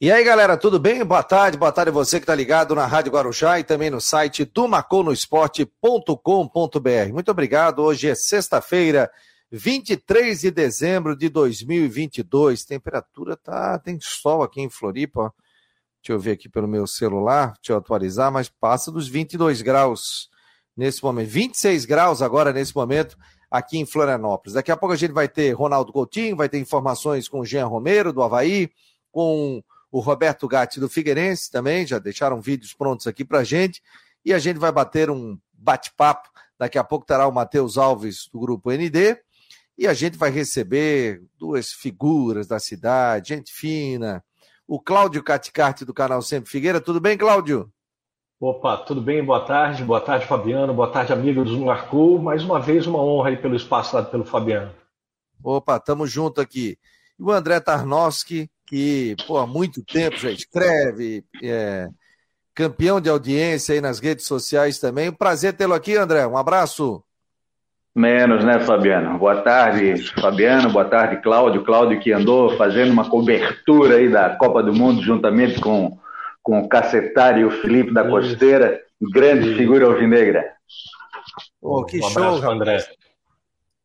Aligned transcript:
E 0.00 0.12
aí, 0.12 0.22
galera, 0.22 0.56
tudo 0.56 0.78
bem? 0.78 1.04
Boa 1.04 1.24
tarde, 1.24 1.58
boa 1.58 1.72
tarde 1.72 1.90
a 1.90 1.92
você 1.92 2.20
que 2.20 2.22
está 2.22 2.32
ligado 2.32 2.72
na 2.72 2.86
Rádio 2.86 3.10
Guarujá 3.10 3.58
e 3.58 3.64
também 3.64 3.90
no 3.90 4.00
site 4.00 4.46
tumaconosport.com.br. 4.46 7.12
Muito 7.12 7.32
obrigado. 7.32 7.80
Hoje 7.80 8.08
é 8.08 8.14
sexta-feira, 8.14 9.10
23 9.50 10.40
de 10.40 10.52
dezembro 10.52 11.16
de 11.16 11.28
2022. 11.28 12.64
Temperatura 12.64 13.36
tá, 13.36 13.76
tem 13.80 13.98
sol 14.00 14.44
aqui 14.44 14.60
em 14.60 14.70
Floripa. 14.70 15.34
Deixa 16.00 16.12
eu 16.12 16.20
ver 16.20 16.30
aqui 16.30 16.48
pelo 16.48 16.68
meu 16.68 16.86
celular, 16.86 17.54
deixa 17.54 17.72
eu 17.72 17.78
atualizar, 17.78 18.30
mas 18.30 18.48
passa 18.48 18.92
dos 18.92 19.08
22 19.08 19.62
graus 19.62 20.28
nesse 20.76 21.02
momento. 21.02 21.28
26 21.28 21.84
graus 21.86 22.22
agora 22.22 22.52
nesse 22.52 22.72
momento 22.72 23.18
aqui 23.50 23.78
em 23.78 23.84
Florianópolis. 23.84 24.54
Daqui 24.54 24.70
a 24.70 24.76
pouco 24.76 24.92
a 24.92 24.96
gente 24.96 25.12
vai 25.12 25.28
ter 25.28 25.50
Ronaldo 25.54 25.92
Coutinho, 25.92 26.36
vai 26.36 26.48
ter 26.48 26.60
informações 26.60 27.28
com 27.28 27.40
o 27.40 27.44
Jean 27.44 27.66
Romero 27.66 28.12
do 28.12 28.22
Havaí, 28.22 28.70
com 29.10 29.60
o 29.90 30.00
Roberto 30.00 30.46
Gatti 30.46 30.80
do 30.80 30.88
Figueirense 30.88 31.50
também, 31.50 31.86
já 31.86 31.98
deixaram 31.98 32.40
vídeos 32.40 32.74
prontos 32.74 33.06
aqui 33.06 33.24
para 33.24 33.44
gente, 33.44 33.82
e 34.24 34.32
a 34.32 34.38
gente 34.38 34.58
vai 34.58 34.70
bater 34.70 35.10
um 35.10 35.38
bate-papo. 35.52 36.28
Daqui 36.58 36.78
a 36.78 36.84
pouco 36.84 37.06
terá 37.06 37.26
o 37.26 37.32
Matheus 37.32 37.78
Alves 37.78 38.28
do 38.32 38.40
Grupo 38.40 38.70
ND, 38.70 39.16
e 39.76 39.86
a 39.86 39.94
gente 39.94 40.18
vai 40.18 40.30
receber 40.30 41.22
duas 41.38 41.72
figuras 41.72 42.46
da 42.46 42.58
cidade, 42.58 43.28
gente 43.28 43.52
fina, 43.52 44.24
o 44.66 44.78
Cláudio 44.78 45.22
Caticarte 45.22 45.84
do 45.84 45.94
canal 45.94 46.20
Sempre 46.20 46.50
Figueira. 46.50 46.80
Tudo 46.80 47.00
bem, 47.00 47.16
Cláudio? 47.16 47.72
Opa, 48.40 48.76
tudo 48.76 49.00
bem? 49.00 49.24
Boa 49.24 49.44
tarde, 49.44 49.82
boa 49.82 50.00
tarde, 50.00 50.26
Fabiano, 50.26 50.74
boa 50.74 50.90
tarde, 50.90 51.12
amigos 51.12 51.50
do 51.50 51.64
Marcou. 51.64 52.20
Mais 52.20 52.44
uma 52.44 52.60
vez, 52.60 52.86
uma 52.86 53.02
honra 53.02 53.30
aí 53.30 53.36
pelo 53.36 53.56
espaço 53.56 53.94
dado 53.94 54.10
pelo 54.10 54.24
Fabiano. 54.24 54.72
Opa, 55.42 55.80
tamo 55.80 56.06
junto 56.06 56.40
aqui. 56.40 56.78
E 57.18 57.22
o 57.22 57.32
André 57.32 57.58
Tarnowski, 57.58 58.50
que 58.68 59.16
pô, 59.26 59.38
há 59.38 59.46
muito 59.46 59.82
tempo 59.82 60.16
já 60.16 60.30
escreve, 60.30 61.24
é, 61.42 61.88
campeão 62.54 63.00
de 63.00 63.08
audiência 63.08 63.74
aí 63.74 63.80
nas 63.80 63.98
redes 63.98 64.26
sociais 64.26 64.78
também. 64.78 65.10
Prazer 65.10 65.54
tê-lo 65.54 65.74
aqui, 65.74 65.96
André. 65.96 66.26
Um 66.26 66.36
abraço. 66.36 67.02
Menos, 67.94 68.44
né, 68.44 68.60
Fabiano? 68.60 69.18
Boa 69.18 69.42
tarde, 69.42 70.02
Fabiano. 70.20 70.70
Boa 70.70 70.84
tarde, 70.84 71.22
Cláudio. 71.22 71.64
Cláudio 71.64 71.98
que 71.98 72.12
andou 72.12 72.56
fazendo 72.56 72.92
uma 72.92 73.08
cobertura 73.08 73.96
aí 73.96 74.10
da 74.10 74.36
Copa 74.36 74.62
do 74.62 74.72
Mundo 74.72 75.02
juntamente 75.02 75.60
com, 75.60 75.98
com 76.42 76.60
o 76.60 76.68
Cacetário 76.68 77.42
e 77.42 77.44
o 77.46 77.62
Felipe 77.62 77.92
da 77.92 78.08
Costeira. 78.08 78.80
Grande 79.00 79.54
figura 79.56 79.86
alvinegra. 79.86 80.44
Oh, 81.60 81.84
que 81.84 81.98
um 81.98 82.10
show, 82.10 82.50
André. 82.50 82.84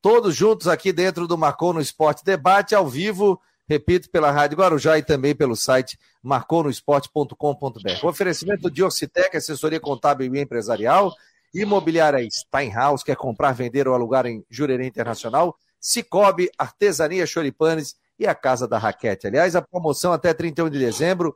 Todos 0.02 0.36
juntos 0.36 0.68
aqui 0.68 0.92
dentro 0.92 1.28
do 1.28 1.38
Marcou 1.38 1.74
no 1.74 1.80
Esporte 1.80 2.26
Debate 2.26 2.76
ao 2.76 2.86
vivo 2.86 3.40
repito, 3.74 4.10
pela 4.10 4.32
Rádio 4.32 4.58
Guarujá 4.58 4.98
e 4.98 5.04
também 5.04 5.36
pelo 5.36 5.56
site 5.56 5.98
marconosport.com.br. 6.22 8.06
Oferecimento 8.06 8.70
de 8.70 8.84
Ocitec, 8.84 9.36
assessoria 9.36 9.80
contábil 9.80 10.34
e 10.34 10.40
empresarial, 10.40 11.14
imobiliária 11.54 12.26
Steinhaus, 12.30 13.04
quer 13.04 13.16
comprar, 13.16 13.54
vender 13.54 13.88
ou 13.88 13.94
alugar 13.94 14.26
em 14.26 14.44
Jurerê 14.50 14.88
Internacional, 14.88 15.56
Cicobi, 15.80 16.50
Artesania 16.58 17.26
Choripanes 17.26 17.96
e 18.18 18.28
a 18.28 18.36
Casa 18.36 18.68
da 18.68 18.78
Raquete. 18.78 19.28
Aliás, 19.28 19.56
a 19.56 19.62
promoção 19.62 20.12
até 20.14 20.34
31 20.34 20.70
de 20.70 20.80
dezembro, 20.80 21.36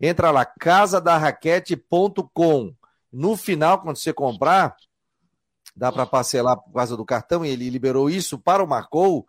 entra 0.00 0.30
lá, 0.30 0.44
casadarraquete.com. 0.44 2.74
No 3.12 3.36
final, 3.36 3.80
quando 3.80 3.96
você 3.96 4.12
comprar, 4.12 4.76
dá 5.74 5.90
para 5.92 6.06
parcelar 6.06 6.56
por 6.56 6.72
causa 6.72 6.96
do 6.96 7.04
cartão, 7.04 7.44
e 7.44 7.50
ele 7.50 7.68
liberou 7.70 8.10
isso 8.10 8.36
para 8.38 8.64
o 8.64 8.66
Marcou, 8.66 9.26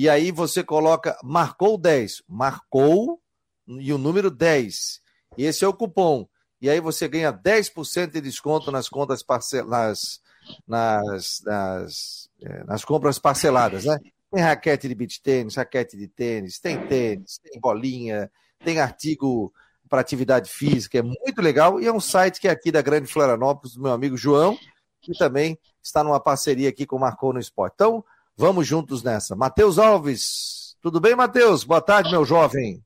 e 0.00 0.08
aí 0.08 0.32
você 0.32 0.64
coloca 0.64 1.14
marcou 1.22 1.76
10, 1.76 2.22
marcou 2.26 3.20
e 3.68 3.92
o 3.92 3.98
número 3.98 4.30
10. 4.30 4.98
Esse 5.36 5.62
é 5.62 5.68
o 5.68 5.74
cupom. 5.74 6.26
E 6.58 6.70
aí 6.70 6.80
você 6.80 7.06
ganha 7.06 7.30
10% 7.30 8.10
de 8.10 8.22
desconto 8.22 8.72
nas 8.72 8.88
contas 8.88 9.22
parceladas, 9.22 10.22
nas, 10.66 11.42
nas, 11.44 12.30
é, 12.40 12.64
nas 12.64 12.82
compras 12.82 13.18
parceladas, 13.18 13.84
né? 13.84 13.98
Tem 14.32 14.42
raquete 14.42 14.88
de 14.88 14.94
beach 14.94 15.20
tênis, 15.20 15.56
raquete 15.56 15.98
de 15.98 16.08
tênis, 16.08 16.58
tem 16.58 16.80
tênis, 16.86 17.36
tem 17.36 17.60
bolinha, 17.60 18.32
tem 18.64 18.80
artigo 18.80 19.52
para 19.86 20.00
atividade 20.00 20.48
física, 20.48 20.96
é 20.96 21.02
muito 21.02 21.42
legal 21.42 21.78
e 21.78 21.86
é 21.86 21.92
um 21.92 22.00
site 22.00 22.40
que 22.40 22.48
é 22.48 22.50
aqui 22.50 22.72
da 22.72 22.80
Grande 22.80 23.06
Florianópolis, 23.06 23.74
do 23.74 23.82
meu 23.82 23.92
amigo 23.92 24.16
João, 24.16 24.58
que 25.02 25.12
também 25.18 25.58
está 25.82 26.02
numa 26.02 26.20
parceria 26.20 26.70
aqui 26.70 26.86
com 26.86 26.96
o 26.96 27.00
Marcou 27.00 27.34
no 27.34 27.38
Esporte. 27.38 27.74
Então, 27.74 28.02
Vamos 28.40 28.66
juntos 28.66 29.02
nessa. 29.02 29.36
Matheus 29.36 29.78
Alves. 29.78 30.74
Tudo 30.80 30.98
bem, 30.98 31.14
Matheus? 31.14 31.62
Boa 31.62 31.82
tarde, 31.82 32.10
meu 32.10 32.24
jovem. 32.24 32.82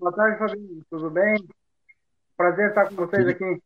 Boa 0.00 0.12
tarde, 0.12 0.36
Fabinho. 0.36 0.84
Tudo 0.90 1.08
bem? 1.08 1.36
Prazer 2.36 2.70
estar 2.70 2.88
com 2.88 2.96
vocês 2.96 3.28
aqui. 3.28 3.62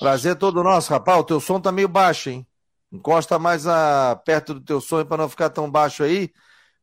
Prazer 0.00 0.34
todo 0.34 0.64
nosso, 0.64 0.90
rapaz. 0.90 1.20
O 1.20 1.22
teu 1.22 1.38
som 1.38 1.60
tá 1.60 1.70
meio 1.70 1.86
baixo, 1.86 2.30
hein? 2.30 2.44
Encosta 2.90 3.38
mais 3.38 3.68
a... 3.68 4.20
perto 4.24 4.54
do 4.54 4.60
teu 4.60 4.80
som 4.80 5.04
para 5.04 5.18
não 5.18 5.28
ficar 5.28 5.50
tão 5.50 5.70
baixo 5.70 6.02
aí, 6.02 6.32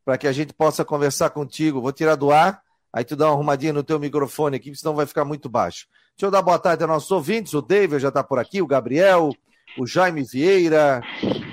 para 0.05 0.17
que 0.17 0.25
a 0.25 0.31
gente 0.31 0.53
possa 0.53 0.85
conversar 0.85 1.31
contigo. 1.31 1.81
Vou 1.81 1.91
tirar 1.91 2.15
do 2.15 2.31
ar, 2.31 2.61
aí 2.93 3.03
tu 3.03 3.17
dá 3.17 3.25
uma 3.25 3.33
arrumadinha 3.33 3.73
no 3.73 3.83
teu 3.83 3.99
microfone 3.99 4.55
aqui, 4.55 4.73
senão 4.73 4.95
vai 4.95 5.05
ficar 5.05 5.25
muito 5.25 5.49
baixo. 5.49 5.85
Deixa 6.15 6.27
eu 6.27 6.31
dar 6.31 6.41
boa 6.41 6.59
tarde 6.59 6.81
aos 6.81 6.93
nossos 6.93 7.11
ouvintes. 7.11 7.53
O 7.53 7.61
David 7.61 7.99
já 7.99 8.07
está 8.07 8.23
por 8.23 8.39
aqui, 8.39 8.61
o 8.61 8.67
Gabriel, 8.67 9.33
o 9.78 9.85
Jaime 9.85 10.24
Vieira, 10.24 11.02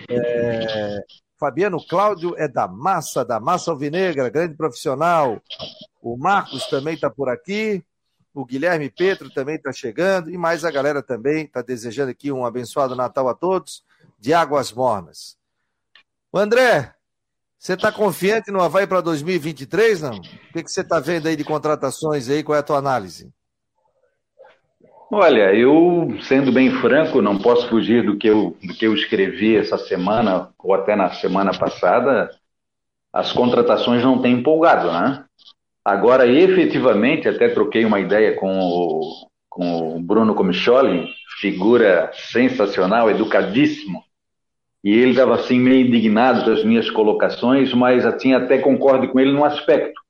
é, 0.08 1.04
Fabiano 1.38 1.84
Cláudio 1.86 2.34
é 2.38 2.48
da 2.48 2.66
Massa, 2.66 3.24
da 3.24 3.38
Massa 3.38 3.70
Alvinegra, 3.70 4.28
grande 4.28 4.54
profissional. 4.54 5.40
O 6.00 6.16
Marcos 6.16 6.66
também 6.66 6.94
está 6.94 7.10
por 7.10 7.28
aqui. 7.28 7.84
O 8.32 8.44
Guilherme 8.44 8.90
Petro 8.90 9.30
também 9.30 9.56
está 9.56 9.72
chegando. 9.72 10.30
E 10.30 10.38
mais 10.38 10.64
a 10.64 10.70
galera 10.70 11.02
também 11.02 11.44
está 11.44 11.62
desejando 11.62 12.10
aqui 12.10 12.32
um 12.32 12.44
abençoado 12.44 12.96
Natal 12.96 13.28
a 13.28 13.34
todos, 13.34 13.82
de 14.18 14.32
Águas 14.32 14.72
Mornas. 14.72 15.36
O 16.32 16.38
André, 16.38 16.94
você 17.58 17.74
está 17.74 17.90
confiante 17.90 18.50
no 18.50 18.60
Havaí 18.60 18.86
para 18.86 19.00
2023, 19.00 20.02
não? 20.02 20.16
O 20.16 20.20
que, 20.52 20.62
que 20.62 20.70
você 20.70 20.82
está 20.82 21.00
vendo 21.00 21.28
aí 21.28 21.36
de 21.36 21.44
contratações 21.44 22.28
aí? 22.28 22.42
Qual 22.42 22.56
é 22.56 22.60
a 22.60 22.62
tua 22.62 22.78
análise? 22.78 23.32
Olha, 25.10 25.54
eu, 25.54 26.16
sendo 26.22 26.50
bem 26.50 26.70
franco, 26.70 27.22
não 27.22 27.38
posso 27.38 27.68
fugir 27.68 28.04
do 28.04 28.16
que, 28.16 28.26
eu, 28.26 28.56
do 28.62 28.74
que 28.74 28.86
eu 28.86 28.92
escrevi 28.92 29.56
essa 29.56 29.78
semana, 29.78 30.50
ou 30.58 30.74
até 30.74 30.96
na 30.96 31.10
semana 31.10 31.56
passada, 31.56 32.28
as 33.12 33.32
contratações 33.32 34.02
não 34.02 34.20
têm 34.20 34.34
empolgado, 34.34 34.90
né? 34.90 35.24
Agora, 35.84 36.26
efetivamente, 36.26 37.28
até 37.28 37.48
troquei 37.48 37.84
uma 37.84 38.00
ideia 38.00 38.34
com 38.34 38.58
o, 38.58 39.28
com 39.48 39.96
o 39.96 40.02
Bruno 40.02 40.34
Comicholi, 40.34 41.08
figura 41.40 42.10
sensacional, 42.12 43.08
educadíssimo, 43.08 44.02
e 44.82 44.90
ele 44.90 45.10
estava 45.12 45.36
assim 45.36 45.60
meio 45.60 45.86
indignado 45.86 46.44
das 46.44 46.64
minhas 46.64 46.90
colocações, 46.90 47.72
mas 47.72 48.04
assim 48.04 48.34
até 48.34 48.58
concordo 48.58 49.08
com 49.08 49.20
ele 49.20 49.30
num 49.30 49.44
aspecto. 49.44 50.00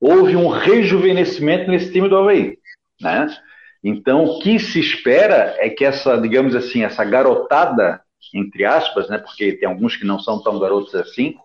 Houve 0.00 0.36
um 0.36 0.46
rejuvenescimento 0.48 1.68
nesse 1.68 1.92
time 1.92 2.08
do 2.08 2.16
Havaí, 2.16 2.56
né? 3.00 3.26
Então, 3.88 4.24
o 4.24 4.40
que 4.40 4.58
se 4.58 4.80
espera 4.80 5.54
é 5.60 5.70
que 5.70 5.84
essa, 5.84 6.20
digamos 6.20 6.56
assim, 6.56 6.82
essa 6.82 7.04
garotada, 7.04 8.00
entre 8.34 8.64
aspas, 8.64 9.08
né, 9.08 9.16
porque 9.16 9.52
tem 9.52 9.68
alguns 9.68 9.94
que 9.94 10.04
não 10.04 10.18
são 10.18 10.42
tão 10.42 10.58
garotos 10.58 10.92
assim, 10.96 11.36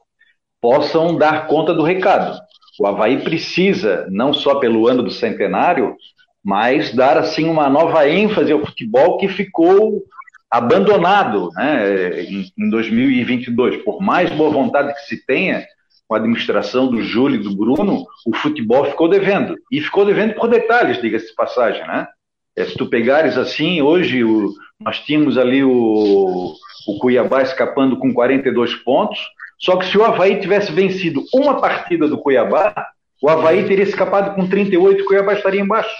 possam 0.59 1.15
dar 1.15 1.45
conta 1.45 1.71
do 1.71 1.83
recado. 1.83 2.41
O 2.79 2.87
Havaí 2.87 3.21
precisa, 3.21 4.07
não 4.09 4.33
só 4.33 4.55
pelo 4.55 4.87
ano 4.87 5.03
do 5.03 5.11
centenário, 5.11 5.95
mas 6.43 6.91
dar 6.95 7.15
assim 7.15 7.47
uma 7.47 7.69
nova 7.69 8.09
ênfase 8.09 8.51
ao 8.51 8.65
futebol 8.65 9.19
que 9.19 9.27
ficou 9.27 10.03
abandonado 10.49 11.51
né, 11.53 12.23
em, 12.23 12.51
em 12.57 12.69
2022. 12.71 13.83
Por 13.83 14.01
mais 14.01 14.31
boa 14.31 14.49
vontade 14.49 14.95
que 14.95 15.01
se 15.01 15.23
tenha 15.27 15.63
com 16.07 16.15
a 16.15 16.17
administração 16.17 16.87
do 16.87 17.03
Júlio 17.03 17.39
e 17.39 17.43
do 17.43 17.55
Bruno, 17.55 18.03
o 18.25 18.35
futebol 18.35 18.85
ficou 18.85 19.07
devendo. 19.07 19.55
E 19.71 19.79
ficou 19.79 20.03
devendo 20.03 20.33
por 20.33 20.49
detalhes, 20.49 20.99
diga-se 20.99 21.27
de 21.27 21.35
passagem, 21.35 21.85
né? 21.85 22.07
É, 22.55 22.65
se 22.65 22.75
tu 22.75 22.85
pegares 22.87 23.37
assim, 23.37 23.81
hoje 23.81 24.23
o, 24.23 24.53
nós 24.79 24.99
tínhamos 24.99 25.37
ali 25.37 25.63
o, 25.63 26.53
o 26.87 26.99
Cuiabá 26.99 27.41
escapando 27.41 27.97
com 27.97 28.13
42 28.13 28.75
pontos, 28.77 29.19
só 29.59 29.77
que 29.77 29.85
se 29.85 29.97
o 29.97 30.03
Havaí 30.03 30.39
tivesse 30.39 30.71
vencido 30.71 31.23
uma 31.33 31.61
partida 31.61 32.07
do 32.07 32.17
Cuiabá, 32.17 32.73
o 33.21 33.29
Havaí 33.29 33.65
teria 33.67 33.83
escapado 33.83 34.35
com 34.35 34.47
38 34.47 34.99
e 34.99 35.01
o 35.03 35.05
Cuiabá 35.05 35.33
estaria 35.33 35.61
embaixo. 35.61 35.95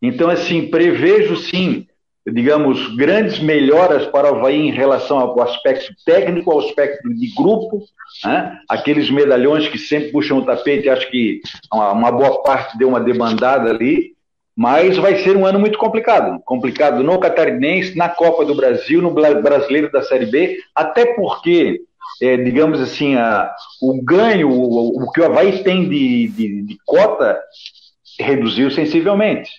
Então, 0.00 0.28
assim, 0.28 0.68
prevejo 0.68 1.36
sim, 1.36 1.86
digamos, 2.26 2.94
grandes 2.94 3.38
melhoras 3.38 4.06
para 4.06 4.30
o 4.30 4.36
Havaí 4.36 4.60
em 4.60 4.70
relação 4.70 5.18
ao 5.18 5.40
aspecto 5.40 5.94
técnico, 6.04 6.52
ao 6.52 6.60
aspecto 6.60 7.08
de 7.08 7.34
grupo, 7.34 7.82
né? 8.24 8.58
aqueles 8.68 9.10
medalhões 9.10 9.66
que 9.68 9.78
sempre 9.78 10.12
puxam 10.12 10.38
o 10.38 10.44
tapete, 10.44 10.88
acho 10.88 11.10
que 11.10 11.40
uma, 11.72 12.12
boa 12.12 12.42
parte 12.42 12.76
deu 12.76 12.88
uma 12.88 13.00
demandada 13.00 13.70
ali, 13.70 14.12
mas 14.56 14.96
vai 14.98 15.16
ser 15.16 15.36
um 15.36 15.46
ano 15.46 15.58
muito 15.58 15.78
complicado. 15.78 16.40
Complicado 16.44 17.02
no 17.02 17.18
Catarinense, 17.18 17.96
na 17.96 18.08
Copa 18.08 18.44
do 18.44 18.54
Brasil, 18.54 19.00
no 19.00 19.10
Brasileiro 19.10 19.90
da 19.90 20.02
Série 20.02 20.26
B, 20.26 20.58
até 20.74 21.14
porque 21.14 21.80
é, 22.20 22.36
digamos 22.36 22.80
assim, 22.80 23.16
a, 23.16 23.52
o 23.80 24.02
ganho, 24.02 24.48
o, 24.48 25.02
o, 25.02 25.10
que 25.10 25.20
o 25.20 25.24
Havaí 25.24 25.62
tem 25.62 25.88
de, 25.88 26.28
de, 26.28 26.62
de 26.62 26.78
cota 26.84 27.38
reduziu 28.18 28.70
sensivelmente. 28.70 29.50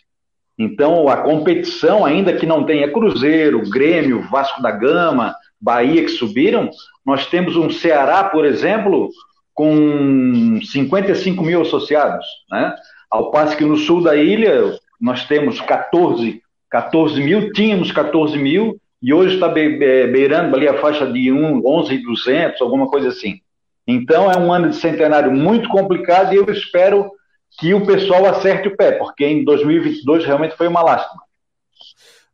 Então, 0.57 1.09
a 1.09 1.17
competição, 1.17 2.05
ainda 2.05 2.33
que 2.33 2.45
não 2.45 2.63
tenha 2.63 2.91
Cruzeiro, 2.91 3.69
Grêmio, 3.69 4.21
Vasco 4.29 4.61
da 4.61 4.71
Gama, 4.71 5.35
Bahia 5.59 6.03
que 6.03 6.09
subiram, 6.09 6.69
nós 7.05 7.25
temos 7.25 7.55
um 7.55 7.69
Ceará, 7.69 8.23
por 8.25 8.45
exemplo, 8.45 9.09
com 9.53 10.59
55 10.61 11.43
mil 11.43 11.61
associados, 11.61 12.25
né? 12.49 12.73
Ao 13.09 13.31
passo 13.31 13.57
que 13.57 13.65
no 13.65 13.77
sul 13.77 14.01
da 14.01 14.15
ilha 14.15 14.77
nós 14.99 15.25
temos 15.25 15.59
14, 15.61 16.41
14 16.69 17.21
mil, 17.21 17.51
tínhamos 17.51 17.91
14 17.91 18.37
mil, 18.37 18.79
e 19.01 19.13
hoje 19.13 19.35
está 19.35 19.49
beirando 19.49 20.55
ali 20.55 20.67
a 20.67 20.79
faixa 20.79 21.05
de 21.05 21.31
11,200, 21.31 22.61
alguma 22.61 22.87
coisa 22.87 23.09
assim. 23.09 23.41
Então 23.85 24.31
é 24.31 24.37
um 24.37 24.51
ano 24.51 24.69
de 24.69 24.77
centenário 24.77 25.31
muito 25.31 25.67
complicado 25.67 26.33
e 26.33 26.37
eu 26.37 26.49
espero 26.49 27.11
que 27.59 27.73
o 27.73 27.85
pessoal 27.85 28.25
acerte 28.25 28.69
o 28.69 28.77
pé, 28.77 28.93
porque 28.93 29.25
em 29.25 29.43
2022 29.43 30.25
realmente 30.25 30.55
foi 30.55 30.67
uma 30.67 30.81
lástima. 30.81 31.21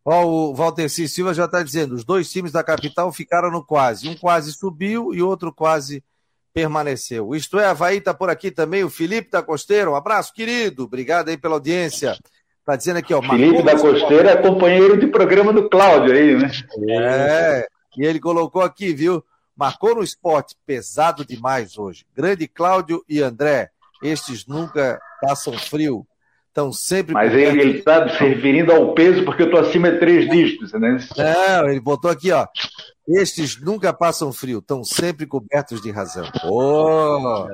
Ó, 0.05 0.25
o 0.25 0.55
Walter 0.55 0.89
C. 0.89 1.07
Silva 1.07 1.33
já 1.33 1.45
está 1.45 1.61
dizendo: 1.61 1.93
os 1.95 2.03
dois 2.03 2.31
times 2.31 2.51
da 2.51 2.63
capital 2.63 3.11
ficaram 3.11 3.51
no 3.51 3.65
quase. 3.65 4.07
Um 4.07 4.15
quase 4.15 4.53
subiu 4.53 5.13
e 5.13 5.21
outro 5.21 5.53
quase 5.53 6.03
permaneceu. 6.53 7.35
Isto 7.35 7.59
é, 7.59 7.65
Havaí 7.65 7.97
está 7.97 8.13
por 8.13 8.29
aqui 8.29 8.49
também, 8.49 8.83
o 8.83 8.89
Felipe 8.89 9.29
da 9.29 9.43
Costeira. 9.43 9.89
Um 9.89 9.95
abraço, 9.95 10.33
querido. 10.33 10.83
Obrigado 10.83 11.29
aí 11.29 11.37
pela 11.37 11.55
audiência. 11.55 12.17
Está 12.69 12.75
dizendo 12.75 12.97
aqui, 12.97 13.15
ó. 13.15 13.21
Felipe 13.23 13.63
da 13.63 13.75
Costeira 13.75 14.29
é 14.29 14.35
companheiro 14.35 14.95
de 14.95 15.07
programa 15.07 15.51
do 15.51 15.67
Cláudio 15.67 16.13
aí, 16.13 16.35
né? 16.35 16.51
É, 16.87 17.67
e 17.97 18.05
ele 18.05 18.19
colocou 18.19 18.61
aqui, 18.61 18.93
viu? 18.93 19.23
Marcou 19.57 19.95
no 19.95 20.03
esporte, 20.03 20.55
pesado 20.67 21.25
demais 21.25 21.79
hoje. 21.79 22.05
Grande 22.15 22.47
Cláudio 22.47 23.03
e 23.09 23.23
André, 23.23 23.71
estes 24.03 24.45
nunca 24.45 25.01
passam 25.19 25.53
frio. 25.53 26.05
Estão 26.49 26.71
sempre. 26.71 27.11
Mas 27.11 27.33
ele 27.33 27.79
está 27.79 28.07
se 28.07 28.23
referindo 28.23 28.71
ao 28.71 28.93
peso 28.93 29.25
porque 29.25 29.41
eu 29.41 29.47
estou 29.47 29.61
acima 29.61 29.91
de 29.91 29.97
três 29.97 30.29
dígitos, 30.29 30.71
né? 30.73 30.99
Não, 31.17 31.69
ele 31.69 31.79
botou 31.79 32.11
aqui, 32.11 32.31
ó. 32.31 32.45
Estes 33.07 33.59
nunca 33.59 33.91
passam 33.91 34.31
frio, 34.31 34.59
estão 34.59 34.83
sempre 34.83 35.25
cobertos 35.25 35.81
de 35.81 35.89
razão. 35.89 36.29
Oh, 36.45 37.47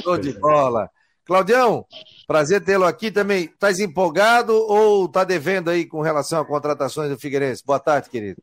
show 0.00 0.16
de 0.16 0.32
bola. 0.38 0.88
Claudião, 1.30 1.86
prazer 2.26 2.60
tê-lo 2.64 2.84
aqui 2.84 3.08
também. 3.08 3.44
Estás 3.44 3.78
empolgado 3.78 4.52
ou 4.52 5.04
está 5.04 5.22
devendo 5.22 5.70
aí 5.70 5.86
com 5.86 6.00
relação 6.00 6.40
a 6.40 6.44
contratações 6.44 7.08
do 7.08 7.16
Figueirense? 7.16 7.62
Boa 7.64 7.78
tarde, 7.78 8.10
querido. 8.10 8.42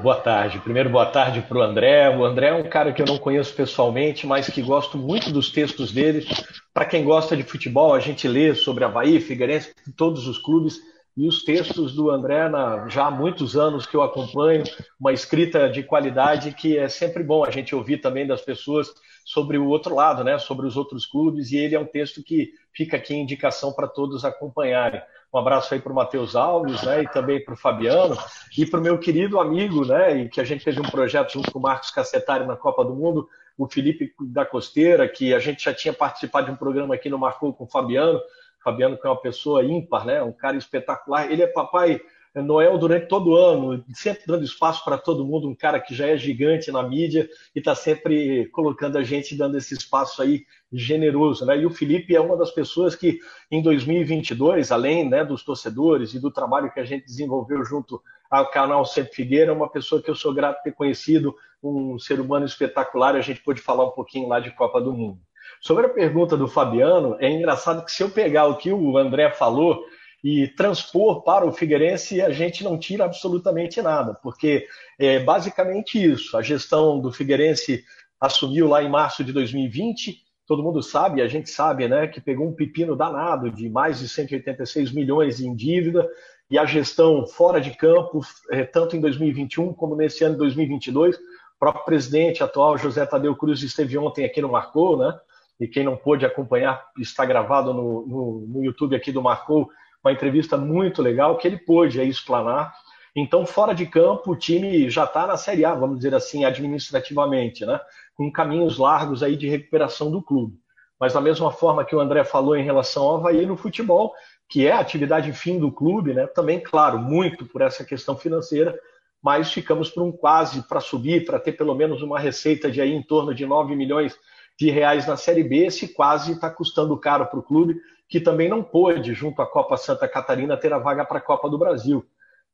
Boa 0.00 0.14
tarde. 0.14 0.60
Primeiro, 0.60 0.88
boa 0.88 1.06
tarde 1.06 1.42
para 1.42 1.58
o 1.58 1.62
André. 1.62 2.08
O 2.16 2.24
André 2.24 2.50
é 2.50 2.54
um 2.54 2.68
cara 2.68 2.92
que 2.92 3.02
eu 3.02 3.06
não 3.06 3.18
conheço 3.18 3.52
pessoalmente, 3.54 4.24
mas 4.24 4.48
que 4.48 4.62
gosto 4.62 4.96
muito 4.96 5.32
dos 5.32 5.50
textos 5.50 5.90
dele. 5.90 6.24
Para 6.72 6.84
quem 6.84 7.02
gosta 7.02 7.36
de 7.36 7.42
futebol, 7.42 7.92
a 7.92 7.98
gente 7.98 8.28
lê 8.28 8.54
sobre 8.54 8.84
Havaí, 8.84 9.20
Figueirense, 9.20 9.74
todos 9.96 10.28
os 10.28 10.38
clubes. 10.38 10.78
E 11.16 11.26
os 11.26 11.42
textos 11.42 11.92
do 11.92 12.08
André, 12.08 12.48
na, 12.48 12.86
já 12.88 13.06
há 13.06 13.10
muitos 13.10 13.56
anos 13.56 13.84
que 13.84 13.96
eu 13.96 14.02
acompanho, 14.02 14.62
uma 15.00 15.12
escrita 15.12 15.68
de 15.68 15.82
qualidade 15.82 16.52
que 16.52 16.78
é 16.78 16.88
sempre 16.88 17.24
bom 17.24 17.44
a 17.44 17.50
gente 17.50 17.74
ouvir 17.74 17.96
também 17.96 18.24
das 18.24 18.42
pessoas 18.42 18.92
sobre 19.26 19.58
o 19.58 19.66
outro 19.66 19.92
lado, 19.92 20.22
né, 20.22 20.38
sobre 20.38 20.68
os 20.68 20.76
outros 20.76 21.04
clubes, 21.04 21.50
e 21.50 21.56
ele 21.56 21.74
é 21.74 21.80
um 21.80 21.84
texto 21.84 22.22
que 22.22 22.52
fica 22.72 22.96
aqui 22.96 23.12
em 23.12 23.22
indicação 23.22 23.72
para 23.72 23.88
todos 23.88 24.24
acompanharem. 24.24 25.02
Um 25.34 25.38
abraço 25.38 25.74
aí 25.74 25.80
para 25.80 25.90
o 25.90 25.96
Matheus 25.96 26.36
Alves, 26.36 26.80
né, 26.84 27.02
e 27.02 27.08
também 27.08 27.44
para 27.44 27.54
o 27.54 27.56
Fabiano, 27.56 28.16
e 28.56 28.64
para 28.64 28.78
o 28.78 28.82
meu 28.82 28.96
querido 29.00 29.40
amigo, 29.40 29.84
né, 29.84 30.16
e 30.16 30.28
que 30.28 30.40
a 30.40 30.44
gente 30.44 30.62
fez 30.62 30.78
um 30.78 30.82
projeto 30.82 31.32
junto 31.32 31.50
com 31.50 31.58
o 31.58 31.62
Marcos 31.62 31.90
Cacetari 31.90 32.46
na 32.46 32.54
Copa 32.54 32.84
do 32.84 32.94
Mundo, 32.94 33.28
o 33.58 33.66
Felipe 33.66 34.14
da 34.20 34.46
Costeira, 34.46 35.08
que 35.08 35.34
a 35.34 35.40
gente 35.40 35.64
já 35.64 35.74
tinha 35.74 35.92
participado 35.92 36.46
de 36.46 36.52
um 36.52 36.56
programa 36.56 36.94
aqui 36.94 37.10
no 37.10 37.18
Marcou 37.18 37.52
com 37.52 37.64
o 37.64 37.68
Fabiano, 37.68 38.20
Fabiano, 38.62 38.96
que 38.96 39.04
é 39.04 39.10
uma 39.10 39.20
pessoa 39.20 39.64
ímpar, 39.64 40.06
né? 40.06 40.22
um 40.22 40.32
cara 40.32 40.56
espetacular. 40.56 41.30
Ele 41.32 41.42
é 41.42 41.46
papai 41.48 42.00
Noel 42.42 42.76
durante 42.78 43.08
todo 43.08 43.30
o 43.30 43.36
ano, 43.36 43.84
sempre 43.94 44.24
dando 44.26 44.44
espaço 44.44 44.84
para 44.84 44.98
todo 44.98 45.24
mundo, 45.24 45.48
um 45.48 45.54
cara 45.54 45.80
que 45.80 45.94
já 45.94 46.06
é 46.06 46.16
gigante 46.16 46.70
na 46.70 46.82
mídia 46.82 47.28
e 47.54 47.58
está 47.58 47.74
sempre 47.74 48.46
colocando 48.50 48.98
a 48.98 49.02
gente, 49.02 49.36
dando 49.36 49.56
esse 49.56 49.74
espaço 49.74 50.20
aí 50.20 50.44
generoso. 50.72 51.46
Né? 51.46 51.58
E 51.58 51.66
o 51.66 51.70
Felipe 51.70 52.14
é 52.14 52.20
uma 52.20 52.36
das 52.36 52.50
pessoas 52.50 52.94
que, 52.94 53.18
em 53.50 53.62
2022, 53.62 54.70
além 54.70 55.08
né, 55.08 55.24
dos 55.24 55.42
torcedores 55.42 56.12
e 56.12 56.20
do 56.20 56.30
trabalho 56.30 56.70
que 56.70 56.80
a 56.80 56.84
gente 56.84 57.06
desenvolveu 57.06 57.64
junto 57.64 58.02
ao 58.30 58.50
canal 58.50 58.84
Sempre 58.84 59.14
Figueira, 59.14 59.52
é 59.52 59.54
uma 59.54 59.70
pessoa 59.70 60.02
que 60.02 60.10
eu 60.10 60.14
sou 60.14 60.34
grato 60.34 60.62
ter 60.62 60.72
conhecido, 60.72 61.34
um 61.62 61.98
ser 61.98 62.20
humano 62.20 62.44
espetacular, 62.44 63.16
a 63.16 63.20
gente 63.20 63.42
pôde 63.42 63.60
falar 63.60 63.86
um 63.86 63.92
pouquinho 63.92 64.28
lá 64.28 64.40
de 64.40 64.50
Copa 64.50 64.80
do 64.80 64.92
Mundo. 64.92 65.18
Sobre 65.60 65.86
a 65.86 65.88
pergunta 65.88 66.36
do 66.36 66.46
Fabiano, 66.46 67.16
é 67.18 67.30
engraçado 67.30 67.84
que 67.84 67.90
se 67.90 68.02
eu 68.02 68.10
pegar 68.10 68.46
o 68.46 68.56
que 68.56 68.72
o 68.72 68.98
André 68.98 69.30
falou 69.30 69.84
e 70.28 70.48
transpor 70.48 71.22
para 71.22 71.46
o 71.46 71.52
Figueirense, 71.52 72.20
a 72.20 72.30
gente 72.30 72.64
não 72.64 72.76
tira 72.76 73.04
absolutamente 73.04 73.80
nada, 73.80 74.12
porque 74.12 74.66
é 74.98 75.20
basicamente 75.20 76.02
isso. 76.04 76.36
A 76.36 76.42
gestão 76.42 76.98
do 76.98 77.12
Figueirense 77.12 77.84
assumiu 78.20 78.66
lá 78.66 78.82
em 78.82 78.90
março 78.90 79.22
de 79.22 79.32
2020, 79.32 80.16
todo 80.44 80.64
mundo 80.64 80.82
sabe, 80.82 81.22
a 81.22 81.28
gente 81.28 81.48
sabe, 81.48 81.86
né, 81.86 82.08
que 82.08 82.20
pegou 82.20 82.48
um 82.48 82.56
pepino 82.56 82.96
danado 82.96 83.52
de 83.52 83.70
mais 83.70 84.00
de 84.00 84.08
186 84.08 84.90
milhões 84.90 85.40
em 85.40 85.54
dívida, 85.54 86.04
e 86.50 86.58
a 86.58 86.64
gestão 86.64 87.24
fora 87.24 87.60
de 87.60 87.76
campo, 87.76 88.20
é, 88.50 88.64
tanto 88.64 88.96
em 88.96 89.00
2021 89.00 89.74
como 89.74 89.94
nesse 89.94 90.24
ano 90.24 90.34
de 90.34 90.40
2022, 90.40 91.14
o 91.14 91.20
próprio 91.56 91.84
presidente 91.84 92.42
atual, 92.42 92.76
José 92.76 93.06
Tadeu 93.06 93.36
Cruz, 93.36 93.62
esteve 93.62 93.96
ontem 93.96 94.24
aqui 94.24 94.42
no 94.42 94.50
Marcou, 94.50 94.96
né? 94.96 95.16
e 95.58 95.66
quem 95.66 95.84
não 95.84 95.96
pôde 95.96 96.26
acompanhar, 96.26 96.84
está 96.98 97.24
gravado 97.24 97.72
no, 97.72 98.06
no, 98.06 98.46
no, 98.48 98.64
YouTube 98.64 98.94
aqui 98.94 99.10
do 99.10 99.22
Marcou, 99.22 99.70
uma 100.06 100.12
entrevista 100.12 100.56
muito 100.56 101.02
legal 101.02 101.36
que 101.36 101.46
ele 101.46 101.58
pôde 101.58 102.00
aí 102.00 102.08
explanar. 102.08 102.72
Então, 103.14 103.44
fora 103.44 103.74
de 103.74 103.86
campo, 103.86 104.32
o 104.32 104.36
time 104.36 104.88
já 104.88 105.04
está 105.04 105.26
na 105.26 105.36
Série 105.36 105.64
A, 105.64 105.74
vamos 105.74 105.96
dizer 105.96 106.14
assim, 106.14 106.44
administrativamente, 106.44 107.66
né? 107.66 107.80
com 108.14 108.30
caminhos 108.30 108.78
largos 108.78 109.22
aí 109.22 109.36
de 109.36 109.48
recuperação 109.48 110.10
do 110.10 110.22
clube. 110.22 110.58
Mas 110.98 111.12
da 111.12 111.20
mesma 111.20 111.50
forma 111.50 111.84
que 111.84 111.94
o 111.94 112.00
André 112.00 112.24
falou 112.24 112.56
em 112.56 112.64
relação 112.64 113.02
ao 113.02 113.16
Havaí 113.16 113.44
no 113.44 113.56
futebol, 113.56 114.14
que 114.48 114.66
é 114.66 114.72
a 114.72 114.80
atividade 114.80 115.32
fim 115.32 115.58
do 115.58 115.72
clube, 115.72 116.14
né? 116.14 116.26
também, 116.26 116.60
claro, 116.60 116.98
muito 116.98 117.44
por 117.44 117.60
essa 117.60 117.84
questão 117.84 118.16
financeira, 118.16 118.78
mas 119.22 119.52
ficamos 119.52 119.90
por 119.90 120.02
um 120.02 120.12
quase 120.12 120.62
para 120.68 120.80
subir, 120.80 121.24
para 121.24 121.40
ter 121.40 121.52
pelo 121.52 121.74
menos 121.74 122.00
uma 122.00 122.18
receita 122.18 122.70
de 122.70 122.80
aí 122.80 122.92
em 122.92 123.02
torno 123.02 123.34
de 123.34 123.44
9 123.44 123.74
milhões 123.74 124.16
de 124.58 124.70
reais 124.70 125.06
na 125.06 125.16
Série 125.16 125.42
B, 125.42 125.66
esse 125.66 125.88
quase 125.88 126.32
está 126.32 126.48
custando 126.48 126.96
caro 126.96 127.26
para 127.26 127.38
o 127.38 127.42
clube, 127.42 127.78
que 128.08 128.20
também 128.20 128.48
não 128.48 128.62
pôde, 128.62 129.14
junto 129.14 129.42
à 129.42 129.46
Copa 129.46 129.76
Santa 129.76 130.06
Catarina, 130.08 130.56
ter 130.56 130.72
a 130.72 130.78
vaga 130.78 131.04
para 131.04 131.18
a 131.18 131.22
Copa 131.22 131.48
do 131.48 131.58
Brasil. 131.58 132.04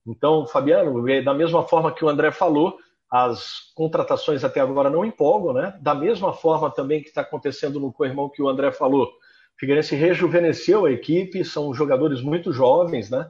Então, 0.07 0.47
Fabiano, 0.47 1.09
é 1.09 1.23
da 1.23 1.35
mesma 1.35 1.63
forma 1.63 1.93
que 1.93 2.05
o 2.05 2.09
André 2.09 2.31
falou, 2.33 2.77
as 3.11 3.71
contratações 3.75 4.43
até 4.43 4.61
agora 4.61 4.89
não 4.89 5.05
empolgam, 5.05 5.53
né? 5.53 5.79
Da 5.81 5.95
mesma 5.95 6.33
forma 6.33 6.71
também 6.71 7.03
que 7.03 7.09
está 7.09 7.21
acontecendo 7.21 7.79
no 7.79 7.93
co-irmão 7.93 8.31
que 8.31 8.43
o 8.43 8.49
André 8.49 8.73
falou, 8.73 9.11
Figueirense 9.59 9.95
rejuvenesceu 9.95 10.87
a 10.87 10.91
equipe, 10.91 11.45
são 11.45 11.73
jogadores 11.75 12.23
muito 12.23 12.53
jovens, 12.53 13.11
né? 13.11 13.29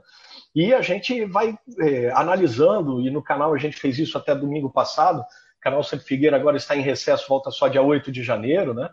E 0.54 0.72
a 0.72 0.80
gente 0.80 1.24
vai 1.24 1.58
é, 1.80 2.10
analisando, 2.12 3.00
e 3.00 3.10
no 3.10 3.22
canal 3.22 3.52
a 3.52 3.58
gente 3.58 3.76
fez 3.76 3.98
isso 3.98 4.16
até 4.16 4.34
domingo 4.34 4.70
passado, 4.70 5.24
canal 5.60 5.82
Sempre 5.82 6.06
Figueira 6.06 6.36
agora 6.36 6.56
está 6.56 6.76
em 6.76 6.80
recesso, 6.80 7.28
volta 7.28 7.50
só 7.50 7.68
dia 7.68 7.82
8 7.82 8.10
de 8.12 8.22
janeiro, 8.22 8.72
né? 8.72 8.88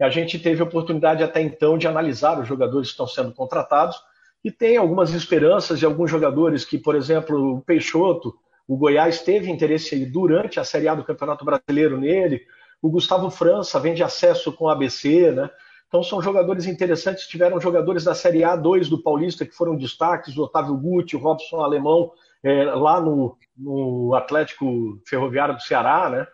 A 0.00 0.10
gente 0.10 0.38
teve 0.38 0.62
oportunidade 0.62 1.22
até 1.22 1.40
então 1.40 1.78
de 1.78 1.86
analisar 1.86 2.38
os 2.38 2.46
jogadores 2.46 2.88
que 2.88 2.92
estão 2.92 3.06
sendo 3.06 3.32
contratados 3.32 3.96
e 4.44 4.50
tem 4.50 4.76
algumas 4.76 5.12
esperanças 5.14 5.78
de 5.78 5.86
alguns 5.86 6.10
jogadores 6.10 6.64
que, 6.64 6.78
por 6.78 6.94
exemplo, 6.94 7.56
o 7.56 7.60
Peixoto, 7.62 8.34
o 8.68 8.76
Goiás 8.76 9.22
teve 9.22 9.50
interesse 9.50 10.04
durante 10.04 10.60
a 10.60 10.64
Série 10.64 10.88
A 10.88 10.94
do 10.94 11.04
Campeonato 11.04 11.44
Brasileiro 11.44 11.98
nele, 11.98 12.42
o 12.82 12.90
Gustavo 12.90 13.30
França 13.30 13.80
vem 13.80 13.94
de 13.94 14.02
acesso 14.02 14.52
com 14.52 14.66
o 14.66 14.68
ABC, 14.68 15.32
né? 15.32 15.50
Então 15.88 16.02
são 16.02 16.20
jogadores 16.20 16.66
interessantes, 16.66 17.26
tiveram 17.26 17.60
jogadores 17.60 18.04
da 18.04 18.14
Série 18.14 18.40
A2 18.40 18.88
do 18.88 19.02
Paulista 19.02 19.46
que 19.46 19.54
foram 19.54 19.76
destaques, 19.76 20.36
o 20.36 20.42
Otávio 20.42 20.76
Guti, 20.76 21.16
o 21.16 21.20
Robson 21.20 21.60
Alemão, 21.60 22.12
é, 22.42 22.64
lá 22.64 23.00
no, 23.00 23.36
no 23.56 24.14
Atlético 24.14 25.00
Ferroviário 25.06 25.54
do 25.54 25.62
Ceará, 25.62 26.10
né? 26.10 26.26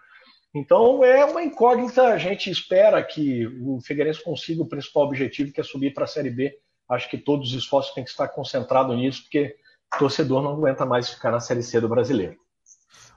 Então 0.54 1.02
é 1.02 1.24
uma 1.24 1.42
incógnita. 1.42 2.08
A 2.08 2.18
gente 2.18 2.50
espera 2.50 3.02
que 3.02 3.46
o 3.62 3.80
Figueirense 3.80 4.22
consiga 4.22 4.62
o 4.62 4.68
principal 4.68 5.04
objetivo, 5.04 5.52
que 5.52 5.60
é 5.60 5.64
subir 5.64 5.94
para 5.94 6.04
a 6.04 6.08
Série 6.08 6.30
B. 6.30 6.58
Acho 6.88 7.08
que 7.08 7.16
todos 7.16 7.48
os 7.48 7.54
esforços 7.54 7.94
têm 7.94 8.04
que 8.04 8.10
estar 8.10 8.28
concentrados 8.28 8.94
nisso, 8.96 9.22
porque 9.22 9.56
o 9.94 9.98
torcedor 9.98 10.42
não 10.42 10.52
aguenta 10.52 10.84
mais 10.84 11.08
ficar 11.08 11.30
na 11.30 11.40
Série 11.40 11.62
C 11.62 11.80
do 11.80 11.88
brasileiro. 11.88 12.36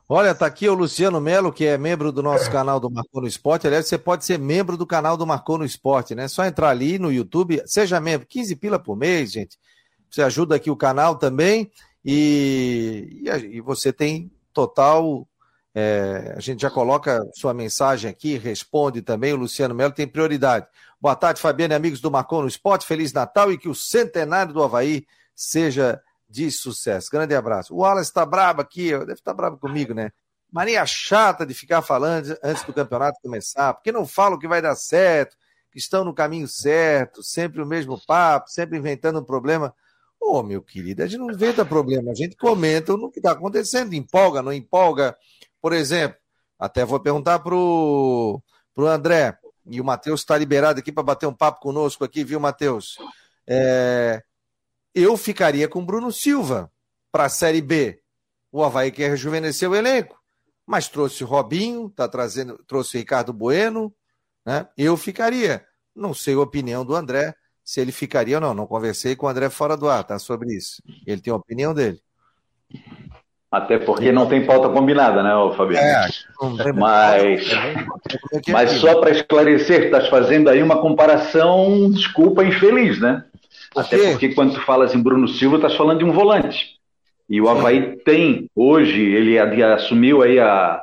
Olha, 0.08 0.36
tá 0.36 0.46
aqui 0.46 0.70
o 0.70 0.75
Luciano 0.75 1.20
Melo, 1.20 1.51
que 1.51 1.65
é 1.65 1.80
membro 1.80 2.12
do 2.12 2.22
nosso 2.22 2.50
canal 2.51 2.80
do 2.80 2.92
Marcou 2.92 3.22
no 3.22 3.27
Esporte. 3.27 3.65
Aliás, 3.65 3.88
você 3.88 3.98
pode 3.98 4.24
ser 4.24 4.38
membro 4.38 4.77
do 4.77 4.86
canal 4.86 5.18
do 5.18 5.25
Marcou 5.25 5.58
no 5.58 5.65
Esporte, 5.65 6.13
né? 6.13 6.25
É 6.25 6.27
só 6.27 6.46
entrar 6.46 6.70
ali 6.70 7.00
no 7.00 7.12
YouTube, 7.12 7.62
seja 7.65 8.00
membro, 8.00 8.27
15 8.27 8.56
pila 8.58 8.77
por 8.77 8.96
mês, 8.96 9.32
gente. 9.32 9.58
Você 10.10 10.22
ajuda 10.22 10.56
aqui 10.56 10.70
o 10.70 10.75
canal 10.75 11.15
também 11.15 11.72
e, 12.04 13.24
e, 13.24 13.58
e 13.58 13.62
você 13.62 13.92
tem 13.92 14.32
total 14.54 15.27
É, 15.77 16.34
a 16.38 16.39
gente 16.39 16.62
já 16.62 16.70
coloca 16.70 17.22
sua 17.36 17.53
mensagem 17.53 18.10
aqui, 18.10 18.38
responde 18.38 19.01
também. 19.01 19.34
O 19.34 19.38
Luciano 19.38 19.75
Melo 19.75 19.91
tem 19.91 20.08
prioridade. 20.08 20.65
Boa 21.01 21.17
tarde, 21.17 21.41
Fabiano 21.41 21.74
e 21.74 21.75
amigos 21.75 22.00
do 22.00 22.10
Marcon 22.10 22.44
no 22.44 22.48
Esporte. 22.48 22.86
Feliz 22.86 23.12
Natal 23.12 23.51
e 23.51 23.58
que 23.58 23.67
o 23.67 23.75
centenário 23.75 24.53
do 24.53 24.63
Havaí 24.63 25.05
seja 25.36 26.01
de 26.29 26.50
sucesso. 26.50 27.12
Grande 27.12 27.36
abraço. 27.36 27.75
O 27.75 27.79
Wallace 27.79 28.10
está 28.10 28.25
brabo 28.25 28.62
aqui, 28.62 28.91
deve 28.91 29.13
estar 29.13 29.32
tá 29.32 29.34
brabo 29.34 29.58
comigo, 29.58 29.94
né? 29.94 30.12
Mania 30.50 30.86
chata 30.86 31.46
de 31.46 31.53
ficar 31.53 31.82
falando 31.82 32.38
antes 32.41 32.63
do 32.63 32.74
campeonato 32.74 33.20
começar, 33.22 33.74
porque 33.74 33.91
não 33.91 34.08
falam 34.08 34.39
que 34.39 34.48
vai 34.48 34.62
dar 34.62 34.75
certo, 34.75 35.36
que 35.70 35.77
estão 35.77 36.05
no 36.05 36.13
caminho 36.13 36.48
certo, 36.48 37.22
sempre 37.22 37.62
o 37.62 37.65
mesmo 37.65 38.00
papo, 38.08 38.50
sempre 38.50 38.77
inventando 38.77 39.20
um 39.20 39.24
problema. 39.24 39.75
Ô, 40.17 40.38
oh, 40.38 40.44
meu 40.44 40.62
querido, 40.62 41.03
a 41.03 41.08
gente 41.08 41.20
não 41.20 41.29
inventa 41.29 41.65
problema, 41.65 42.12
a 42.12 42.15
gente 42.15 42.38
comenta 42.38 42.96
no 42.96 43.12
que 43.12 43.20
está 43.20 43.32
acontecendo, 43.32 43.94
empolga, 43.94 44.41
não 44.41 44.53
empolga. 44.53 45.17
Por 45.65 45.74
exemplo, 45.74 46.15
até 46.60 46.86
vou 46.86 47.00
perguntar 47.00 47.39
pro, 47.39 48.39
pro 48.72 48.86
André, 48.86 49.36
e 49.65 49.81
o 49.81 49.84
Matheus 49.84 50.19
está 50.19 50.38
liberado 50.38 50.79
aqui 50.79 50.91
para 50.91 51.01
bater 51.01 51.25
um 51.25 51.34
papo 51.34 51.60
conosco 51.60 52.03
aqui, 52.03 52.24
viu, 52.24 52.39
Matheus? 52.39 53.00
É, 53.48 54.22
eu 54.93 55.17
ficaria 55.17 55.67
com 55.67 55.84
Bruno 55.84 56.12
Silva 56.12 56.72
para 57.12 57.25
a 57.25 57.29
Série 57.29 57.63
B. 57.63 58.00
O 58.51 58.63
Havaí 58.63 58.91
quer 58.91 59.10
rejuvenescer 59.10 59.67
o 59.67 59.75
elenco, 59.75 60.22
mas 60.67 60.88
trouxe 60.88 61.24
Robinho, 61.24 61.89
tá 61.89 62.07
trazendo, 62.07 62.63
trouxe 62.67 63.00
Ricardo 63.00 63.34
Bueno, 63.34 63.91
né? 64.45 64.69
Eu 64.77 64.95
ficaria. 64.95 65.65
Não 65.95 66.13
sei 66.13 66.36
a 66.36 66.41
opinião 66.41 66.86
do 66.86 66.93
André, 66.93 67.34
se 67.63 67.81
ele 67.81 67.91
ficaria 67.91 68.38
ou 68.38 68.41
não. 68.41 68.53
Não 68.53 68.67
conversei 68.67 69.15
com 69.15 69.25
o 69.25 69.29
André 69.29 69.50
fora 69.50 69.75
do 69.75 69.89
ar, 69.89 70.03
tá? 70.03 70.19
Sobre 70.19 70.55
isso. 70.55 70.84
Ele 71.07 71.22
tem 71.22 71.34
a 71.34 71.38
opinião 71.38 71.74
dele. 71.74 72.00
Até 73.55 73.77
porque 73.77 74.12
não 74.12 74.25
tem 74.25 74.45
pauta 74.45 74.67
combinada, 74.67 75.24
né, 75.24 75.31
Fabiano? 75.55 75.88
É, 75.88 76.07
mas, 76.74 77.50
mas 78.50 78.71
só 78.71 79.00
para 79.00 79.12
esclarecer, 79.12 79.85
estás 79.85 80.09
fazendo 80.09 80.50
aí 80.50 80.62
uma 80.62 80.81
comparação, 80.81 81.89
desculpa, 81.89 82.43
infeliz, 82.43 83.00
né? 83.00 83.24
Até 83.74 84.12
porque 84.12 84.33
quando 84.33 84.55
tu 84.55 84.62
falas 84.62 84.93
em 84.93 85.01
Bruno 85.01 85.29
Silva, 85.29 85.55
estás 85.55 85.74
falando 85.74 86.00
de 86.00 86.03
um 86.03 86.12
volante. 86.12 86.75
E 87.29 87.39
o 87.39 87.47
Havaí 87.47 87.95
tem, 88.03 88.50
hoje, 88.53 89.01
ele 89.01 89.39
assumiu 89.39 90.21
aí 90.21 90.38
a, 90.38 90.81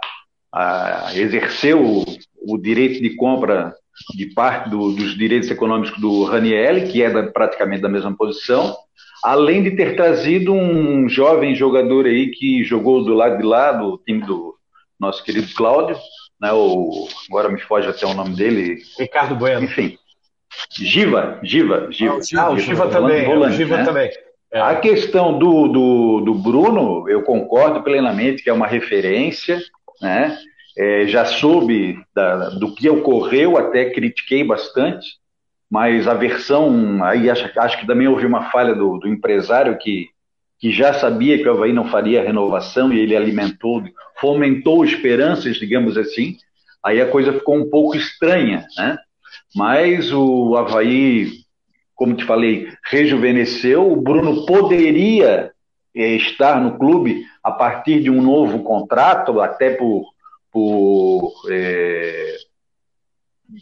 a 0.51 1.11
exerceu 1.15 1.85
o, 1.85 2.05
o, 2.41 2.57
direito 2.57 3.03
de 3.03 3.15
compra 3.17 3.75
de 4.17 4.33
parte 4.33 4.71
do, 4.71 4.93
dos 4.93 5.15
direitos 5.17 5.51
econômicos 5.51 6.01
do 6.01 6.25
Raniel, 6.25 6.89
que 6.89 7.03
é 7.03 7.11
da, 7.11 7.23
praticamente 7.25 7.83
da 7.83 7.89
mesma 7.89 8.17
posição, 8.17 8.75
além 9.23 9.63
de 9.63 9.71
ter 9.73 9.97
trazido 9.97 10.53
um 10.53 11.09
jovem 11.09 11.55
jogador 11.55 12.07
aí 12.07 12.31
que 12.31 12.65
jogou 12.65 13.05
do 13.05 13.15
lado 13.15 13.39
de 13.39 13.45
lá, 13.45 13.73
do 13.73 13.99
time 13.99 14.23
do 14.23 14.55
nosso 14.99 15.23
querido 15.25 15.53
Cláudio, 15.55 15.97
né, 16.41 16.53
o, 16.53 17.07
agora 17.29 17.49
me 17.49 17.61
foge 17.61 17.89
até 17.89 18.07
o 18.07 18.15
nome 18.15 18.35
dele. 18.35 18.83
Ricardo 18.99 19.37
Bueno. 19.37 19.65
Enfim, 19.65 19.97
Giva, 20.71 21.39
Giva, 21.43 21.89
Giva. 21.91 22.19
Ah, 22.37 22.51
o 22.51 22.59
Giva, 22.59 22.89
também. 22.89 23.25
Volante, 23.25 23.55
o 23.55 23.57
Giva 23.57 23.77
né? 23.79 23.85
também. 23.85 24.11
É. 24.53 24.61
A 24.61 24.77
questão 24.77 25.39
do, 25.39 25.69
do, 25.69 26.21
do, 26.21 26.35
Bruno, 26.35 27.09
eu 27.09 27.23
concordo 27.23 27.83
plenamente 27.83 28.43
que 28.43 28.51
é 28.51 28.53
uma 28.53 28.67
referência, 28.67 29.61
né? 30.01 30.39
É, 30.77 31.07
já 31.07 31.25
soube 31.25 31.99
da, 32.15 32.51
do 32.51 32.75
que 32.75 32.89
ocorreu, 32.89 33.59
até 33.59 33.91
critiquei 33.91 34.43
bastante, 34.43 35.07
mas 35.73 36.07
a 36.07 36.13
versão, 36.13 37.03
aí 37.03 37.31
acho, 37.31 37.51
acho 37.59 37.81
que 37.81 37.87
também 37.87 38.07
houve 38.07 38.27
uma 38.27 38.51
falha 38.51 38.75
do, 38.75 38.99
do 38.99 39.09
empresário 39.09 39.79
que, 39.79 40.11
que 40.59 40.71
já 40.71 40.93
sabia 40.93 41.39
que 41.39 41.49
o 41.49 41.51
Havaí 41.51 41.73
não 41.73 41.89
faria 41.89 42.23
renovação 42.23 42.93
e 42.93 43.01
ele 43.01 43.17
alimentou, 43.17 43.83
fomentou 44.21 44.85
esperanças, 44.85 45.57
digamos 45.57 45.97
assim, 45.97 46.37
aí 46.85 47.01
a 47.01 47.09
coisa 47.09 47.33
ficou 47.33 47.57
um 47.57 47.71
pouco 47.71 47.97
estranha, 47.97 48.67
né? 48.77 48.99
Mas 49.57 50.13
o 50.13 50.59
Havaí, 50.59 51.31
como 51.95 52.17
te 52.17 52.25
falei, 52.27 52.69
rejuvenesceu. 52.85 53.91
O 53.91 53.97
Bruno 53.97 54.45
poderia 54.45 55.53
é, 55.97 56.07
estar 56.17 56.61
no 56.61 56.77
clube 56.77 57.25
a 57.43 57.51
partir 57.51 58.03
de 58.03 58.11
um 58.11 58.21
novo 58.21 58.63
contrato, 58.63 59.41
até 59.41 59.71
por, 59.71 60.05
por, 60.53 61.33
é, 61.49 62.37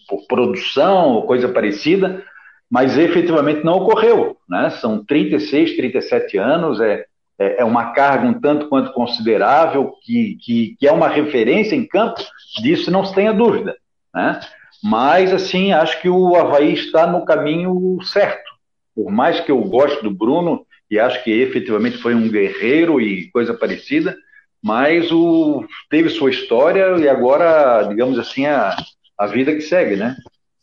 por 0.09 0.26
produção 0.26 1.11
ou 1.11 1.26
coisa 1.26 1.49
parecida, 1.49 2.25
mas 2.70 2.97
efetivamente 2.97 3.64
não 3.64 3.75
ocorreu. 3.75 4.37
Né? 4.49 4.70
São 4.70 5.04
36, 5.04 5.76
37 5.76 6.38
anos, 6.38 6.80
é, 6.80 7.04
é, 7.38 7.62
é 7.62 7.64
uma 7.64 7.92
carga 7.92 8.26
um 8.26 8.40
tanto 8.40 8.68
quanto 8.68 8.92
considerável, 8.92 9.94
que, 10.02 10.37
que, 10.40 10.76
que 10.78 10.87
é 10.87 10.92
uma 10.92 11.09
referência 11.09 11.75
em 11.75 11.87
campo, 11.87 12.20
disso 12.62 12.90
não 12.90 13.04
se 13.04 13.14
tenha 13.14 13.32
dúvida. 13.32 13.76
Né? 14.14 14.40
Mas, 14.82 15.32
assim, 15.32 15.73
acho 15.73 16.00
que 16.00 16.09
o 16.09 16.37
Havaí 16.37 16.73
está 16.73 17.06
no 17.06 17.25
caminho 17.25 17.99
certo. 18.02 18.50
Por 18.94 19.11
mais 19.11 19.40
que 19.40 19.50
eu 19.50 19.61
goste 19.62 20.02
do 20.02 20.11
Bruno, 20.11 20.64
e 20.90 20.99
acho 20.99 21.23
que 21.23 21.30
efetivamente 21.30 21.99
foi 21.99 22.14
um 22.14 22.28
guerreiro 22.28 23.00
e 23.00 23.30
coisa 23.30 23.54
parecida, 23.54 24.16
mas 24.62 25.11
o, 25.11 25.64
teve 25.88 26.09
sua 26.11 26.30
história 26.30 26.97
e 26.99 27.09
agora, 27.09 27.82
digamos 27.85 28.18
assim, 28.18 28.47
a, 28.47 28.76
a 29.20 29.26
vida 29.26 29.54
que 29.54 29.60
segue, 29.60 29.96
né? 29.96 30.16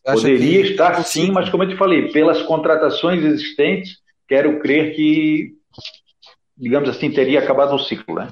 Poderia 0.04 0.64
que... 0.64 0.72
estar 0.72 1.04
sim, 1.04 1.30
mas 1.30 1.48
como 1.48 1.62
eu 1.62 1.70
te 1.70 1.76
falei, 1.76 2.12
pelas 2.12 2.42
contratações 2.42 3.24
existentes, 3.24 3.98
quero 4.28 4.60
crer 4.60 4.96
que, 4.96 5.52
digamos 6.58 6.90
assim, 6.90 7.12
teria 7.12 7.40
acabado 7.40 7.76
o 7.76 7.80
ciclo, 7.80 8.16
né? 8.16 8.30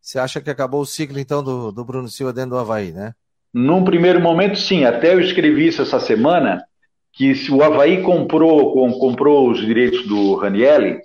Você 0.00 0.18
acha 0.18 0.40
que 0.40 0.50
acabou 0.50 0.80
o 0.80 0.86
ciclo, 0.86 1.20
então, 1.20 1.44
do, 1.44 1.70
do 1.70 1.84
Bruno 1.84 2.08
Silva 2.08 2.32
dentro 2.32 2.50
do 2.50 2.58
Havaí, 2.58 2.90
né? 2.90 3.12
Num 3.54 3.84
primeiro 3.84 4.20
momento, 4.20 4.58
sim. 4.58 4.84
Até 4.84 5.14
eu 5.14 5.20
escrevi 5.20 5.68
isso 5.68 5.82
essa 5.82 6.00
semana, 6.00 6.64
que 7.12 7.36
se 7.36 7.52
o 7.52 7.62
Havaí 7.62 8.02
comprou, 8.02 8.72
comprou 8.98 9.48
os 9.48 9.60
direitos 9.60 10.08
do 10.08 10.34
Ranielli, 10.34 10.98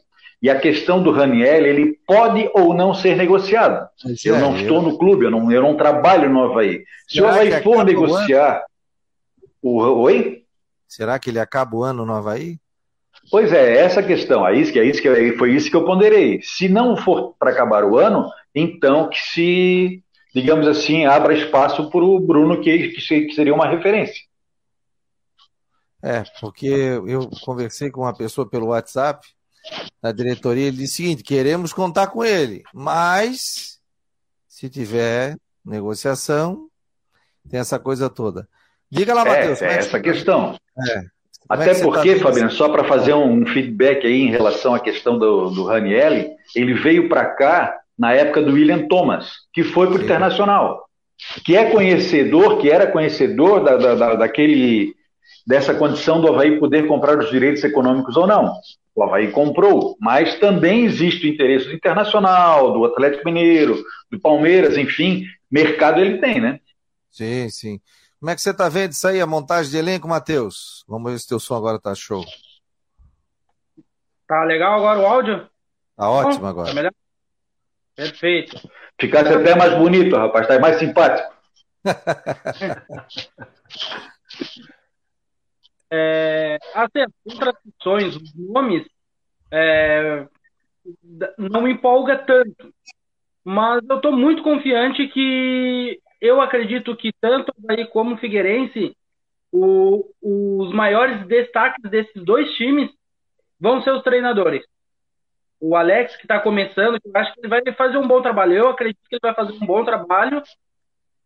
e 0.44 0.50
a 0.50 0.60
questão 0.60 1.02
do 1.02 1.10
Ranielli, 1.10 1.70
ele 1.70 2.00
pode 2.06 2.50
ou 2.54 2.74
não 2.74 2.94
ser 2.94 3.16
negociado. 3.16 3.88
eu 4.26 4.36
é, 4.36 4.40
não 4.40 4.58
estou 4.58 4.82
no 4.82 4.98
clube, 4.98 5.24
eu 5.24 5.32
não, 5.32 5.50
eu 5.50 5.62
não 5.62 5.78
trabalho 5.78 6.30
no 6.30 6.44
Havaí. 6.44 6.84
Se 7.08 7.16
Será 7.16 7.28
o 7.28 7.30
Havaí 7.30 7.64
for 7.64 7.86
negociar... 7.86 8.66
O... 9.62 9.80
Oi? 9.80 10.44
Será 10.86 11.18
que 11.18 11.30
ele 11.30 11.40
acaba 11.40 11.78
o 11.78 11.84
ano 11.84 12.06
no 12.06 12.14
Havaí? 12.14 12.58
Pois 13.32 13.54
é, 13.54 13.78
essa 13.78 14.04
questão. 14.04 14.46
É 14.46 14.54
isso 14.54 14.74
que, 14.74 14.80
é 14.80 14.84
isso 14.84 15.02
que, 15.02 15.38
foi 15.38 15.56
isso 15.56 15.70
que 15.70 15.76
eu 15.78 15.86
ponderei. 15.86 16.42
Se 16.44 16.68
não 16.68 16.98
for 16.98 17.34
para 17.40 17.52
acabar 17.52 17.86
o 17.86 17.98
ano, 17.98 18.30
então 18.54 19.10
que 19.10 19.20
se 19.20 20.04
digamos 20.36 20.68
assim, 20.68 21.06
abra 21.06 21.34
espaço 21.34 21.90
para 21.90 22.04
o 22.04 22.20
Bruno, 22.20 22.60
que, 22.60 22.90
que 22.90 23.34
seria 23.34 23.54
uma 23.54 23.68
referência. 23.68 24.24
É, 26.02 26.24
porque 26.42 26.66
eu 26.66 27.30
conversei 27.46 27.90
com 27.90 28.02
uma 28.02 28.14
pessoa 28.18 28.50
pelo 28.50 28.68
WhatsApp 28.68 29.26
da 30.02 30.12
diretoria, 30.12 30.68
ele 30.68 30.78
disse 30.78 30.94
o 30.94 31.06
seguinte: 31.06 31.24
queremos 31.24 31.74
contar 31.74 32.08
com 32.08 32.24
ele, 32.24 32.64
mas 32.74 33.80
se 34.48 34.70
tiver 34.70 35.38
negociação, 35.66 36.68
tem 37.50 37.60
essa 37.60 37.80
coisa 37.80 38.10
toda. 38.10 38.48
Diga 38.90 39.14
lá, 39.14 39.22
é, 39.22 39.26
Matheus. 39.26 39.62
É, 39.62 39.68
é 39.68 39.78
essa 39.78 40.00
questão. 40.00 40.56
É. 40.90 41.04
Até 41.50 41.72
é 41.72 41.82
porque, 41.82 42.16
tá 42.16 42.22
Fabiano, 42.22 42.52
só 42.52 42.70
para 42.70 42.84
fazer 42.84 43.14
um 43.14 43.46
feedback 43.46 44.06
aí 44.06 44.22
em 44.22 44.30
relação 44.30 44.74
à 44.74 44.80
questão 44.80 45.18
do, 45.18 45.50
do 45.50 45.66
Ranielli, 45.66 46.30
ele 46.56 46.74
veio 46.74 47.10
para 47.10 47.26
cá 47.26 47.80
na 47.98 48.14
época 48.14 48.42
do 48.42 48.54
William 48.54 48.88
Thomas, 48.88 49.32
que 49.52 49.64
foi 49.64 49.88
para 49.88 49.98
o 49.98 50.04
Internacional, 50.04 50.88
que 51.46 51.56
é 51.56 51.70
conhecedor, 51.70 52.58
que 52.58 52.70
era 52.70 52.88
conhecedor 52.88 53.64
da, 53.64 53.78
da, 53.78 54.16
daquele, 54.16 54.96
dessa 55.46 55.74
condição 55.74 56.22
do 56.22 56.28
Havaí 56.28 56.60
poder 56.60 56.88
comprar 56.88 57.20
os 57.20 57.30
direitos 57.30 57.64
econômicos 57.64 58.16
ou 58.16 58.26
não. 58.26 58.54
O 58.96 59.04
Havaí 59.04 59.32
comprou, 59.32 59.98
mas 60.00 60.40
também 60.40 60.86
existe 60.86 61.26
o 61.26 61.30
interesse 61.30 61.66
do 61.66 61.74
Internacional, 61.74 62.72
do 62.72 62.86
Atlético 62.86 63.26
Mineiro, 63.26 63.84
do 64.12 64.20
Palmeiras, 64.20 64.78
enfim, 64.78 65.26
mercado 65.50 66.00
ele 66.00 66.20
tem, 66.20 66.40
né? 66.40 66.60
Sim, 67.10 67.50
sim. 67.50 67.82
Como 68.20 68.30
é 68.30 68.36
que 68.36 68.42
você 68.42 68.52
está 68.52 68.70
vendo 68.70 68.92
isso 68.92 69.08
aí, 69.08 69.20
a 69.20 69.28
montagem 69.28 69.72
de 69.72 69.78
elenco, 69.78 70.08
Matheus? 70.08 70.86
Vamos 70.88 71.12
ver 71.12 71.20
se 71.20 71.28
teu 71.28 71.40
som 71.40 71.56
agora 71.56 71.80
tá 71.80 71.94
show. 71.94 72.24
Tá 74.28 74.44
legal 74.44 74.76
agora 74.76 75.00
o 75.00 75.06
áudio? 75.06 75.50
Tá 75.98 76.10
ótimo 76.10 76.46
agora. 76.46 76.70
Tá 76.70 76.74
melhor? 76.74 76.94
Perfeito. 77.96 78.70
Ficasse 79.00 79.34
até 79.34 79.56
mais 79.56 79.78
bonito, 79.78 80.16
rapaz, 80.16 80.48
tá 80.48 80.58
mais 80.60 80.80
simpático. 80.80 81.34
é, 85.94 86.58
assim, 86.74 87.02
as 87.02 87.12
contradições, 87.24 88.16
os 88.16 88.34
nomes, 88.36 88.86
é, 89.52 90.28
não 91.38 91.68
empolga 91.68 92.18
tanto. 92.18 92.74
Mas 93.44 93.84
eu 93.90 93.98
estou 93.98 94.12
muito 94.12 94.42
confiante 94.42 95.08
que 95.08 96.00
eu 96.20 96.42
acredito 96.42 96.96
que 96.96 97.12
tanto 97.20 97.54
aí 97.70 97.86
como 97.88 98.16
o 98.16 98.18
Figueirense, 98.18 98.96
o, 99.52 100.10
os 100.22 100.74
maiores 100.74 101.28
destaques 101.28 101.90
desses 101.92 102.24
dois 102.24 102.50
times 102.56 102.90
vão 103.60 103.82
ser 103.82 103.92
os 103.92 104.02
treinadores 104.02 104.66
o 105.66 105.78
Alex, 105.78 106.18
que 106.18 106.24
está 106.24 106.42
começando, 106.42 107.00
eu 107.02 107.12
acho 107.16 107.34
que 107.34 107.40
ele 107.40 107.48
vai 107.48 107.62
fazer 107.74 107.98
um 107.98 108.06
bom 108.06 108.22
trabalho. 108.22 108.54
Eu 108.54 108.68
acredito 108.68 109.00
que 109.08 109.16
ele 109.16 109.22
vai 109.22 109.34
fazer 109.34 109.54
um 109.54 109.66
bom 109.66 109.86
trabalho, 109.86 110.44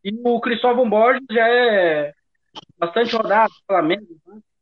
E 0.03 0.11
o 0.23 0.39
Cristóvão 0.39 0.87
Borges 0.87 1.25
já 1.31 1.47
é 1.49 2.13
bastante 2.77 3.15
rodado, 3.15 3.51
Flamengo, 3.65 4.05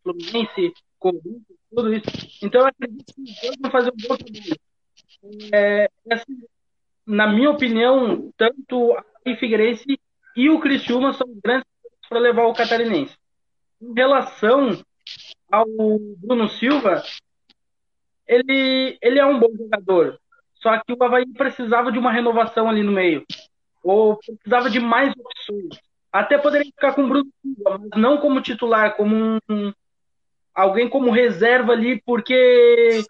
Fluminense, 0.05 0.73
Corinthians, 0.99 1.59
tudo 1.69 1.93
isso. 1.93 2.05
Então, 2.43 2.61
eu 2.61 2.67
acredito 2.67 3.13
que 3.13 3.21
os 3.23 3.41
dois 3.41 3.55
vão 3.59 3.71
fazer 3.71 3.89
um 3.89 4.07
bom 4.07 4.15
trabalho. 4.15 4.55
É, 5.51 5.89
assim, 6.11 6.43
na 7.05 7.27
minha 7.27 7.49
opinião, 7.49 8.31
tanto 8.37 8.93
a 8.93 9.35
Figueirense 9.35 9.99
e 10.35 10.49
o 10.49 10.59
Criciúma 10.59 11.13
são 11.13 11.27
grandes 11.43 11.67
para 12.07 12.19
levar 12.19 12.45
o 12.45 12.53
catarinense. 12.53 13.15
Em 13.81 13.93
relação 13.93 14.79
ao 15.51 15.65
Bruno 16.17 16.47
Silva, 16.49 17.03
ele, 18.27 18.97
ele 19.01 19.19
é 19.19 19.25
um 19.25 19.39
bom 19.39 19.49
jogador. 19.57 20.19
Só 20.55 20.79
que 20.79 20.93
o 20.93 21.03
Havaí 21.03 21.25
precisava 21.33 21.91
de 21.91 21.97
uma 21.97 22.11
renovação 22.11 22.69
ali 22.69 22.83
no 22.83 22.91
meio. 22.91 23.25
Ou 23.83 24.17
precisava 24.17 24.69
de 24.69 24.79
mais 24.79 25.13
opções. 25.17 25.79
Até 26.11 26.37
poderia 26.37 26.65
ficar 26.65 26.93
com 26.93 27.03
o 27.03 27.07
Bruno 27.07 27.29
Silva, 27.41 27.77
mas 27.79 28.01
não 28.01 28.17
como 28.17 28.41
titular, 28.41 28.95
como 28.95 29.39
um, 29.49 29.73
alguém 30.55 30.89
como 30.89 31.11
reserva 31.11 31.73
ali, 31.73 32.01
porque 32.05 33.03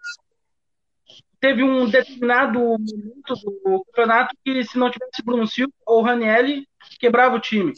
teve 1.40 1.62
um 1.62 1.88
determinado 1.88 2.58
momento 2.58 3.34
do 3.64 3.84
campeonato 3.84 4.34
que 4.44 4.64
se 4.64 4.76
não 4.76 4.90
tivesse 4.90 5.22
Bruno 5.24 5.46
Silva 5.46 5.72
ou 5.86 6.02
Ranielli, 6.02 6.66
quebrava 6.98 7.36
o 7.36 7.40
time. 7.40 7.72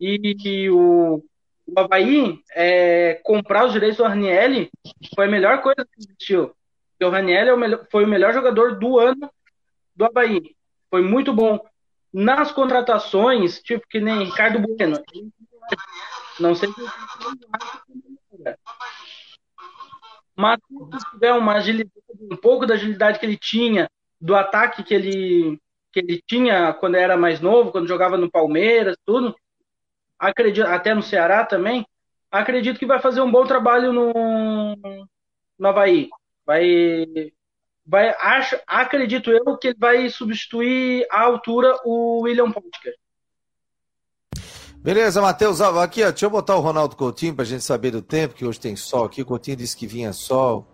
E, 0.00 0.36
e 0.44 0.70
o, 0.70 1.24
o 1.66 1.80
Havaí 1.80 2.40
é, 2.54 3.20
comprar 3.24 3.66
os 3.66 3.72
direitos 3.72 3.98
do 3.98 4.04
Ranielli 4.04 4.70
foi 5.14 5.26
a 5.26 5.30
melhor 5.30 5.60
coisa 5.60 5.84
que 5.84 6.00
existiu. 6.00 6.54
Porque 6.92 7.04
o 7.04 7.10
Ranielli 7.10 7.50
é 7.50 7.54
o 7.54 7.58
melhor, 7.58 7.86
foi 7.90 8.04
o 8.04 8.08
melhor 8.08 8.32
jogador 8.32 8.78
do 8.78 8.98
ano 8.98 9.28
do 9.96 10.04
Havaí. 10.04 10.54
Foi 10.88 11.02
muito 11.02 11.32
bom. 11.32 11.58
Nas 12.12 12.52
contratações, 12.52 13.60
tipo 13.60 13.84
que 13.88 13.98
nem 13.98 14.24
Ricardo 14.24 14.60
Bueno. 14.60 15.02
Não 16.38 16.54
sei 16.54 16.68
se 16.68 16.74
mas 20.36 20.58
se 21.00 21.10
tiver 21.12 21.32
uma 21.32 21.54
agilidade, 21.54 21.92
um 22.30 22.36
pouco 22.36 22.66
da 22.66 22.74
agilidade 22.74 23.18
que 23.18 23.26
ele 23.26 23.36
tinha, 23.36 23.88
do 24.20 24.34
ataque 24.34 24.82
que 24.82 24.94
ele, 24.94 25.60
que 25.92 26.00
ele 26.00 26.22
tinha 26.26 26.72
quando 26.72 26.96
era 26.96 27.16
mais 27.16 27.40
novo, 27.40 27.70
quando 27.70 27.88
jogava 27.88 28.16
no 28.16 28.30
Palmeiras, 28.30 28.96
tudo, 29.04 29.34
acredito, 30.18 30.66
até 30.66 30.94
no 30.94 31.02
Ceará 31.02 31.44
também, 31.44 31.86
acredito 32.30 32.78
que 32.78 32.86
vai 32.86 32.98
fazer 33.00 33.20
um 33.20 33.30
bom 33.30 33.44
trabalho 33.44 33.92
no, 33.92 34.74
no 35.58 35.68
Havaí. 35.68 36.08
Vai, 36.44 37.32
vai, 37.86 38.08
acho, 38.18 38.58
acredito 38.66 39.30
eu 39.30 39.56
que 39.56 39.68
ele 39.68 39.78
vai 39.78 40.08
substituir 40.08 41.06
à 41.10 41.22
altura 41.22 41.78
o 41.84 42.22
William 42.22 42.50
Potker. 42.50 42.94
Beleza, 44.84 45.22
Matheus, 45.22 45.62
aqui, 45.62 46.02
ó, 46.02 46.10
deixa 46.10 46.26
eu 46.26 46.30
botar 46.30 46.54
o 46.56 46.60
Ronaldo 46.60 46.94
Coutinho 46.94 47.34
pra 47.34 47.42
gente 47.42 47.64
saber 47.64 47.90
do 47.90 48.02
tempo, 48.02 48.34
que 48.34 48.44
hoje 48.44 48.60
tem 48.60 48.76
sol 48.76 49.06
aqui. 49.06 49.22
O 49.22 49.24
Coutinho 49.24 49.56
disse 49.56 49.74
que 49.74 49.86
vinha 49.86 50.12
sol. 50.12 50.66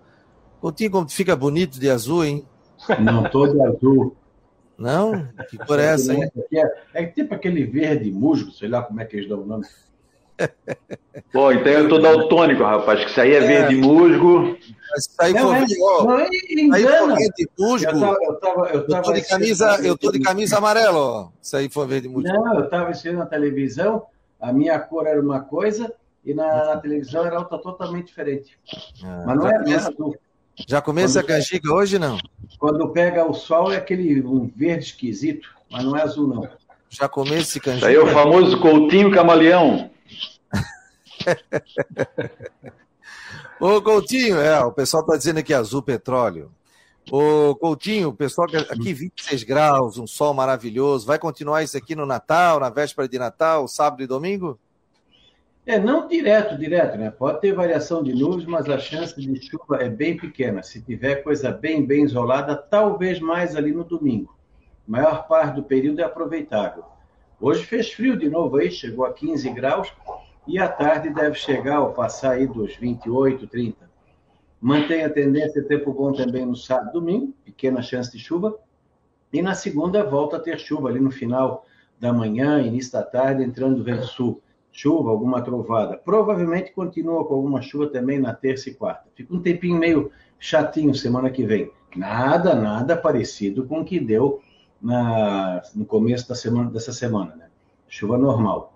Coutinho, 0.60 0.90
como 0.90 1.08
fica 1.08 1.36
bonito 1.36 1.78
de 1.78 1.88
azul, 1.88 2.24
hein? 2.24 2.44
Não, 3.00 3.22
todo 3.30 3.62
azul. 3.62 4.16
Não? 4.76 5.28
Que 5.48 5.56
cor 5.58 5.78
é 5.78 5.94
essa, 5.94 6.12
hein? 6.12 6.28
É, 6.52 7.04
é 7.04 7.06
tipo 7.06 7.36
aquele 7.36 7.64
verde 7.64 8.10
musgo, 8.10 8.50
sei 8.50 8.68
lá 8.68 8.82
como 8.82 9.00
é 9.00 9.04
que 9.04 9.16
eles 9.16 9.28
dão 9.28 9.42
o 9.42 9.46
nome. 9.46 9.64
Pô, 11.32 11.52
então 11.52 11.72
eu 11.72 11.88
tô 11.88 11.98
daltônico, 11.98 12.62
rapaz, 12.62 13.04
que 13.04 13.10
isso 13.10 13.20
aí 13.20 13.32
é, 13.32 13.36
é. 13.36 13.40
verde 13.40 13.76
musgo. 13.76 14.56
Isso 14.96 15.10
aí 15.18 15.32
não, 15.32 15.54
é, 15.54 15.60
não, 15.60 16.18
é, 16.18 16.26
aí 16.72 16.86
for 16.86 17.14
verde 17.14 17.48
musgo. 17.58 17.90
Eu, 17.90 18.00
tava, 18.00 18.18
eu, 18.22 18.34
tava, 18.34 18.68
eu, 18.68 18.86
tava 18.86 18.98
eu 18.98 19.02
tô 19.02 19.12
de 19.12 19.28
camisa, 19.28 19.78
eu 19.82 19.98
tô 19.98 20.12
de 20.12 20.20
camisa 20.20 20.58
amarela, 20.58 20.98
ó. 20.98 21.28
Isso 21.40 21.56
aí 21.56 21.68
foi 21.68 21.86
verde 21.86 22.08
musgo. 22.08 22.28
Não, 22.28 22.58
eu 22.58 22.68
tava 22.68 22.90
assistindo 22.90 23.18
na 23.18 23.26
televisão, 23.26 24.04
a 24.40 24.52
minha 24.52 24.78
cor 24.78 25.06
era 25.06 25.20
uma 25.20 25.40
coisa 25.40 25.92
e 26.24 26.34
na, 26.34 26.64
na 26.66 26.76
televisão 26.76 27.24
era 27.24 27.38
outra 27.38 27.58
totalmente 27.58 28.06
diferente. 28.06 28.58
Ah, 29.04 29.24
Mas 29.26 29.36
não 29.36 29.48
é, 29.48 29.58
começa, 29.58 29.88
azul. 29.88 30.16
Já 30.66 30.80
começa 30.80 31.22
quando 31.22 31.30
a 31.30 31.34
canjica 31.34 31.72
hoje, 31.72 31.98
não? 31.98 32.18
Quando 32.58 32.88
pega 32.90 33.24
o 33.24 33.32
sol 33.32 33.72
é 33.72 33.76
aquele 33.76 34.20
um 34.22 34.50
verde 34.54 34.86
esquisito, 34.86 35.48
mas 35.70 35.84
não 35.84 35.96
é 35.96 36.02
azul, 36.02 36.26
não. 36.26 36.48
Já 36.88 37.08
começa 37.08 37.42
esse 37.42 37.60
canjica. 37.60 37.86
Aí 37.86 37.94
é 37.94 38.00
o 38.00 38.08
famoso 38.08 38.60
Coutinho 38.60 39.12
Camaleão. 39.12 39.90
Ô, 43.60 43.82
Coutinho, 43.82 44.38
é, 44.38 44.58
o 44.64 44.72
pessoal 44.72 45.02
está 45.02 45.16
dizendo 45.16 45.38
aqui 45.38 45.52
azul 45.52 45.82
petróleo. 45.82 46.50
Ô, 47.10 47.54
Coutinho, 47.56 48.08
o 48.08 48.14
pessoal 48.14 48.48
aqui 48.70 48.92
26 48.92 49.42
graus, 49.42 49.98
um 49.98 50.06
sol 50.06 50.32
maravilhoso. 50.32 51.06
Vai 51.06 51.18
continuar 51.18 51.62
isso 51.62 51.76
aqui 51.76 51.94
no 51.94 52.06
Natal, 52.06 52.60
na 52.60 52.70
véspera 52.70 53.08
de 53.08 53.18
Natal, 53.18 53.66
sábado 53.68 54.02
e 54.02 54.06
domingo? 54.06 54.58
É, 55.66 55.78
não 55.78 56.08
direto, 56.08 56.56
direto, 56.56 56.96
né? 56.96 57.10
Pode 57.10 57.40
ter 57.40 57.52
variação 57.52 58.02
de 58.02 58.14
nuvens, 58.14 58.46
mas 58.46 58.68
a 58.68 58.78
chance 58.78 59.14
de 59.14 59.40
chuva 59.42 59.76
é 59.76 59.88
bem 59.88 60.16
pequena. 60.16 60.62
Se 60.62 60.80
tiver 60.80 61.16
coisa 61.16 61.50
bem, 61.50 61.84
bem 61.84 62.04
isolada, 62.04 62.56
talvez 62.56 63.20
mais 63.20 63.54
ali 63.54 63.72
no 63.72 63.84
domingo. 63.84 64.34
A 64.88 64.90
maior 64.90 65.28
parte 65.28 65.56
do 65.56 65.62
período 65.62 66.00
é 66.00 66.04
aproveitável. 66.04 66.84
Hoje 67.40 67.64
fez 67.64 67.92
frio 67.92 68.16
de 68.16 68.28
novo 68.28 68.56
aí, 68.56 68.70
chegou 68.70 69.04
a 69.04 69.12
15 69.12 69.50
graus, 69.50 69.92
e 70.50 70.58
à 70.58 70.68
tarde 70.68 71.10
deve 71.10 71.36
chegar 71.36 71.80
ou 71.80 71.92
passar 71.92 72.32
aí 72.32 72.46
dos 72.46 72.74
28, 72.74 73.46
30. 73.46 73.88
Mantém 74.60 75.04
a 75.04 75.10
tendência 75.10 75.62
tempo 75.62 75.92
bom 75.92 76.12
também 76.12 76.44
no 76.44 76.56
sábado 76.56 76.90
e 76.90 76.92
domingo, 76.92 77.34
pequena 77.44 77.80
chance 77.80 78.10
de 78.10 78.18
chuva. 78.18 78.58
E 79.32 79.40
na 79.40 79.54
segunda 79.54 80.02
volta 80.02 80.38
a 80.38 80.40
ter 80.40 80.58
chuva 80.58 80.88
ali 80.88 80.98
no 80.98 81.12
final 81.12 81.64
da 82.00 82.12
manhã, 82.12 82.60
início 82.60 82.92
da 82.92 83.02
tarde, 83.04 83.44
entrando 83.44 83.76
do 83.76 83.84
vento 83.84 84.06
sul. 84.06 84.42
Chuva, 84.72 85.10
alguma 85.10 85.40
trovada. 85.40 85.96
Provavelmente 85.96 86.72
continua 86.72 87.24
com 87.24 87.34
alguma 87.34 87.62
chuva 87.62 87.86
também 87.86 88.18
na 88.18 88.34
terça 88.34 88.70
e 88.70 88.74
quarta. 88.74 89.04
Fica 89.14 89.32
um 89.32 89.40
tempinho 89.40 89.78
meio 89.78 90.10
chatinho 90.38 90.94
semana 90.96 91.30
que 91.30 91.44
vem. 91.44 91.70
Nada, 91.94 92.56
nada 92.56 92.96
parecido 92.96 93.66
com 93.66 93.80
o 93.80 93.84
que 93.84 94.00
deu 94.00 94.40
na, 94.82 95.62
no 95.76 95.84
começo 95.84 96.28
da 96.28 96.34
semana, 96.34 96.70
dessa 96.70 96.92
semana, 96.92 97.36
né? 97.36 97.46
Chuva 97.88 98.18
normal. 98.18 98.69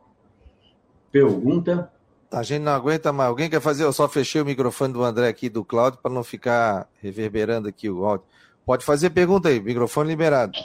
Pergunta. 1.15 1.93
A 2.29 2.43
gente 2.43 2.63
não 2.63 2.73
aguenta 2.73 3.13
mais. 3.13 3.29
Alguém 3.29 3.49
quer 3.49 3.61
fazer? 3.61 3.85
Eu 3.85 3.93
só 3.93 4.09
fechei 4.09 4.41
o 4.41 4.45
microfone 4.45 4.93
do 4.93 5.05
André 5.05 5.29
aqui 5.29 5.49
do 5.49 5.65
Cláudio 5.65 6.01
para 6.03 6.11
não 6.11 6.25
ficar 6.25 6.89
reverberando 7.01 7.69
aqui 7.69 7.89
o 7.89 8.05
áudio. 8.05 8.27
Pode 8.67 8.85
fazer 8.85 9.11
pergunta 9.11 9.49
aí, 9.49 9.61
microfone 9.61 10.09
liberado. 10.09 10.59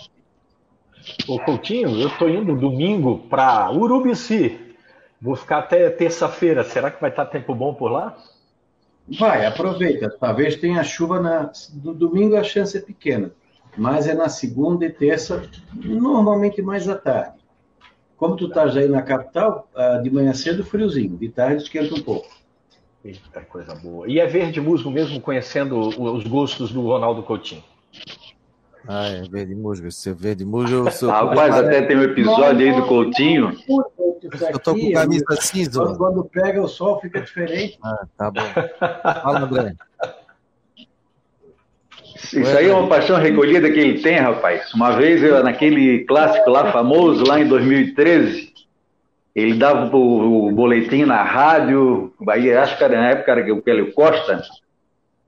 Ô 1.28 1.38
Coutinho, 1.38 2.02
eu 2.02 2.08
estou 2.08 2.28
indo 2.28 2.56
domingo 2.56 3.20
para 3.30 3.72
Urubici. 3.72 4.60
Vou 5.22 5.36
ficar 5.36 5.60
até 5.60 5.88
terça-feira. 5.92 6.64
Será 6.64 6.90
que 6.90 7.00
vai 7.00 7.12
estar 7.12 7.28
tempo 7.28 7.54
bom 7.54 7.76
por 7.76 7.92
lá? 7.92 8.18
Vai, 9.20 9.46
aproveita. 9.46 10.10
Talvez 10.20 10.56
tenha 10.56 10.84
chuva 10.84 11.22
na. 11.22 11.52
No 11.84 11.94
domingo 11.94 12.36
a 12.36 12.44
chance 12.44 12.76
é 12.76 12.82
pequena, 12.82 13.32
mas 13.78 14.08
é 14.08 14.16
na 14.16 14.30
segunda 14.30 14.84
e 14.84 14.90
terça, 14.90 15.48
normalmente 15.76 16.60
mais 16.60 16.90
à 16.90 16.96
tarde. 16.96 17.39
Como 18.20 18.36
tu 18.36 18.48
estás 18.48 18.76
aí 18.76 18.90
na 18.90 19.02
capital, 19.02 19.68
ah, 19.74 19.98
de 19.98 20.12
manhã 20.12 20.34
cedo 20.34 20.64
friozinho, 20.64 21.18
de 21.18 21.30
tarde 21.30 21.64
esquenta 21.64 21.96
um 21.96 22.02
pouco. 22.02 22.28
Eita, 23.04 23.40
coisa 23.42 23.74
boa. 23.76 24.10
E 24.10 24.20
é 24.20 24.28
verde 24.28 24.60
musgo 24.60 24.92
mesmo, 24.92 25.22
conhecendo 25.22 25.80
os 25.80 26.28
gostos 26.28 26.74
do 26.74 26.82
Ronaldo 26.82 27.24
Coutinho? 27.24 27.64
Ah, 28.86 29.08
é 29.08 29.22
verde 29.22 29.56
musgo. 29.56 29.90
Se 29.90 30.10
é 30.10 30.14
verde 30.14 30.44
musgo, 30.44 30.88
eu 30.88 30.92
sou. 30.92 31.10
Rapaz, 31.10 31.56
até 31.56 31.82
tem 31.84 31.98
um 31.98 32.04
episódio 32.04 32.60
aí 32.60 32.76
do 32.76 32.86
Coutinho. 32.88 33.58
Eu 34.52 34.60
tô 34.60 34.76
com 34.76 34.92
camisa 34.92 35.36
cinza. 35.40 35.96
Quando 35.96 36.26
pega 36.26 36.62
o 36.62 36.68
sol, 36.68 37.00
fica 37.00 37.22
diferente. 37.22 37.80
Ah, 37.82 38.06
tá 38.18 38.30
bom. 38.30 38.42
Fala, 39.24 39.40
André. 39.44 39.76
Isso 42.24 42.58
aí 42.58 42.70
é 42.70 42.74
uma 42.74 42.88
paixão 42.88 43.18
recolhida 43.18 43.70
que 43.70 43.80
ele 43.80 44.00
tem, 44.00 44.18
rapaz. 44.18 44.74
Uma 44.74 44.92
vez, 44.92 45.24
eu, 45.24 45.44
naquele 45.44 46.06
clássico 46.06 46.50
lá 46.50 46.72
famoso, 46.72 47.24
lá 47.26 47.40
em 47.40 47.48
2013, 47.48 48.50
ele 49.36 49.54
dava 49.56 49.96
o, 49.96 50.52
boletim 50.52 51.06
na 51.06 51.24
rádio, 51.24 52.14
Bahia, 52.20 52.62
acho 52.62 52.78
que 52.78 52.84
era, 52.84 53.00
na 53.00 53.10
época 53.10 53.32
era 53.32 53.54
o 53.54 53.62
Kelly 53.62 53.92
Costa, 53.92 54.42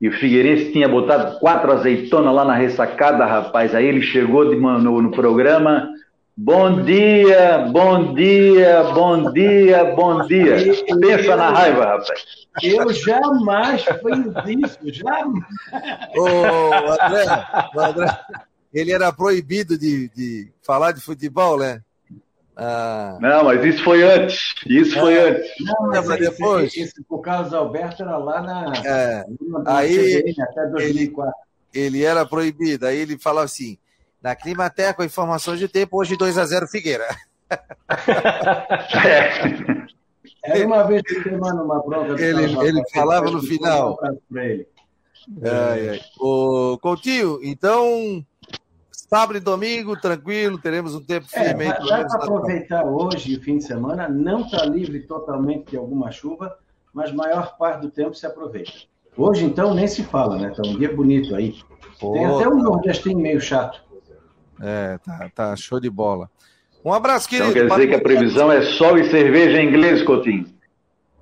e 0.00 0.08
o 0.08 0.12
Figueirense 0.12 0.72
tinha 0.72 0.88
botado 0.88 1.38
quatro 1.38 1.72
azeitonas 1.72 2.34
lá 2.34 2.44
na 2.44 2.54
ressacada, 2.54 3.24
rapaz. 3.24 3.74
Aí 3.74 3.86
ele 3.86 4.02
chegou 4.02 4.50
de, 4.50 4.56
no, 4.56 5.00
no 5.00 5.10
programa, 5.12 5.88
Bom 6.36 6.82
dia, 6.82 7.58
bom 7.70 8.14
dia, 8.14 8.84
bom 8.94 9.30
dia, 9.32 9.84
bom 9.94 10.26
dia. 10.26 10.56
Pensa 10.98 11.36
na 11.36 11.50
raiva, 11.50 11.84
rapaz. 11.84 12.24
Eu 12.62 12.90
jamais 12.92 13.84
fiz 13.84 14.78
isso, 14.80 15.04
jamais. 15.04 15.44
Ô, 16.16 16.26
André, 17.04 17.24
André, 17.76 18.20
ele 18.72 18.92
era 18.92 19.12
proibido 19.12 19.76
de, 19.76 20.08
de 20.08 20.50
falar 20.62 20.92
de 20.92 21.02
futebol, 21.02 21.58
né? 21.58 21.82
Ah. 22.56 23.18
Não, 23.20 23.44
mas 23.44 23.62
isso 23.64 23.84
foi 23.84 24.02
antes. 24.02 24.54
Isso 24.66 24.98
foi 24.98 25.18
ah. 25.18 25.28
antes. 25.28 25.50
Não, 25.60 25.88
mas, 25.88 26.06
mas 26.06 26.18
depois. 26.18 26.66
Esse, 26.68 26.80
esse, 26.80 27.04
o 27.10 27.18
Carlos 27.18 27.52
Alberto 27.52 28.02
era 28.02 28.16
lá 28.16 28.40
na. 28.40 28.72
É, 28.86 29.24
aí, 29.66 30.34
até 30.40 30.66
2004. 30.66 31.34
Ele, 31.74 31.86
ele 31.86 32.04
era 32.04 32.24
proibido. 32.24 32.86
Aí 32.86 32.98
ele 32.98 33.18
falava 33.18 33.44
assim: 33.44 33.78
na 34.22 34.36
Climateco, 34.36 35.02
informações 35.02 35.58
de 35.58 35.68
tempo, 35.68 35.98
hoje 35.98 36.16
2 36.16 36.38
a 36.38 36.44
0 36.44 36.68
Figueira. 36.68 37.06
Era 40.44 40.66
uma 40.66 40.82
vez 40.84 41.02
que 41.02 41.22
semana 41.22 41.62
uma 41.62 41.80
bronca. 41.82 42.20
Ele, 42.20 42.44
ele 42.66 42.82
falava 42.92 43.30
no 43.30 43.40
final. 43.42 43.96
Ai, 44.34 44.66
ai. 45.88 46.00
O 46.20 46.76
Coutinho, 46.78 47.38
então, 47.42 48.24
sábado 48.90 49.36
e 49.36 49.40
domingo, 49.40 50.00
tranquilo, 50.00 50.58
teremos 50.58 50.96
um 50.96 51.00
tempo 51.00 51.28
é, 51.32 51.44
firme. 51.44 51.66
É, 51.66 51.68
dá 51.68 52.04
para 52.04 52.24
aproveitar 52.24 52.84
hoje, 52.84 53.36
o 53.36 53.42
fim 53.42 53.58
de 53.58 53.64
semana, 53.64 54.08
não 54.08 54.40
está 54.40 54.64
livre 54.64 54.98
totalmente 55.00 55.70
de 55.70 55.76
alguma 55.76 56.10
chuva, 56.10 56.58
mas 56.92 57.12
maior 57.12 57.56
parte 57.56 57.82
do 57.82 57.90
tempo 57.90 58.14
se 58.14 58.26
aproveita. 58.26 58.72
Hoje, 59.16 59.44
então, 59.44 59.74
nem 59.74 59.86
se 59.86 60.02
fala, 60.02 60.38
né? 60.38 60.50
Está 60.50 60.66
um 60.66 60.76
dia 60.76 60.92
bonito 60.92 61.36
aí. 61.36 61.54
Pô, 62.00 62.14
Tem 62.14 62.24
até 62.24 62.48
um 62.48 62.62
nordestino 62.62 63.20
meio 63.20 63.40
chato. 63.40 63.80
É, 64.62 64.98
tá, 64.98 65.30
tá 65.34 65.56
show 65.56 65.80
de 65.80 65.90
bola. 65.90 66.30
Um 66.84 66.92
abraço, 66.92 67.28
querido. 67.28 67.50
Então 67.50 67.62
quer 67.62 67.74
dizer 67.74 67.86
que 67.88 67.94
a 67.94 68.00
previsão 68.00 68.50
é 68.50 68.62
sol 68.62 68.96
e 68.98 69.10
cerveja 69.10 69.60
em 69.60 69.68
inglês, 69.68 70.02
Coutinho? 70.02 70.46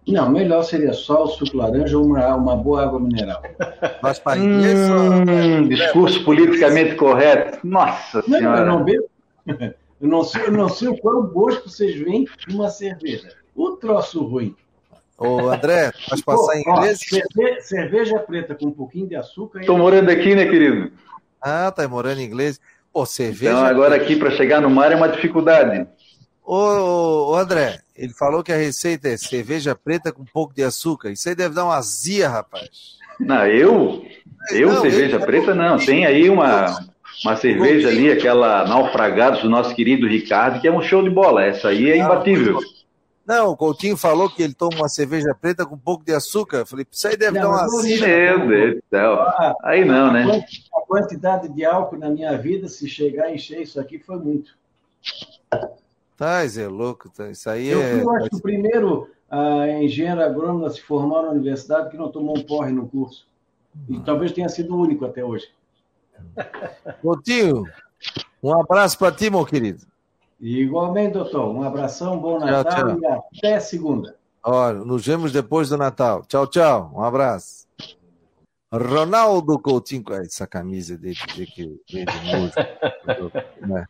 Não, 0.06 0.30
melhor 0.30 0.62
seria 0.62 0.92
sol, 0.92 1.28
suco 1.28 1.56
laranja 1.56 1.96
ou 1.96 2.04
uma, 2.04 2.34
uma 2.34 2.56
boa 2.56 2.82
água 2.84 2.98
mineral. 2.98 3.42
Mas 4.02 4.18
para 4.18 4.40
hum, 4.40 5.68
discurso 5.68 6.24
politicamente 6.24 6.96
correto. 6.96 7.58
Nossa 7.66 8.22
não, 8.26 8.38
Senhora. 8.38 8.60
Eu 8.60 8.66
não 8.66 8.84
bebo. 8.84 9.10
Eu 10.00 10.08
não 10.08 10.24
sei, 10.24 10.46
eu 10.46 10.52
não 10.52 10.66
sei 10.66 10.88
o 10.88 10.96
quão 10.96 11.26
gosto 11.26 11.68
vocês 11.68 11.94
veem 11.94 12.24
de 12.24 12.54
uma 12.54 12.70
cerveja. 12.70 13.36
O 13.54 13.72
troço 13.72 14.24
ruim. 14.24 14.56
Ô, 15.18 15.50
André, 15.50 15.92
faz 16.08 16.22
passar 16.22 16.56
em 16.56 16.62
inglês? 16.62 17.00
Cerveja, 17.00 17.60
cerveja, 17.60 18.18
preta 18.20 18.54
com 18.54 18.68
um 18.68 18.72
pouquinho 18.72 19.06
de 19.06 19.14
açúcar. 19.14 19.60
Estou 19.60 19.76
morando 19.76 20.08
aqui, 20.08 20.34
né, 20.34 20.46
querido? 20.46 20.90
Ah, 21.38 21.70
tá 21.70 21.86
morando 21.86 22.22
em 22.22 22.24
inglês. 22.24 22.58
Pô, 22.92 23.06
cerveja. 23.06 23.52
Então 23.52 23.64
agora 23.64 23.94
aqui 23.94 24.16
para 24.16 24.30
chegar 24.32 24.60
no 24.60 24.70
mar 24.70 24.90
é 24.92 24.96
uma 24.96 25.08
dificuldade. 25.08 25.86
Ô, 26.44 27.30
ô, 27.30 27.36
André, 27.36 27.80
ele 27.96 28.12
falou 28.12 28.42
que 28.42 28.52
a 28.52 28.56
receita 28.56 29.08
é 29.08 29.16
cerveja 29.16 29.74
preta 29.74 30.10
com 30.10 30.22
um 30.22 30.26
pouco 30.32 30.54
de 30.54 30.64
açúcar. 30.64 31.10
Isso 31.10 31.28
aí 31.28 31.34
deve 31.34 31.54
dar 31.54 31.64
uma 31.64 31.76
azia, 31.76 32.28
rapaz. 32.28 32.98
Não, 33.20 33.46
eu? 33.46 34.04
Eu, 34.50 34.72
não, 34.72 34.80
cerveja 34.80 35.16
ele... 35.16 35.26
preta, 35.26 35.54
não. 35.54 35.78
Tem 35.78 36.06
aí 36.06 36.28
uma, 36.28 36.88
uma 37.24 37.36
cerveja 37.36 37.88
ali, 37.88 38.10
aquela 38.10 38.66
Naufragados 38.66 39.42
do 39.42 39.50
nosso 39.50 39.74
querido 39.74 40.08
Ricardo, 40.08 40.60
que 40.60 40.66
é 40.66 40.72
um 40.72 40.82
show 40.82 41.02
de 41.02 41.10
bola. 41.10 41.44
Essa 41.44 41.68
aí 41.68 41.90
é 41.90 41.96
imbatível. 41.96 42.58
Não, 43.30 43.52
o 43.52 43.56
Coutinho 43.56 43.96
falou 43.96 44.28
que 44.28 44.42
ele 44.42 44.54
toma 44.54 44.74
uma 44.74 44.88
cerveja 44.88 45.32
preta 45.32 45.64
com 45.64 45.76
um 45.76 45.78
pouco 45.78 46.04
de 46.04 46.12
açúcar. 46.12 46.56
Eu 46.56 46.66
falei, 46.66 46.84
isso 46.90 47.06
aí 47.06 47.16
deve 47.16 47.38
não, 47.38 47.42
dar 47.42 47.48
uma 47.48 47.62
azia. 47.62 48.04
Meu 48.04 48.48
Deus 48.48 48.74
do 48.74 48.82
céu. 48.90 49.18
Aí 49.62 49.84
não, 49.84 50.12
né? 50.12 50.44
A 50.74 50.80
quantidade 50.80 51.48
de 51.48 51.64
álcool 51.64 51.96
na 51.96 52.10
minha 52.10 52.36
vida, 52.36 52.66
se 52.66 52.88
chegar 52.88 53.26
a 53.26 53.32
encher 53.32 53.62
isso 53.62 53.78
aqui, 53.78 54.00
foi 54.00 54.16
muito. 54.16 54.58
Tá, 56.16 56.42
é 56.44 56.66
louco. 56.66 57.08
Tá. 57.08 57.30
Isso 57.30 57.48
aí 57.48 57.68
eu 57.68 57.80
é. 57.80 58.02
Eu 58.02 58.10
acho 58.16 58.30
que 58.30 58.36
o 58.36 58.42
primeiro 58.42 59.08
uh, 59.30 59.80
engenheiro 59.80 60.22
agrônomo 60.22 60.66
a 60.66 60.70
se 60.70 60.80
formar 60.80 61.22
na 61.22 61.30
universidade 61.30 61.88
que 61.88 61.96
não 61.96 62.10
tomou 62.10 62.36
um 62.36 62.42
porre 62.42 62.72
no 62.72 62.88
curso. 62.88 63.28
E 63.88 64.00
talvez 64.00 64.32
tenha 64.32 64.48
sido 64.48 64.74
o 64.74 64.80
único 64.80 65.04
até 65.04 65.24
hoje. 65.24 65.48
Coutinho, 67.00 67.62
um 68.42 68.60
abraço 68.60 68.98
para 68.98 69.14
ti, 69.14 69.30
meu 69.30 69.46
querido. 69.46 69.86
Igualmente, 70.40 71.14
doutor. 71.14 71.54
Um 71.54 71.62
abração, 71.62 72.18
bom 72.18 72.38
Natal 72.38 72.64
tchau, 72.64 73.00
tchau. 73.00 73.28
e 73.32 73.38
até 73.38 73.60
segunda. 73.60 74.16
Olha, 74.42 74.78
nos 74.78 75.06
vemos 75.06 75.32
depois 75.32 75.68
do 75.68 75.76
Natal. 75.76 76.24
Tchau, 76.26 76.46
tchau. 76.46 76.92
Um 76.94 77.02
abraço. 77.02 77.66
Ronaldo 78.72 79.58
Coutinho, 79.58 80.04
essa 80.12 80.46
camisa 80.46 80.96
dele 80.96 81.16
que 81.16 81.80
veio 81.92 82.06
de 82.06 82.36
música. 82.36 82.68
né? 83.60 83.84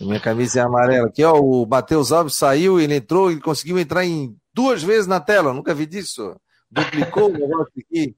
Minha 0.00 0.20
camisa 0.20 0.60
é 0.60 0.62
amarela. 0.62 1.08
Aqui, 1.08 1.22
ó, 1.24 1.38
o 1.38 1.66
Matheus 1.66 2.10
Alves 2.10 2.34
saiu, 2.34 2.80
ele 2.80 2.96
entrou, 2.96 3.30
ele 3.30 3.40
conseguiu 3.40 3.78
entrar 3.78 4.04
em 4.04 4.34
duas 4.54 4.82
vezes 4.82 5.06
na 5.06 5.20
tela. 5.20 5.50
Eu 5.50 5.54
nunca 5.54 5.74
vi 5.74 5.86
disso. 5.86 6.36
Duplicou 6.70 7.28
o 7.28 7.32
negócio 7.32 7.72
aqui. 7.78 8.16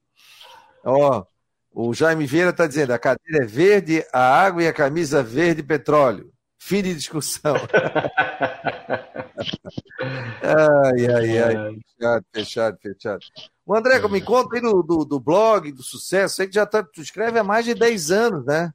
Ó, 0.83 1.25
o 1.73 1.93
Jaime 1.93 2.25
Vieira 2.25 2.51
está 2.51 2.67
dizendo: 2.67 2.91
a 2.91 2.99
cadeira 2.99 3.43
é 3.43 3.47
verde, 3.47 4.05
a 4.13 4.19
água 4.19 4.63
e 4.63 4.67
a 4.67 4.73
camisa 4.73 5.21
verde 5.21 5.61
petróleo. 5.61 6.31
Fim 6.65 6.81
de 6.81 6.95
discussão. 6.95 7.55
ai, 10.41 11.05
ai, 11.05 11.37
ai. 11.37 11.75
Fechado, 11.99 12.25
fechado, 12.33 12.77
fechado. 12.81 13.19
O 13.63 13.75
André, 13.75 13.99
me 14.07 14.19
conta 14.19 14.55
aí 14.55 14.61
do, 14.61 14.81
do, 14.81 15.05
do 15.05 15.19
blog, 15.19 15.71
do 15.71 15.83
sucesso. 15.83 16.37
Sei 16.37 16.47
que 16.47 16.55
já 16.55 16.65
tá, 16.65 16.81
tu 16.81 17.01
escreve 17.01 17.37
há 17.37 17.43
mais 17.43 17.65
de 17.65 17.75
10 17.75 18.09
anos, 18.09 18.45
né? 18.47 18.73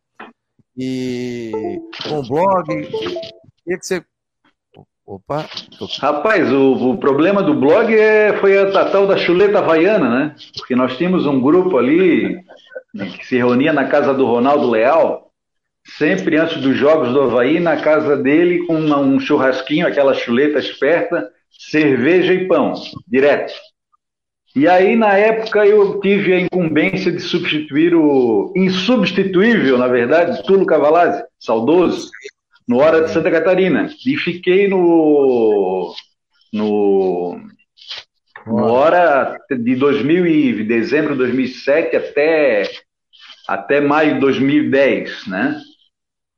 e 0.77 1.51
com 2.09 2.23
blog. 2.23 2.65
Queria 2.65 3.79
que 3.79 3.87
você. 3.87 4.05
Opa. 5.05 5.45
Tô... 5.77 5.87
Rapaz, 5.99 6.51
o, 6.53 6.93
o, 6.93 6.99
problema 6.99 7.43
do 7.43 7.55
blog 7.55 7.93
é, 7.93 8.39
foi 8.39 8.57
a, 8.57 8.69
a 8.69 8.91
tal 8.91 9.09
da 9.09 9.17
chuleta 9.17 9.59
havaiana, 9.59 10.09
né? 10.09 10.37
Porque 10.57 10.77
nós 10.77 10.97
tínhamos 10.97 11.27
um 11.27 11.41
grupo 11.41 11.77
ali 11.77 12.37
né, 12.95 13.11
que 13.19 13.27
se 13.27 13.37
reunia 13.37 13.73
na 13.73 13.89
casa 13.89 14.15
do 14.15 14.25
Ronaldo 14.25 14.71
Leal, 14.71 15.30
sempre 15.97 16.37
antes 16.37 16.61
dos 16.61 16.77
jogos 16.77 17.13
do 17.13 17.21
Havaí, 17.23 17.61
na 17.61 17.77
casa 17.77 18.17
dele, 18.17 18.67
com 18.67 18.79
uma, 18.79 18.99
um 18.99 19.19
churrasquinho, 19.19 19.87
aquela 19.87 20.15
chuleta 20.15 20.59
esperta, 20.59 21.31
cerveja 21.51 22.33
e 22.33 22.47
pão, 22.47 22.75
direto. 23.07 23.53
E 24.55 24.67
aí, 24.67 24.97
na 24.97 25.17
época, 25.17 25.65
eu 25.65 26.01
tive 26.01 26.35
a 26.35 26.41
incumbência 26.41 27.13
de 27.13 27.21
substituir 27.21 27.95
o 27.95 28.53
insubstituível, 28.57 29.79
na 29.79 29.87
verdade, 29.87 30.43
Tulo 30.43 30.67
Cavalazzi, 30.67 31.23
saudoso, 31.39 32.11
no 32.67 32.79
Hora 32.79 33.03
de 33.03 33.11
Santa 33.11 33.31
Catarina. 33.31 33.89
E 34.05 34.17
fiquei 34.17 34.67
no, 34.67 35.95
no, 36.53 37.41
no 38.45 38.65
Hora 38.65 39.39
de 39.49 39.77
2000 39.77 40.27
e 40.27 40.65
dezembro 40.65 41.13
de 41.13 41.19
2007 41.19 41.95
até, 41.95 42.69
até 43.47 43.81
maio 43.81 44.15
de 44.15 44.21
2010, 44.21 45.27
né? 45.29 45.61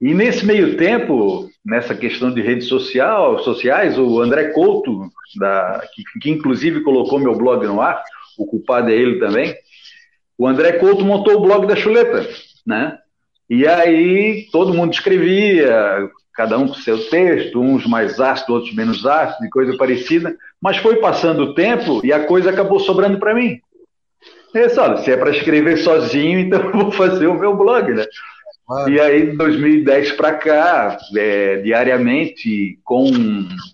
E 0.02 0.12
nesse 0.12 0.44
meio 0.44 0.76
tempo, 0.76 1.48
nessa 1.64 1.94
questão 1.94 2.34
de 2.34 2.42
redes 2.42 2.66
social, 2.66 3.38
sociais, 3.38 3.96
o 3.96 4.20
André 4.20 4.48
Couto, 4.48 5.08
da, 5.38 5.80
que, 5.94 6.02
que, 6.20 6.28
inclusive 6.28 6.82
colocou 6.82 7.20
meu 7.20 7.36
blog 7.36 7.64
no 7.64 7.80
ar, 7.80 8.02
o 8.36 8.44
culpado 8.44 8.90
é 8.90 8.94
ele 8.94 9.20
também, 9.20 9.54
o 10.36 10.48
André 10.48 10.72
Couto 10.72 11.04
montou 11.04 11.36
o 11.36 11.40
blog 11.40 11.68
da 11.68 11.76
Chuleta, 11.76 12.28
né? 12.66 12.98
E 13.48 13.64
aí 13.64 14.48
todo 14.50 14.74
mundo 14.74 14.92
escrevia, 14.92 16.10
cada 16.34 16.58
um 16.58 16.66
com 16.66 16.74
seu 16.74 17.08
texto, 17.08 17.60
uns 17.60 17.86
mais 17.86 18.18
ácidos, 18.18 18.56
outros 18.56 18.74
menos 18.74 19.06
ácidos, 19.06 19.48
coisa 19.50 19.76
parecida, 19.76 20.34
mas 20.60 20.78
foi 20.78 20.96
passando 20.96 21.44
o 21.44 21.54
tempo 21.54 22.00
e 22.04 22.12
a 22.12 22.26
coisa 22.26 22.50
acabou 22.50 22.80
sobrando 22.80 23.20
para 23.20 23.34
mim. 23.34 23.60
Disse, 24.52 24.80
olha, 24.80 24.96
se 24.96 25.12
é 25.12 25.16
para 25.16 25.30
escrever 25.30 25.78
sozinho, 25.78 26.40
então 26.42 26.60
eu 26.60 26.72
vou 26.72 26.90
fazer 26.90 27.28
o 27.28 27.38
meu 27.38 27.56
blog, 27.56 27.92
né? 27.92 28.04
E 28.88 29.00
aí, 29.00 29.30
de 29.30 29.36
2010 29.36 30.12
para 30.12 30.34
cá, 30.34 30.98
é, 31.16 31.56
diariamente, 31.58 32.78
com, 32.84 33.10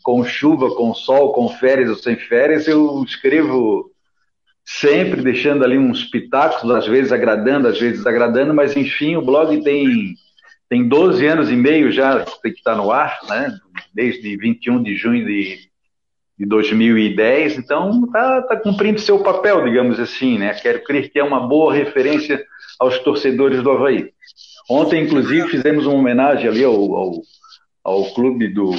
com 0.03 0.25
chuva, 0.25 0.75
com 0.75 0.95
sol, 0.95 1.33
com 1.33 1.49
férias 1.49 1.91
ou 1.91 1.97
sem 1.97 2.17
férias, 2.17 2.67
eu 2.67 3.03
escrevo 3.05 3.91
sempre 4.65 5.23
deixando 5.23 5.65
ali 5.65 5.79
uns 5.79 6.05
pitacos, 6.05 6.71
às 6.71 6.87
vezes 6.87 7.11
agradando, 7.11 7.69
às 7.69 7.79
vezes 7.79 7.99
desagradando, 7.99 8.53
mas 8.53 8.77
enfim, 8.77 9.17
o 9.17 9.23
blog 9.23 9.63
tem, 9.63 10.15
tem 10.69 10.87
12 10.87 11.27
anos 11.27 11.51
e 11.51 11.57
meio 11.57 11.91
já 11.91 12.25
que 12.43 12.49
está 12.49 12.77
no 12.77 12.91
ar, 12.93 13.19
né? 13.29 13.59
desde 13.95 14.37
21 14.37 14.83
de 14.83 14.95
junho 14.95 15.25
de, 15.25 15.59
de 16.39 16.47
2010, 16.47 17.59
então 17.59 18.05
está 18.05 18.43
tá 18.43 18.57
cumprindo 18.57 19.01
seu 19.01 19.21
papel, 19.21 19.65
digamos 19.65 19.99
assim, 19.99 20.39
né? 20.39 20.55
Quero 20.55 20.85
crer 20.85 21.11
que 21.11 21.19
é 21.19 21.25
uma 21.25 21.41
boa 21.41 21.73
referência 21.73 22.45
aos 22.79 22.99
torcedores 22.99 23.63
do 23.63 23.71
Havaí. 23.71 24.13
Ontem, 24.69 25.05
inclusive, 25.05 25.49
fizemos 25.49 25.87
uma 25.87 25.97
homenagem 25.97 26.49
ali 26.49 26.63
ao, 26.63 26.95
ao, 26.95 27.23
ao 27.83 28.05
clube 28.13 28.49
do, 28.49 28.71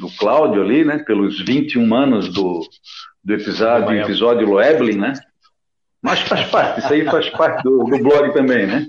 do 0.00 0.10
Cláudio 0.18 0.62
ali, 0.62 0.84
né? 0.84 0.98
Pelos 0.98 1.44
21 1.44 1.94
anos 1.94 2.32
do, 2.32 2.66
do 3.22 3.34
episódio, 3.34 3.92
episódio 3.92 4.48
Loeblin, 4.48 4.96
né? 4.96 5.12
Mas 6.00 6.20
faz 6.20 6.48
parte, 6.48 6.80
isso 6.80 6.92
aí 6.92 7.04
faz 7.04 7.28
parte 7.30 7.62
do, 7.62 7.84
do 7.84 7.98
blog 7.98 8.32
também, 8.32 8.66
né? 8.66 8.86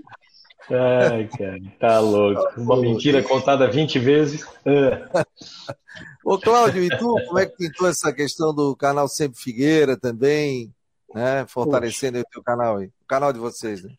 Ai, 0.70 1.28
cara, 1.38 1.60
tá 1.80 2.00
louco. 2.00 2.62
Uma 2.62 2.78
mentira 2.78 3.24
contada 3.24 3.70
20 3.70 4.00
vezes. 4.00 4.46
Ô, 6.24 6.38
Cláudio, 6.38 6.84
e 6.84 6.90
tu, 6.90 7.16
como 7.26 7.40
é 7.40 7.46
que 7.46 7.56
pintou 7.58 7.88
essa 7.88 8.12
questão 8.14 8.54
do 8.54 8.76
canal 8.76 9.08
Sempre 9.08 9.40
Figueira 9.40 9.98
também, 9.98 10.74
né? 11.14 11.46
Fortalecendo 11.48 12.20
o 12.20 12.24
teu 12.32 12.44
canal 12.44 12.78
aí, 12.78 12.88
o 12.88 13.08
canal 13.08 13.32
de 13.32 13.40
vocês, 13.40 13.84
né? 13.84 13.92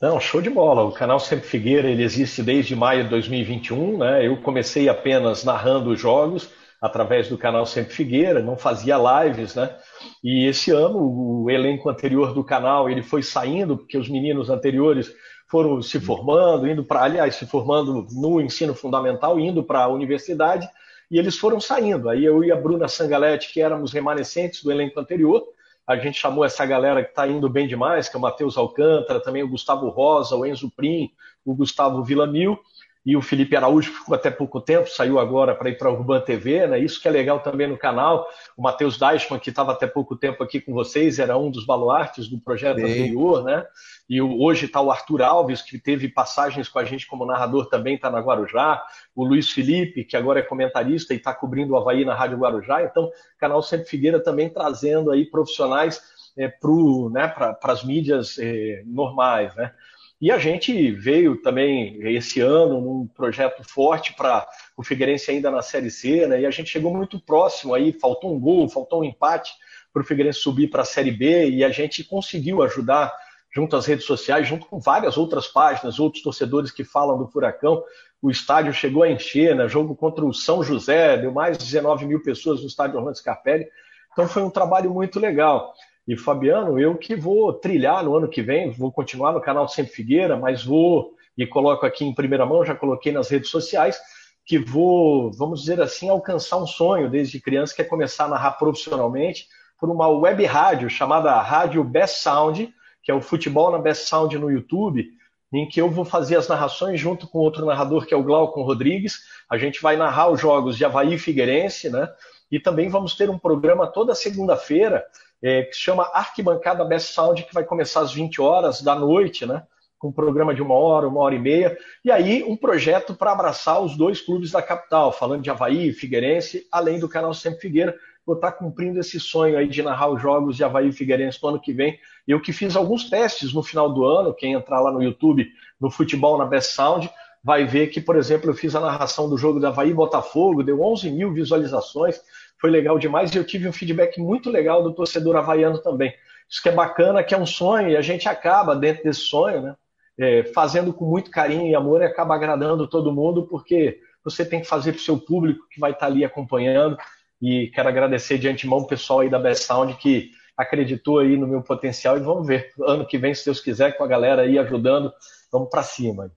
Não, 0.00 0.20
show 0.20 0.42
de 0.42 0.50
bola. 0.50 0.84
O 0.84 0.92
canal 0.92 1.18
Sempre 1.18 1.46
Figueira 1.48 1.88
ele 1.88 2.02
existe 2.02 2.42
desde 2.42 2.76
maio 2.76 3.04
de 3.04 3.10
2021. 3.10 3.98
Né? 3.98 4.26
Eu 4.26 4.36
comecei 4.42 4.88
apenas 4.88 5.42
narrando 5.42 5.90
os 5.90 6.00
jogos 6.00 6.50
através 6.80 7.28
do 7.28 7.38
canal 7.38 7.64
Sempre 7.64 7.94
Figueira, 7.94 8.42
não 8.42 8.56
fazia 8.56 8.96
lives, 8.98 9.54
né? 9.54 9.74
E 10.22 10.46
esse 10.46 10.70
ano 10.70 10.98
o 10.98 11.50
elenco 11.50 11.88
anterior 11.88 12.34
do 12.34 12.44
canal 12.44 12.90
ele 12.90 13.02
foi 13.02 13.22
saindo 13.22 13.78
porque 13.78 13.96
os 13.96 14.08
meninos 14.10 14.50
anteriores 14.50 15.10
foram 15.48 15.80
se 15.80 15.98
formando, 15.98 16.68
indo 16.68 16.84
para, 16.84 17.02
aliás, 17.02 17.36
se 17.36 17.46
formando 17.46 18.06
no 18.12 18.40
ensino 18.40 18.74
fundamental, 18.74 19.40
indo 19.40 19.64
para 19.64 19.84
a 19.84 19.88
universidade. 19.88 20.68
e 21.10 21.18
eles 21.18 21.38
foram 21.38 21.60
saindo. 21.60 22.10
Aí 22.10 22.24
eu 22.24 22.44
e 22.44 22.52
a 22.52 22.56
Bruna 22.56 22.88
Sangaletti, 22.88 23.52
que 23.52 23.60
éramos 23.60 23.92
remanescentes 23.92 24.62
do 24.62 24.70
elenco 24.70 25.00
anterior, 25.00 25.42
a 25.86 25.96
gente 25.96 26.18
chamou 26.18 26.44
essa 26.44 26.66
galera 26.66 27.02
que 27.04 27.10
está 27.10 27.28
indo 27.28 27.48
bem 27.48 27.68
demais, 27.68 28.08
que 28.08 28.16
é 28.16 28.18
o 28.18 28.22
Matheus 28.22 28.56
Alcântara, 28.56 29.20
também 29.20 29.42
o 29.42 29.48
Gustavo 29.48 29.88
Rosa, 29.88 30.34
o 30.34 30.44
Enzo 30.44 30.70
Prim, 30.70 31.12
o 31.44 31.54
Gustavo 31.54 32.02
Villamil, 32.02 32.58
e 33.06 33.16
o 33.16 33.22
Felipe 33.22 33.54
Araújo 33.54 33.92
ficou 33.92 34.16
até 34.16 34.32
pouco 34.32 34.60
tempo, 34.60 34.90
saiu 34.90 35.20
agora 35.20 35.54
para 35.54 35.70
ir 35.70 35.78
para 35.78 35.88
a 35.88 35.92
Urban 35.92 36.20
TV, 36.22 36.66
né? 36.66 36.80
Isso 36.80 37.00
que 37.00 37.06
é 37.06 37.10
legal 37.12 37.38
também 37.38 37.68
no 37.68 37.78
canal. 37.78 38.26
O 38.56 38.62
Matheus 38.62 38.98
Deichmann, 38.98 39.38
que 39.38 39.50
estava 39.50 39.70
até 39.70 39.86
pouco 39.86 40.16
tempo 40.16 40.42
aqui 40.42 40.60
com 40.60 40.72
vocês, 40.72 41.20
era 41.20 41.38
um 41.38 41.48
dos 41.48 41.64
baluartes 41.64 42.26
do 42.26 42.36
projeto 42.40 42.78
Sim. 42.78 42.82
anterior, 42.82 43.44
né? 43.44 43.64
E 44.10 44.20
o, 44.20 44.42
hoje 44.42 44.66
está 44.66 44.80
o 44.80 44.90
Arthur 44.90 45.22
Alves, 45.22 45.62
que 45.62 45.78
teve 45.78 46.08
passagens 46.08 46.68
com 46.68 46.80
a 46.80 46.84
gente 46.84 47.06
como 47.06 47.24
narrador 47.24 47.68
também, 47.68 47.94
está 47.94 48.10
na 48.10 48.18
Guarujá. 48.18 48.84
O 49.14 49.24
Luiz 49.24 49.52
Felipe, 49.52 50.02
que 50.02 50.16
agora 50.16 50.40
é 50.40 50.42
comentarista 50.42 51.14
e 51.14 51.16
está 51.16 51.32
cobrindo 51.32 51.74
o 51.74 51.76
Havaí 51.76 52.04
na 52.04 52.12
Rádio 52.12 52.38
Guarujá. 52.38 52.82
Então, 52.82 53.08
canal 53.38 53.62
Sempre 53.62 53.86
Figueira 53.86 54.18
também 54.18 54.50
trazendo 54.50 55.12
aí 55.12 55.24
profissionais 55.24 56.02
é, 56.36 56.48
para 56.48 56.70
né, 57.12 57.56
as 57.62 57.84
mídias 57.84 58.36
é, 58.40 58.82
normais, 58.84 59.54
né? 59.54 59.72
E 60.20 60.30
a 60.30 60.38
gente 60.38 60.90
veio 60.92 61.36
também 61.36 62.00
esse 62.14 62.40
ano 62.40 62.80
num 62.80 63.06
projeto 63.06 63.62
forte 63.62 64.14
para 64.14 64.46
o 64.76 64.82
Figueirense 64.82 65.30
ainda 65.30 65.50
na 65.50 65.60
Série 65.60 65.90
C, 65.90 66.26
né? 66.26 66.40
E 66.40 66.46
a 66.46 66.50
gente 66.50 66.70
chegou 66.70 66.94
muito 66.94 67.20
próximo 67.20 67.74
aí, 67.74 67.92
faltou 67.92 68.34
um 68.34 68.40
gol, 68.40 68.68
faltou 68.68 69.00
um 69.00 69.04
empate 69.04 69.52
para 69.92 70.02
o 70.02 70.04
Figueirense 70.04 70.40
subir 70.40 70.68
para 70.68 70.82
a 70.82 70.86
Série 70.86 71.10
B 71.10 71.50
e 71.50 71.62
a 71.62 71.68
gente 71.68 72.02
conseguiu 72.02 72.62
ajudar 72.62 73.12
junto 73.54 73.76
às 73.76 73.86
redes 73.86 74.06
sociais, 74.06 74.48
junto 74.48 74.66
com 74.66 74.78
várias 74.78 75.16
outras 75.18 75.48
páginas, 75.48 75.98
outros 75.98 76.22
torcedores 76.22 76.70
que 76.70 76.84
falam 76.84 77.18
do 77.18 77.26
Furacão. 77.28 77.82
O 78.20 78.30
estádio 78.30 78.72
chegou 78.72 79.02
a 79.02 79.10
encher, 79.10 79.54
né? 79.54 79.68
Jogo 79.68 79.94
contra 79.94 80.24
o 80.24 80.32
São 80.32 80.62
José, 80.62 81.18
deu 81.18 81.32
mais 81.32 81.58
de 81.58 81.64
19 81.64 82.06
mil 82.06 82.22
pessoas 82.22 82.60
no 82.60 82.66
estádio 82.66 82.98
Orlando 82.98 83.18
Scarpelli. 83.18 83.66
Então 84.12 84.26
foi 84.26 84.42
um 84.42 84.50
trabalho 84.50 84.90
muito 84.90 85.20
legal. 85.20 85.74
E 86.06 86.16
Fabiano, 86.16 86.78
eu 86.78 86.96
que 86.96 87.16
vou 87.16 87.52
trilhar 87.52 88.04
no 88.04 88.16
ano 88.16 88.28
que 88.28 88.40
vem, 88.40 88.70
vou 88.70 88.92
continuar 88.92 89.32
no 89.32 89.40
canal 89.40 89.68
Sempre 89.68 89.92
Figueira, 89.92 90.36
mas 90.36 90.64
vou 90.64 91.14
e 91.36 91.46
coloco 91.46 91.84
aqui 91.84 92.04
em 92.04 92.14
primeira 92.14 92.46
mão, 92.46 92.64
já 92.64 92.74
coloquei 92.74 93.12
nas 93.12 93.28
redes 93.28 93.50
sociais, 93.50 93.98
que 94.44 94.58
vou, 94.58 95.32
vamos 95.32 95.60
dizer 95.60 95.80
assim, 95.80 96.08
alcançar 96.08 96.56
um 96.56 96.66
sonho 96.66 97.10
desde 97.10 97.40
criança, 97.40 97.74
que 97.74 97.82
é 97.82 97.84
começar 97.84 98.26
a 98.26 98.28
narrar 98.28 98.52
profissionalmente 98.52 99.46
por 99.78 99.90
uma 99.90 100.08
web 100.08 100.44
rádio 100.44 100.88
chamada 100.88 101.38
Rádio 101.40 101.82
Best 101.84 102.22
Sound, 102.22 102.72
que 103.02 103.10
é 103.10 103.14
o 103.14 103.20
futebol 103.20 103.70
na 103.70 103.78
Best 103.78 104.08
Sound 104.08 104.38
no 104.38 104.50
YouTube, 104.50 105.06
em 105.52 105.68
que 105.68 105.80
eu 105.80 105.90
vou 105.90 106.04
fazer 106.04 106.36
as 106.36 106.48
narrações 106.48 106.98
junto 107.00 107.28
com 107.28 107.38
outro 107.38 107.66
narrador 107.66 108.06
que 108.06 108.14
é 108.14 108.16
o 108.16 108.22
Glaucon 108.22 108.62
Rodrigues. 108.62 109.20
A 109.50 109.58
gente 109.58 109.82
vai 109.82 109.96
narrar 109.96 110.28
os 110.30 110.40
jogos 110.40 110.76
de 110.76 110.84
Havaí 110.84 111.14
e 111.14 111.18
Figueirense, 111.18 111.90
né? 111.90 112.08
E 112.50 112.60
também 112.60 112.88
vamos 112.88 113.14
ter 113.16 113.28
um 113.28 113.38
programa 113.38 113.86
toda 113.86 114.14
segunda-feira 114.14 115.04
é, 115.42 115.62
que 115.62 115.74
se 115.74 115.80
chama 115.80 116.10
Arquibancada 116.12 116.84
Best 116.84 117.12
Sound, 117.12 117.42
que 117.44 117.54
vai 117.54 117.64
começar 117.64 118.00
às 118.00 118.12
20 118.12 118.40
horas 118.40 118.82
da 118.82 118.94
noite, 118.94 119.46
né? 119.46 119.62
Com 119.98 120.08
um 120.08 120.12
programa 120.12 120.54
de 120.54 120.62
uma 120.62 120.74
hora, 120.74 121.08
uma 121.08 121.20
hora 121.20 121.34
e 121.34 121.38
meia. 121.38 121.76
E 122.04 122.10
aí, 122.10 122.44
um 122.44 122.56
projeto 122.56 123.14
para 123.14 123.32
abraçar 123.32 123.80
os 123.80 123.96
dois 123.96 124.20
clubes 124.20 124.50
da 124.50 124.60
capital, 124.60 125.12
falando 125.12 125.42
de 125.42 125.50
Havaí 125.50 125.88
e 125.88 125.92
Figueirense, 125.92 126.66
além 126.70 126.98
do 126.98 127.08
canal 127.08 127.32
Sempre 127.32 127.60
Figueira. 127.60 127.96
Vou 128.26 128.34
estar 128.34 128.50
tá 128.50 128.58
cumprindo 128.58 128.98
esse 128.98 129.20
sonho 129.20 129.56
aí 129.56 129.68
de 129.68 129.82
narrar 129.82 130.08
os 130.08 130.20
jogos 130.20 130.56
de 130.56 130.64
Havaí 130.64 130.88
e 130.88 130.92
Figueirense 130.92 131.38
no 131.42 131.50
ano 131.50 131.60
que 131.60 131.72
vem. 131.72 131.98
Eu 132.26 132.40
que 132.40 132.52
fiz 132.52 132.74
alguns 132.76 133.08
testes 133.08 133.54
no 133.54 133.62
final 133.62 133.92
do 133.92 134.04
ano, 134.04 134.34
quem 134.34 134.52
entrar 134.52 134.80
lá 134.80 134.90
no 134.90 135.02
YouTube, 135.02 135.46
no 135.80 135.90
Futebol 135.90 136.36
na 136.36 136.44
Best 136.44 136.74
Sound, 136.74 137.08
vai 137.42 137.64
ver 137.64 137.86
que, 137.86 138.00
por 138.00 138.16
exemplo, 138.16 138.50
eu 138.50 138.54
fiz 138.54 138.74
a 138.74 138.80
narração 138.80 139.28
do 139.28 139.38
jogo 139.38 139.60
da 139.60 139.68
Havaí 139.68 139.94
Botafogo, 139.94 140.64
deu 140.64 140.82
11 140.82 141.08
mil 141.10 141.32
visualizações 141.32 142.20
foi 142.58 142.70
legal 142.70 142.98
demais 142.98 143.34
e 143.34 143.38
eu 143.38 143.44
tive 143.44 143.68
um 143.68 143.72
feedback 143.72 144.18
muito 144.20 144.50
legal 144.50 144.82
do 144.82 144.94
torcedor 144.94 145.36
havaiano 145.36 145.78
também. 145.78 146.14
Isso 146.48 146.62
que 146.62 146.68
é 146.68 146.72
bacana, 146.72 147.22
que 147.22 147.34
é 147.34 147.38
um 147.38 147.46
sonho 147.46 147.90
e 147.90 147.96
a 147.96 148.02
gente 148.02 148.28
acaba 148.28 148.74
dentro 148.74 149.04
desse 149.04 149.20
sonho, 149.20 149.62
né? 149.62 149.76
É, 150.18 150.44
fazendo 150.44 150.94
com 150.94 151.04
muito 151.04 151.30
carinho 151.30 151.68
e 151.68 151.74
amor 151.74 152.00
e 152.00 152.06
acaba 152.06 152.34
agradando 152.34 152.88
todo 152.88 153.12
mundo, 153.12 153.46
porque 153.46 154.00
você 154.24 154.46
tem 154.46 154.60
que 154.60 154.66
fazer 154.66 154.92
para 154.92 155.00
o 155.00 155.02
seu 155.02 155.18
público 155.18 155.68
que 155.70 155.78
vai 155.78 155.90
estar 155.90 156.06
tá 156.06 156.12
ali 156.12 156.24
acompanhando. 156.24 156.96
E 157.40 157.70
quero 157.74 157.88
agradecer 157.88 158.38
de 158.38 158.48
antemão 158.48 158.78
o 158.78 158.86
pessoal 158.86 159.20
aí 159.20 159.28
da 159.28 159.38
Best 159.38 159.64
Sound 159.64 159.94
que 159.94 160.30
acreditou 160.56 161.18
aí 161.18 161.36
no 161.36 161.46
meu 161.46 161.62
potencial 161.62 162.16
e 162.16 162.20
vamos 162.20 162.46
ver 162.46 162.72
ano 162.80 163.06
que 163.06 163.18
vem, 163.18 163.34
se 163.34 163.44
Deus 163.44 163.60
quiser, 163.60 163.96
com 163.96 164.04
a 164.04 164.06
galera 164.06 164.42
aí 164.42 164.58
ajudando, 164.58 165.12
vamos 165.52 165.68
para 165.68 165.82
cima. 165.82 166.32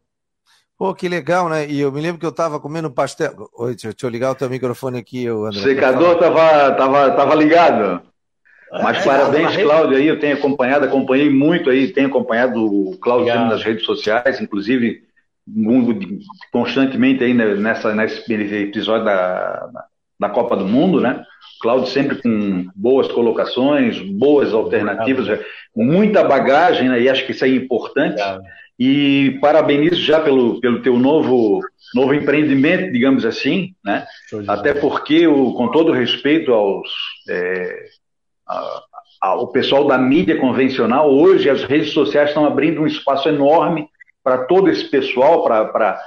Pô, 0.80 0.96
que 0.96 1.10
legal, 1.10 1.50
né? 1.50 1.68
E 1.68 1.82
eu 1.82 1.92
me 1.92 2.00
lembro 2.00 2.18
que 2.18 2.26
eu 2.26 2.30
estava 2.30 2.58
comendo 2.58 2.90
pastel. 2.90 3.50
Oi, 3.58 3.72
deixa, 3.72 3.90
deixa, 3.90 4.06
eu 4.06 4.10
ligar 4.10 4.32
o 4.32 4.36
teu 4.36 4.50
microfone 4.50 4.98
aqui, 4.98 5.28
André. 5.28 5.60
O 5.60 5.62
secador 5.62 6.14
estava 6.14 6.72
tava, 6.72 7.12
tava 7.12 7.36
ligado. 7.36 8.02
Mas 8.72 9.00
é, 9.00 9.04
parabéns, 9.04 9.58
é, 9.58 9.64
Cláudio, 9.64 9.98
aí 9.98 10.08
eu 10.08 10.18
tenho 10.22 10.38
acompanhado, 10.38 10.86
acompanhei 10.86 11.30
muito 11.30 11.70
aí, 11.70 11.92
tenho 11.92 12.08
acompanhado 12.08 12.64
o 12.64 12.98
Cláudio 12.98 13.36
nas 13.36 13.62
redes 13.62 13.84
sociais, 13.84 14.40
inclusive 14.40 15.04
constantemente 16.50 17.26
aí 17.26 17.34
nessa, 17.34 17.94
nesse 17.94 18.32
episódio 18.32 19.04
da, 19.04 19.70
da 20.20 20.30
Copa 20.30 20.56
do 20.56 20.68
Mundo, 20.68 21.00
né? 21.00 21.24
Cláudio 21.62 21.88
sempre 21.88 22.22
com 22.22 22.68
boas 22.76 23.08
colocações, 23.08 24.00
boas 24.00 24.54
alternativas, 24.54 25.40
muita 25.76 26.24
bagagem, 26.24 26.90
né? 26.90 27.02
E 27.02 27.10
acho 27.10 27.26
que 27.26 27.32
isso 27.32 27.46
é 27.46 27.50
importante. 27.50 28.22
E 28.78 29.38
parabenizo 29.42 30.02
já 30.02 30.22
pelo, 30.22 30.60
pelo 30.62 30.82
teu 30.82 30.98
novo, 30.98 31.60
novo 31.94 32.14
empreendimento, 32.14 32.92
digamos 32.92 33.26
assim, 33.26 33.74
né? 33.84 34.06
Até 34.48 34.74
porque, 34.74 35.28
o, 35.28 35.54
com 35.54 35.68
todo 35.70 35.92
respeito 35.92 36.54
aos, 36.54 36.88
é, 37.30 37.86
a, 38.48 38.82
ao 39.22 39.48
pessoal 39.48 39.86
da 39.86 39.98
mídia 39.98 40.38
convencional, 40.38 41.12
hoje 41.14 41.50
as 41.50 41.64
redes 41.64 41.92
sociais 41.92 42.30
estão 42.30 42.46
abrindo 42.46 42.82
um 42.82 42.88
espaço 42.88 43.28
enorme 43.28 43.88
para 44.24 44.46
todo 44.46 44.70
esse 44.70 44.86
pessoal, 44.86 45.44
para 45.44 46.00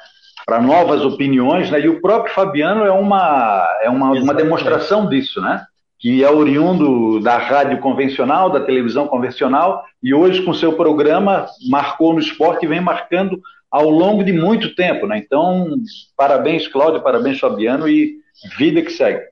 novas 0.60 1.04
opiniões, 1.04 1.70
né? 1.70 1.80
E 1.80 1.88
o 1.88 2.00
próprio 2.00 2.34
Fabiano 2.34 2.84
é 2.84 2.92
uma, 2.92 3.68
é 3.82 3.90
uma, 3.90 4.12
uma 4.12 4.34
demonstração 4.34 5.08
disso, 5.08 5.40
né? 5.40 5.64
que 6.02 6.24
é 6.24 6.28
oriundo 6.28 7.20
da 7.20 7.38
rádio 7.38 7.78
convencional, 7.78 8.50
da 8.50 8.58
televisão 8.58 9.06
convencional, 9.06 9.84
e 10.02 10.12
hoje, 10.12 10.42
com 10.42 10.52
seu 10.52 10.72
programa, 10.72 11.46
marcou 11.70 12.12
no 12.12 12.18
esporte 12.18 12.64
e 12.64 12.68
vem 12.68 12.80
marcando 12.80 13.40
ao 13.70 13.88
longo 13.88 14.24
de 14.24 14.32
muito 14.32 14.74
tempo. 14.74 15.06
Né? 15.06 15.18
Então, 15.18 15.76
parabéns, 16.16 16.66
Cláudio, 16.66 17.00
parabéns, 17.04 17.38
Fabiano, 17.38 17.88
e 17.88 18.16
vida 18.58 18.82
que 18.82 18.90
segue. 18.90 19.22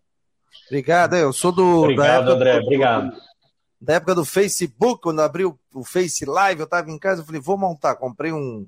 Obrigado, 0.69 1.17
eu 1.17 1.33
sou 1.33 1.51
do. 1.51 1.83
Obrigado, 1.83 2.27
da 2.27 2.33
André, 2.35 2.61
do, 2.61 2.63
obrigado. 2.63 3.17
Da 3.81 3.95
época 3.95 4.15
do 4.15 4.25
Facebook, 4.25 5.03
quando 5.03 5.23
abriu 5.23 5.59
o 5.75 5.85
Face 5.85 6.25
Live, 6.25 6.61
eu 6.61 6.67
estava 6.67 6.89
em 6.89 6.99
casa, 6.99 7.23
eu 7.23 7.27
falei, 7.27 7.41
vou 7.41 7.59
montar. 7.59 7.97
Comprei 7.97 8.33
um. 8.33 8.65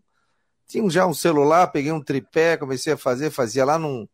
Tinha 0.72 0.88
já 0.88 1.06
um 1.06 1.12
celular, 1.12 1.66
peguei 1.66 1.92
um 1.92 2.00
tripé, 2.00 2.56
comecei 2.56 2.94
a 2.94 2.96
fazer, 2.96 3.30
fazia 3.30 3.62
lá 3.62 3.78
num, 3.78 4.08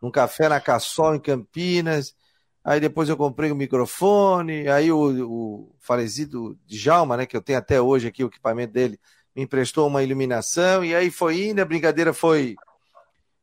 num 0.00 0.12
café 0.12 0.48
na 0.48 0.60
Cassol, 0.60 1.16
em 1.16 1.18
Campinas. 1.18 2.14
Aí 2.62 2.78
depois 2.78 3.08
eu 3.08 3.16
comprei 3.16 3.50
o 3.50 3.56
microfone, 3.56 4.68
aí 4.68 4.92
o, 4.92 5.28
o 5.28 5.74
falecido 5.80 6.56
Djalma, 6.66 7.16
né, 7.16 7.26
que 7.26 7.36
eu 7.36 7.42
tenho 7.42 7.58
até 7.58 7.80
hoje 7.80 8.06
aqui 8.06 8.22
o 8.22 8.28
equipamento 8.28 8.72
dele, 8.72 8.98
me 9.34 9.42
emprestou 9.42 9.88
uma 9.88 10.04
iluminação, 10.04 10.84
e 10.84 10.94
aí 10.94 11.10
foi 11.10 11.48
indo, 11.48 11.60
a 11.60 11.64
brincadeira 11.64 12.14
foi 12.14 12.54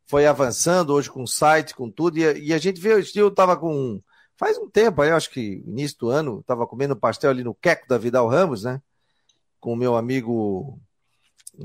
foi 0.07 0.25
avançando 0.25 0.93
hoje 0.93 1.09
com 1.09 1.27
site, 1.27 1.75
com 1.75 1.91
tudo, 1.91 2.17
e, 2.17 2.47
e 2.47 2.53
a 2.53 2.57
gente 2.57 2.79
viu, 2.79 2.99
eu 3.15 3.27
estava 3.27 3.55
com, 3.57 4.01
faz 4.37 4.57
um 4.57 4.69
tempo, 4.69 5.01
aí 5.01 5.11
acho 5.11 5.29
que 5.29 5.61
início 5.67 5.97
do 5.99 6.09
ano, 6.09 6.39
estava 6.39 6.65
comendo 6.65 6.95
pastel 6.95 7.31
ali 7.31 7.43
no 7.43 7.53
Queco 7.53 7.87
da 7.87 7.97
Vidal 7.97 8.27
Ramos, 8.29 8.63
né, 8.63 8.81
com 9.59 9.73
o 9.73 9.75
meu 9.75 9.95
amigo, 9.95 10.79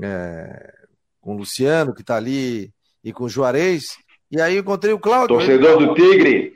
é, 0.01 0.76
com 1.27 1.35
o 1.35 1.39
Luciano, 1.39 1.93
que 1.93 1.99
está 1.99 2.15
ali, 2.15 2.71
e 3.03 3.11
com 3.11 3.25
o 3.25 3.29
Juarez, 3.29 3.97
e 4.31 4.39
aí 4.39 4.55
eu 4.55 4.61
encontrei 4.61 4.93
o 4.93 4.99
Cláudio. 4.99 5.35
Torcedor 5.35 5.77
do 5.77 5.93
Tigre. 5.93 6.55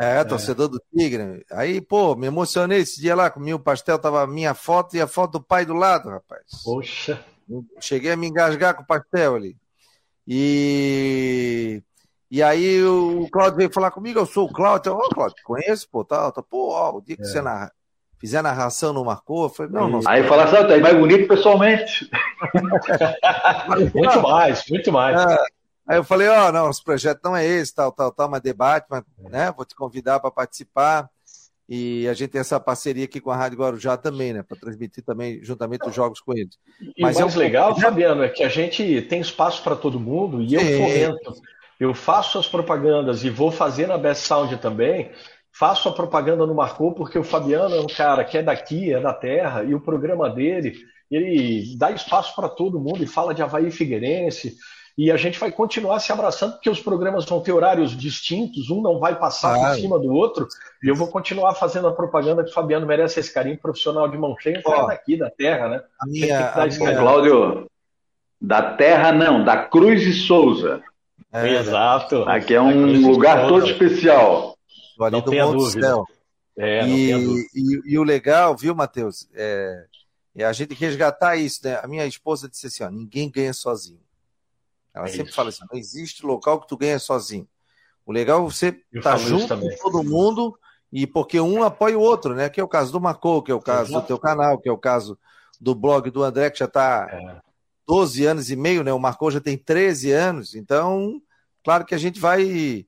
É, 0.00 0.18
é, 0.18 0.24
torcedor 0.24 0.68
do 0.68 0.80
Tigre. 0.96 1.44
Aí, 1.50 1.80
pô, 1.80 2.14
me 2.14 2.28
emocionei 2.28 2.82
esse 2.82 3.00
dia 3.00 3.16
lá, 3.16 3.28
comi 3.30 3.52
o 3.52 3.58
pastel, 3.58 3.98
tava 3.98 4.22
a 4.22 4.26
minha 4.26 4.54
foto 4.54 4.94
e 4.94 5.00
a 5.00 5.08
foto 5.08 5.32
do 5.32 5.42
pai 5.42 5.66
do 5.66 5.74
lado, 5.74 6.08
rapaz. 6.08 6.44
Poxa. 6.62 7.20
Cheguei 7.80 8.12
a 8.12 8.16
me 8.16 8.28
engasgar 8.28 8.76
com 8.76 8.84
o 8.84 8.86
pastel 8.86 9.34
ali. 9.34 9.56
E 10.24 11.82
e 12.30 12.44
aí 12.44 12.80
o 12.84 13.28
Claudio 13.28 13.56
veio 13.56 13.72
falar 13.72 13.90
comigo, 13.90 14.20
eu 14.20 14.26
sou 14.26 14.46
o 14.48 14.52
Claudio. 14.52 14.92
Ô, 14.94 15.02
oh, 15.04 15.08
Claudio, 15.12 15.36
conheço, 15.42 15.88
pô, 15.90 16.04
tá, 16.04 16.30
tá, 16.30 16.40
pô, 16.44 16.70
ó, 16.70 16.96
o 16.96 17.02
dia 17.02 17.16
que 17.16 17.22
é. 17.22 17.26
você 17.26 17.42
narra, 17.42 17.72
fizer 18.22 18.40
narração 18.40 18.92
não 18.92 19.04
marcou, 19.04 19.42
eu 19.42 19.48
falei, 19.48 19.72
não, 19.72 19.88
não. 19.88 20.00
Aí 20.06 20.22
fala 20.22 20.44
assim, 20.44 20.68
tá 20.68 20.78
mais 20.78 20.96
bonito 20.96 21.26
pessoalmente. 21.26 22.08
muito 23.92 24.22
mais, 24.22 24.64
muito 24.70 24.92
mais. 24.92 25.20
É. 25.20 25.38
Aí 25.88 25.98
eu 25.98 26.04
falei, 26.04 26.28
ó, 26.28 26.48
oh, 26.48 26.52
não, 26.52 26.66
nosso 26.66 26.84
projeto 26.84 27.20
não 27.24 27.36
é 27.36 27.44
esse, 27.44 27.74
tal, 27.74 27.90
tal, 27.90 28.12
tal, 28.12 28.30
mas 28.30 28.40
debate, 28.40 28.86
mas, 28.88 29.02
né, 29.28 29.52
vou 29.54 29.66
te 29.66 29.74
convidar 29.74 30.20
para 30.20 30.30
participar. 30.30 31.10
E 31.68 32.06
a 32.06 32.14
gente 32.14 32.30
tem 32.30 32.40
essa 32.40 32.60
parceria 32.60 33.06
aqui 33.06 33.20
com 33.20 33.30
a 33.32 33.36
Rádio 33.36 33.58
Guarujá 33.58 33.96
também, 33.96 34.32
né, 34.32 34.44
para 34.44 34.56
transmitir 34.56 35.02
também 35.02 35.42
juntamente 35.42 35.88
os 35.88 35.94
jogos 35.94 36.20
com 36.20 36.32
eles. 36.32 36.56
E 36.96 37.02
mas 37.02 37.16
o 37.16 37.22
mais 37.22 37.34
é 37.34 37.38
legal, 37.38 37.76
Fabiano, 37.76 38.22
é 38.22 38.28
que 38.28 38.44
a 38.44 38.48
gente 38.48 39.02
tem 39.02 39.20
espaço 39.20 39.60
para 39.64 39.74
todo 39.74 39.98
mundo 39.98 40.40
e 40.40 40.50
Sim. 40.50 40.56
eu 40.56 40.78
fomento 40.78 41.42
eu 41.82 41.92
faço 41.92 42.38
as 42.38 42.46
propagandas 42.46 43.24
e 43.24 43.30
vou 43.30 43.50
fazer 43.50 43.88
na 43.88 43.98
Best 43.98 44.24
Sound 44.24 44.56
também, 44.58 45.10
faço 45.52 45.88
a 45.88 45.92
propaganda 45.92 46.46
no 46.46 46.54
Marcou 46.54 46.94
porque 46.94 47.18
o 47.18 47.24
Fabiano 47.24 47.74
é 47.74 47.80
um 47.80 47.86
cara 47.86 48.24
que 48.24 48.38
é 48.38 48.42
daqui, 48.42 48.92
é 48.92 49.00
da 49.00 49.12
terra, 49.12 49.62
e 49.62 49.74
o 49.74 49.80
programa 49.80 50.30
dele, 50.30 50.74
ele 51.10 51.76
dá 51.76 51.90
espaço 51.90 52.34
para 52.34 52.48
todo 52.48 52.80
mundo 52.80 53.02
e 53.02 53.06
fala 53.06 53.34
de 53.34 53.42
Havaí 53.42 53.70
Figueirense, 53.70 54.56
e 54.96 55.10
a 55.10 55.16
gente 55.16 55.38
vai 55.38 55.50
continuar 55.50 56.00
se 56.00 56.12
abraçando, 56.12 56.52
porque 56.52 56.68
os 56.68 56.80
programas 56.80 57.24
vão 57.24 57.40
ter 57.40 57.52
horários 57.52 57.96
distintos, 57.96 58.68
um 58.68 58.82
não 58.82 58.98
vai 58.98 59.18
passar 59.18 59.54
claro. 59.54 59.74
por 59.74 59.80
cima 59.80 59.98
do 59.98 60.12
outro, 60.12 60.46
e 60.82 60.88
eu 60.88 60.94
vou 60.94 61.08
continuar 61.08 61.54
fazendo 61.54 61.88
a 61.88 61.92
propaganda 61.92 62.44
que 62.44 62.50
o 62.50 62.54
Fabiano 62.54 62.86
merece 62.86 63.20
esse 63.20 63.32
carinho 63.32 63.58
profissional 63.58 64.08
de 64.08 64.18
mão 64.18 64.36
cheia, 64.38 64.60
oh, 64.64 64.86
daqui 64.86 65.16
da 65.16 65.30
terra, 65.30 65.68
né? 65.68 65.82
A 65.98 66.06
minha, 66.06 66.50
a 66.50 66.66
minha... 66.66 66.96
Cláudio, 66.96 67.66
da 68.40 68.74
terra 68.74 69.12
não, 69.12 69.44
da 69.44 69.64
Cruz 69.64 70.02
e 70.02 70.12
Souza. 70.12 70.82
É, 71.32 71.48
Exato. 71.48 72.24
Aqui 72.28 72.54
é 72.54 72.60
um 72.60 73.10
lugar 73.10 73.48
todo 73.48 73.64
especial. 73.64 74.51
Ali 75.04 75.16
não 75.16 75.22
do 75.22 75.32
Monte 75.32 75.72
Céu. 75.72 76.04
É, 76.56 76.86
e, 76.86 77.12
e, 77.54 77.80
e, 77.86 77.98
o 77.98 78.02
legal, 78.02 78.56
viu, 78.56 78.74
Matheus? 78.74 79.26
É, 79.32 79.86
é 80.36 80.44
a 80.44 80.52
gente 80.52 80.74
resgatar 80.74 81.36
isso, 81.36 81.60
né? 81.64 81.80
A 81.82 81.86
minha 81.86 82.06
esposa 82.06 82.48
disse 82.48 82.66
assim: 82.66 82.84
ó, 82.84 82.90
ninguém 82.90 83.30
ganha 83.30 83.52
sozinho. 83.52 84.00
Ela 84.94 85.06
é 85.06 85.08
sempre 85.08 85.28
isso. 85.28 85.34
fala 85.34 85.48
assim: 85.48 85.64
não 85.70 85.78
existe 85.78 86.26
local 86.26 86.60
que 86.60 86.68
tu 86.68 86.76
ganha 86.76 86.98
sozinho. 86.98 87.48
O 88.04 88.12
legal 88.12 88.40
é 88.40 88.50
você 88.50 88.68
estar 88.92 89.12
tá 89.12 89.16
junto 89.16 89.56
com 89.58 89.76
todo 89.76 90.02
mundo 90.02 90.58
e 90.92 91.06
porque 91.06 91.40
um 91.40 91.62
apoia 91.62 91.98
o 91.98 92.02
outro, 92.02 92.34
né? 92.34 92.48
Que 92.50 92.60
é 92.60 92.64
o 92.64 92.68
caso 92.68 92.92
do 92.92 93.00
Marco, 93.00 93.42
que 93.42 93.50
é 93.50 93.54
o 93.54 93.60
caso 93.60 93.90
Exato. 93.90 94.04
do 94.04 94.06
teu 94.06 94.18
canal, 94.18 94.58
que 94.58 94.68
é 94.68 94.72
o 94.72 94.78
caso 94.78 95.18
do 95.60 95.74
blog 95.74 96.10
do 96.10 96.22
André, 96.22 96.50
que 96.50 96.58
já 96.58 96.66
está 96.66 97.08
é. 97.10 97.40
12 97.86 98.26
anos 98.26 98.50
e 98.50 98.56
meio, 98.56 98.84
né? 98.84 98.92
O 98.92 98.98
Marco 98.98 99.30
já 99.30 99.40
tem 99.40 99.56
13 99.56 100.12
anos, 100.12 100.54
então, 100.54 101.22
claro 101.64 101.84
que 101.84 101.94
a 101.94 101.98
gente 101.98 102.20
vai. 102.20 102.86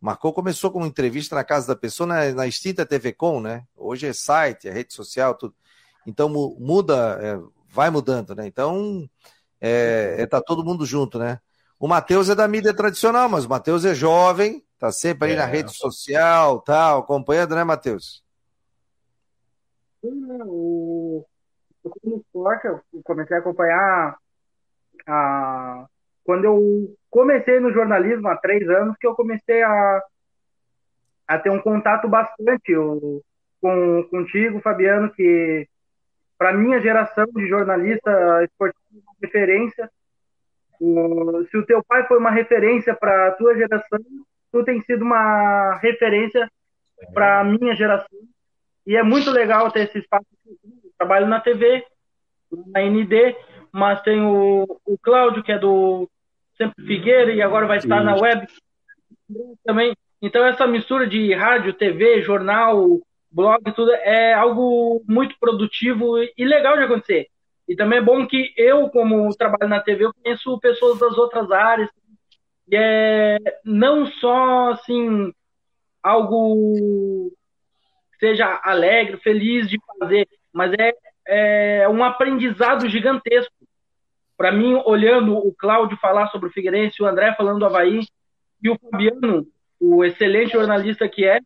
Marcou 0.00 0.32
começou 0.32 0.70
com 0.70 0.78
uma 0.78 0.86
entrevista 0.86 1.34
na 1.34 1.44
casa 1.44 1.68
da 1.68 1.76
pessoa 1.76 2.06
na, 2.06 2.32
na 2.32 2.46
extinta 2.46 2.86
TV 2.86 3.12
Com, 3.12 3.40
né? 3.40 3.64
Hoje 3.76 4.06
é 4.06 4.12
site, 4.12 4.68
é 4.68 4.72
rede 4.72 4.92
social, 4.92 5.34
tudo. 5.34 5.54
Então 6.06 6.28
muda, 6.28 7.18
é, 7.20 7.38
vai 7.68 7.90
mudando, 7.90 8.34
né? 8.34 8.46
Então 8.46 9.08
é, 9.60 10.16
é, 10.18 10.26
tá 10.26 10.40
todo 10.40 10.64
mundo 10.64 10.84
junto, 10.84 11.18
né? 11.18 11.40
O 11.78 11.88
Matheus 11.88 12.28
é 12.30 12.34
da 12.34 12.48
mídia 12.48 12.74
tradicional, 12.74 13.28
mas 13.28 13.44
o 13.44 13.48
Matheus 13.48 13.84
é 13.84 13.94
jovem, 13.94 14.64
tá 14.78 14.90
sempre 14.90 15.28
aí 15.28 15.34
é. 15.34 15.36
na 15.36 15.44
rede 15.44 15.74
social, 15.74 16.60
tal, 16.60 17.00
acompanhando, 17.00 17.54
né, 17.54 17.64
Matheus? 17.64 18.24
Sim, 20.00 20.26
né? 20.26 20.38
O, 20.46 21.24
eu 21.84 23.02
comecei 23.04 23.36
a 23.36 23.40
acompanhar 23.40 24.16
a... 25.06 25.86
quando 26.24 26.44
eu 26.44 26.96
comecei 27.10 27.60
no 27.60 27.72
jornalismo 27.72 28.28
há 28.28 28.36
três 28.36 28.68
anos, 28.68 28.96
que 28.98 29.06
eu 29.06 29.14
comecei 29.14 29.62
a, 29.62 30.02
a 31.28 31.38
ter 31.38 31.50
um 31.50 31.60
contato 31.60 32.08
bastante 32.08 32.72
eu, 32.72 33.22
com 33.60 34.04
contigo, 34.10 34.60
Fabiano, 34.60 35.10
que 35.10 35.66
para 36.38 36.52
minha 36.52 36.80
geração 36.80 37.24
de 37.26 37.48
jornalista 37.48 38.44
esportivo 38.44 39.02
é 39.22 39.26
referência 39.26 39.90
se 40.78 41.56
o 41.56 41.66
teu 41.66 41.82
pai 41.82 42.06
foi 42.06 42.18
uma 42.18 42.30
referência 42.30 42.94
para 42.94 43.28
a 43.28 43.32
tua 43.32 43.56
geração, 43.56 43.98
tu 44.52 44.64
tem 44.64 44.82
sido 44.82 45.02
uma 45.02 45.78
referência 45.78 46.50
para 47.12 47.40
a 47.40 47.44
minha 47.44 47.74
geração. 47.74 48.18
E 48.86 48.96
é 48.96 49.02
muito 49.02 49.30
legal 49.30 49.70
ter 49.70 49.88
esse 49.88 49.98
espaço. 49.98 50.26
Eu 50.46 50.90
trabalho 50.98 51.26
na 51.26 51.40
TV, 51.40 51.84
na 52.68 52.80
ND, 52.82 53.36
mas 53.72 54.00
tem 54.02 54.22
o, 54.22 54.64
o 54.84 54.98
Cláudio, 54.98 55.42
que 55.42 55.52
é 55.52 55.58
do 55.58 56.08
Sempre 56.56 56.84
Figueira, 56.86 57.32
e 57.32 57.42
agora 57.42 57.66
vai 57.66 57.78
estar 57.78 58.02
na 58.02 58.14
web 58.14 58.46
também. 59.64 59.94
Então, 60.22 60.44
essa 60.44 60.66
mistura 60.66 61.06
de 61.06 61.34
rádio, 61.34 61.74
TV, 61.74 62.22
jornal, 62.22 63.00
blog, 63.30 63.62
tudo 63.74 63.92
é 63.92 64.32
algo 64.32 65.02
muito 65.06 65.36
produtivo 65.38 66.18
e 66.18 66.44
legal 66.44 66.76
de 66.76 66.84
acontecer. 66.84 67.26
E 67.68 67.74
também 67.74 67.98
é 67.98 68.02
bom 68.02 68.26
que 68.26 68.54
eu, 68.56 68.88
como 68.88 69.34
trabalho 69.36 69.68
na 69.68 69.80
TV, 69.80 70.04
eu 70.04 70.14
conheço 70.14 70.58
pessoas 70.60 70.98
das 70.98 71.18
outras 71.18 71.50
áreas. 71.50 71.90
E 72.68 72.76
é 72.76 73.38
não 73.64 74.06
só, 74.06 74.70
assim, 74.70 75.32
algo 76.02 77.32
seja 78.18 78.60
alegre, 78.64 79.18
feliz 79.18 79.68
de 79.68 79.78
fazer, 79.98 80.26
mas 80.52 80.72
é, 80.78 80.94
é 81.26 81.88
um 81.88 82.02
aprendizado 82.02 82.88
gigantesco. 82.88 83.52
Para 84.36 84.52
mim, 84.52 84.80
olhando 84.84 85.34
o 85.36 85.52
Cláudio 85.52 85.96
falar 85.98 86.28
sobre 86.28 86.48
o 86.48 86.52
Figueirense, 86.52 87.02
o 87.02 87.06
André 87.06 87.34
falando 87.34 87.58
do 87.58 87.66
Havaí, 87.66 88.06
e 88.62 88.70
o 88.70 88.78
Fabiano, 88.78 89.46
o 89.80 90.04
excelente 90.04 90.52
jornalista 90.52 91.08
que 91.08 91.24
é, 91.24 91.40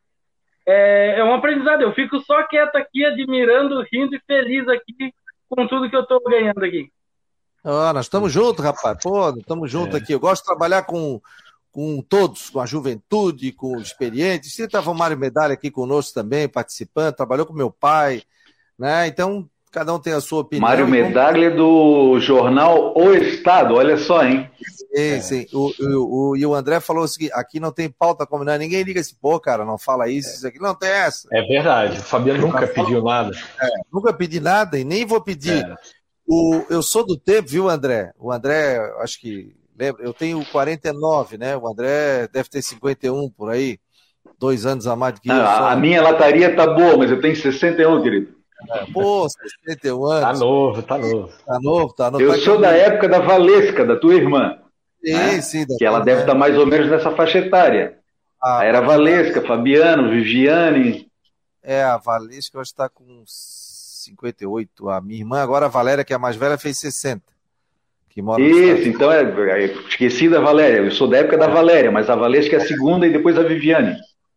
é, 0.66 1.18
é 1.18 1.24
um 1.24 1.34
aprendizado. 1.34 1.82
Eu 1.82 1.92
fico 1.92 2.18
só 2.20 2.42
quieto 2.44 2.76
aqui, 2.76 3.04
admirando, 3.04 3.84
rindo 3.92 4.14
e 4.14 4.20
feliz 4.26 4.66
aqui 4.68 5.12
com 5.48 5.66
tudo 5.66 5.90
que 5.90 5.96
eu 5.96 6.02
estou 6.02 6.22
ganhando 6.22 6.64
aqui. 6.64 6.90
Ah, 7.62 7.92
nós 7.92 8.06
estamos 8.06 8.32
juntos, 8.32 8.64
rapaz. 8.64 8.98
Pô, 9.02 9.30
estamos 9.30 9.70
juntos 9.70 9.94
é. 9.94 9.98
aqui. 9.98 10.12
Eu 10.12 10.20
gosto 10.20 10.42
de 10.42 10.48
trabalhar 10.48 10.82
com, 10.84 11.20
com 11.70 12.00
todos, 12.00 12.48
com 12.48 12.60
a 12.60 12.66
juventude, 12.66 13.52
com 13.52 13.76
os 13.76 13.88
experientes. 13.88 14.54
Você 14.54 14.64
estava 14.64 14.90
o 14.90 14.94
Mário 14.94 15.18
Medalha 15.18 15.54
aqui 15.54 15.70
conosco 15.70 16.14
também, 16.14 16.48
participando, 16.48 17.14
trabalhou 17.14 17.44
com 17.44 17.52
meu 17.52 17.70
pai, 17.70 18.22
né? 18.78 19.06
Então, 19.06 19.48
cada 19.70 19.94
um 19.94 19.98
tem 19.98 20.12
a 20.12 20.20
sua 20.20 20.40
opinião. 20.40 20.68
Mário 20.68 20.86
Medalha 20.86 21.50
do 21.50 22.18
jornal 22.20 22.92
O 22.96 23.12
Estado, 23.14 23.74
olha 23.74 23.96
só, 23.96 24.24
hein? 24.24 24.50
Sim, 24.58 24.86
é. 24.94 25.20
sim. 25.20 25.46
O, 25.52 25.72
o, 25.78 26.30
o, 26.30 26.36
e 26.36 26.44
o 26.44 26.54
André 26.54 26.80
falou 26.80 27.04
o 27.04 27.08
seguinte: 27.08 27.32
aqui 27.34 27.60
não 27.60 27.70
tem 27.70 27.88
pauta 27.88 28.26
combinada, 28.26 28.58
ninguém 28.58 28.82
liga 28.82 29.00
esse 29.00 29.14
pô, 29.14 29.38
cara, 29.38 29.64
não 29.64 29.78
fala 29.78 30.08
isso, 30.08 30.30
isso 30.30 30.46
aqui, 30.46 30.58
não 30.58 30.74
tem 30.74 30.90
essa. 30.90 31.28
É 31.32 31.42
verdade, 31.42 31.98
o 31.98 32.02
Fabiano 32.02 32.40
nunca 32.40 32.66
pediu 32.66 33.02
nada. 33.02 33.36
É, 33.60 33.68
nunca 33.92 34.12
pedi 34.12 34.40
nada 34.40 34.78
e 34.78 34.84
nem 34.84 35.06
vou 35.06 35.20
pedir. 35.20 35.64
É. 35.64 35.74
O, 36.26 36.64
eu 36.68 36.82
sou 36.82 37.04
do 37.04 37.16
tempo, 37.16 37.48
viu, 37.48 37.68
André? 37.68 38.12
O 38.18 38.30
André, 38.32 38.78
acho 39.00 39.20
que 39.20 39.54
lembra, 39.78 40.04
eu 40.04 40.12
tenho 40.12 40.44
49, 40.46 41.38
né? 41.38 41.56
O 41.56 41.66
André 41.66 42.28
deve 42.32 42.48
ter 42.48 42.62
51 42.62 43.30
por 43.30 43.50
aí, 43.50 43.78
dois 44.38 44.66
anos 44.66 44.86
a 44.86 44.94
mais 44.94 45.14
do 45.14 45.20
que 45.20 45.30
eu. 45.30 45.34
A, 45.34 45.72
a 45.72 45.76
minha 45.76 46.02
lataria 46.02 46.54
tá 46.54 46.66
boa, 46.66 46.96
mas 46.96 47.10
eu 47.10 47.20
tenho 47.20 47.34
61, 47.34 48.02
querido. 48.02 48.39
É, 48.68 48.86
pô, 48.92 49.26
61 49.28 50.04
anos. 50.04 50.38
Tá 50.38 50.44
novo, 50.44 50.82
tá 50.82 50.98
novo. 50.98 51.32
Tá 51.46 51.58
novo, 51.60 51.92
tá 51.94 52.10
novo. 52.10 52.24
Eu 52.24 52.32
tá 52.32 52.38
sou 52.38 52.60
da 52.60 52.70
época 52.72 53.08
da 53.08 53.18
Valesca, 53.18 53.84
da 53.84 53.96
tua 53.96 54.14
irmã. 54.14 54.58
Sim, 55.04 55.12
né? 55.12 55.40
sim. 55.40 55.66
Que 55.78 55.84
ela 55.84 56.00
deve 56.00 56.20
estar 56.20 56.34
mais 56.34 56.56
ou 56.58 56.66
menos 56.66 56.90
nessa 56.90 57.10
faixa 57.10 57.38
etária. 57.38 57.98
Ah, 58.42 58.64
era 58.64 58.80
Valesca, 58.80 59.42
Fabiano, 59.42 60.10
Viviane. 60.10 61.08
É, 61.62 61.82
a 61.82 61.96
Valesca 61.96 62.58
hoje 62.58 62.70
está 62.70 62.88
com 62.88 63.22
58. 63.26 64.88
A 64.88 65.00
minha 65.00 65.20
irmã, 65.20 65.42
agora 65.42 65.66
a 65.66 65.68
Valéria, 65.68 66.04
que 66.04 66.12
é 66.12 66.16
a 66.16 66.18
mais 66.18 66.36
velha, 66.36 66.58
fez 66.58 66.78
60. 66.78 67.22
Que 68.08 68.20
mora 68.20 68.42
Isso, 68.42 68.88
então 68.88 69.12
é, 69.12 69.22
é, 69.22 69.64
esqueci 69.88 70.28
da 70.28 70.40
Valéria. 70.40 70.78
Eu 70.78 70.90
sou 70.90 71.08
da 71.08 71.18
época 71.18 71.38
da 71.38 71.46
Valéria, 71.46 71.92
mas 71.92 72.10
a 72.10 72.16
Valesca 72.16 72.56
é 72.56 72.58
a 72.58 72.66
segunda 72.66 73.06
e 73.06 73.12
depois 73.12 73.38
a 73.38 73.42
Viviane. 73.42 73.96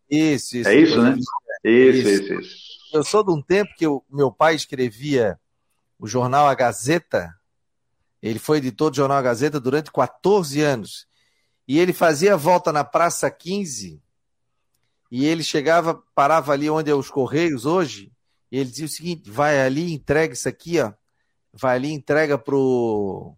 Isso, 0.09 0.57
isso. 0.57 0.69
É 0.69 0.75
isso, 0.75 1.01
né? 1.01 1.15
Isso, 1.63 2.07
isso, 2.07 2.09
isso, 2.09 2.33
isso. 2.33 2.72
Eu 2.93 3.03
sou 3.03 3.23
de 3.23 3.31
um 3.31 3.41
tempo 3.41 3.73
que 3.75 3.87
o 3.87 4.03
meu 4.09 4.31
pai 4.31 4.55
escrevia 4.55 5.39
o 5.99 6.07
jornal 6.07 6.47
A 6.47 6.53
Gazeta, 6.53 7.33
ele 8.21 8.39
foi 8.39 8.59
editor 8.59 8.91
do 8.91 8.95
Jornal 8.95 9.21
Gazeta 9.21 9.59
durante 9.59 9.91
14 9.91 10.61
anos. 10.61 11.07
E 11.67 11.79
ele 11.79 11.91
fazia 11.91 12.37
volta 12.37 12.71
na 12.71 12.83
Praça 12.83 13.29
15 13.29 14.01
e 15.15 15.27
ele 15.27 15.43
chegava, 15.43 16.01
parava 16.15 16.53
ali 16.53 16.67
onde 16.71 16.89
é 16.89 16.95
os 16.95 17.07
Correios 17.07 17.67
hoje, 17.67 18.11
e 18.51 18.57
ele 18.57 18.71
dizia 18.71 18.87
o 18.87 18.89
seguinte: 18.89 19.29
vai 19.29 19.61
ali, 19.61 19.93
entrega 19.93 20.33
isso 20.33 20.49
aqui, 20.49 20.79
ó. 20.79 20.91
Vai 21.53 21.75
ali, 21.75 21.91
entrega 21.93 22.35
pro, 22.35 23.35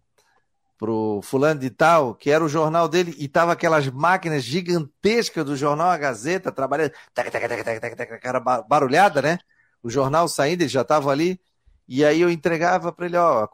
pro 0.78 1.20
fulano 1.22 1.60
de 1.60 1.70
tal, 1.70 2.16
que 2.16 2.32
era 2.32 2.42
o 2.42 2.48
jornal 2.48 2.88
dele, 2.88 3.14
e 3.18 3.28
tava 3.28 3.52
aquelas 3.52 3.90
máquinas 3.90 4.44
gigantescas 4.46 5.44
do 5.44 5.58
jornal 5.58 5.90
A 5.90 5.98
Gazeta, 5.98 6.50
trabalhando, 6.50 6.94
cara 8.22 8.40
barulhada, 8.40 9.22
né? 9.22 9.40
O 9.86 9.90
jornal 9.92 10.28
saindo, 10.28 10.64
ele 10.64 10.68
já 10.68 10.82
estava 10.82 11.12
ali, 11.12 11.40
e 11.88 12.04
aí 12.04 12.20
eu 12.20 12.32
entregava 12.32 12.92
para 12.92 13.06
ele, 13.06 13.18
ó, 13.18 13.48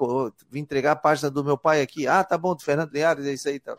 vim 0.50 0.62
entregar 0.62 0.94
a 0.94 0.96
página 0.96 1.30
do 1.30 1.44
meu 1.44 1.58
pai 1.58 1.82
aqui. 1.82 2.08
Ah, 2.08 2.24
tá 2.24 2.38
bom, 2.38 2.56
do 2.56 2.64
Fernando 2.64 2.94
Linhares, 2.94 3.26
é 3.26 3.34
isso 3.34 3.50
aí. 3.50 3.60
Tá. 3.60 3.78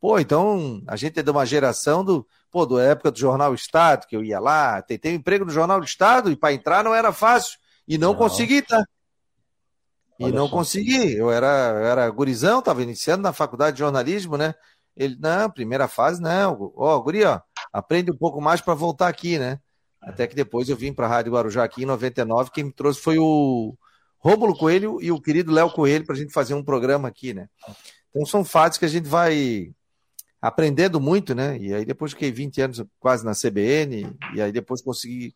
Pô, 0.00 0.18
então 0.18 0.82
a 0.86 0.96
gente 0.96 1.20
é 1.20 1.22
de 1.22 1.30
uma 1.30 1.44
geração 1.44 2.02
do, 2.02 2.26
pô, 2.50 2.64
da 2.64 2.82
época 2.82 3.10
do 3.10 3.18
Jornal 3.18 3.52
Estado, 3.52 4.06
que 4.06 4.16
eu 4.16 4.24
ia 4.24 4.40
lá, 4.40 4.80
tentei 4.80 5.12
um 5.12 5.16
emprego 5.16 5.44
no 5.44 5.50
Jornal 5.50 5.78
do 5.78 5.84
Estado 5.84 6.30
e 6.32 6.36
para 6.36 6.54
entrar 6.54 6.82
não 6.82 6.94
era 6.94 7.12
fácil. 7.12 7.58
E 7.86 7.98
não, 7.98 8.12
não. 8.12 8.18
consegui, 8.18 8.62
tá? 8.62 8.82
E 10.18 10.24
Olha 10.24 10.34
não 10.34 10.46
só. 10.48 10.54
consegui. 10.54 11.14
Eu 11.14 11.30
era, 11.30 11.46
eu 11.46 11.86
era 11.86 12.08
gurizão, 12.08 12.62
tava 12.62 12.82
iniciando 12.82 13.22
na 13.22 13.34
faculdade 13.34 13.76
de 13.76 13.80
jornalismo, 13.80 14.38
né? 14.38 14.54
Ele, 14.96 15.18
não, 15.20 15.50
primeira 15.50 15.86
fase, 15.86 16.18
não. 16.18 16.72
Ó, 16.76 16.98
guri, 17.00 17.24
ó, 17.24 17.42
aprende 17.70 18.10
um 18.10 18.16
pouco 18.16 18.40
mais 18.40 18.62
para 18.62 18.72
voltar 18.72 19.08
aqui, 19.08 19.38
né? 19.38 19.60
Até 20.04 20.26
que 20.26 20.36
depois 20.36 20.68
eu 20.68 20.76
vim 20.76 20.92
para 20.92 21.06
a 21.06 21.08
Rádio 21.08 21.32
Guarujá 21.32 21.64
aqui 21.64 21.82
em 21.82 21.86
99, 21.86 22.50
quem 22.50 22.64
me 22.64 22.72
trouxe 22.72 23.00
foi 23.00 23.18
o 23.18 23.74
Rômulo 24.18 24.56
Coelho 24.56 24.98
e 25.00 25.10
o 25.10 25.20
querido 25.20 25.52
Léo 25.52 25.70
Coelho 25.70 26.04
para 26.04 26.14
a 26.14 26.18
gente 26.18 26.32
fazer 26.32 26.54
um 26.54 26.62
programa 26.62 27.08
aqui, 27.08 27.32
né? 27.32 27.48
Então 28.10 28.24
são 28.26 28.44
fatos 28.44 28.78
que 28.78 28.84
a 28.84 28.88
gente 28.88 29.08
vai 29.08 29.72
aprendendo 30.40 31.00
muito, 31.00 31.34
né? 31.34 31.56
E 31.58 31.72
aí 31.72 31.84
depois 31.84 32.12
fiquei 32.12 32.30
20 32.30 32.60
anos 32.60 32.84
quase 33.00 33.24
na 33.24 33.32
CBN, 33.32 34.14
e 34.34 34.42
aí 34.42 34.52
depois 34.52 34.82
consegui 34.82 35.34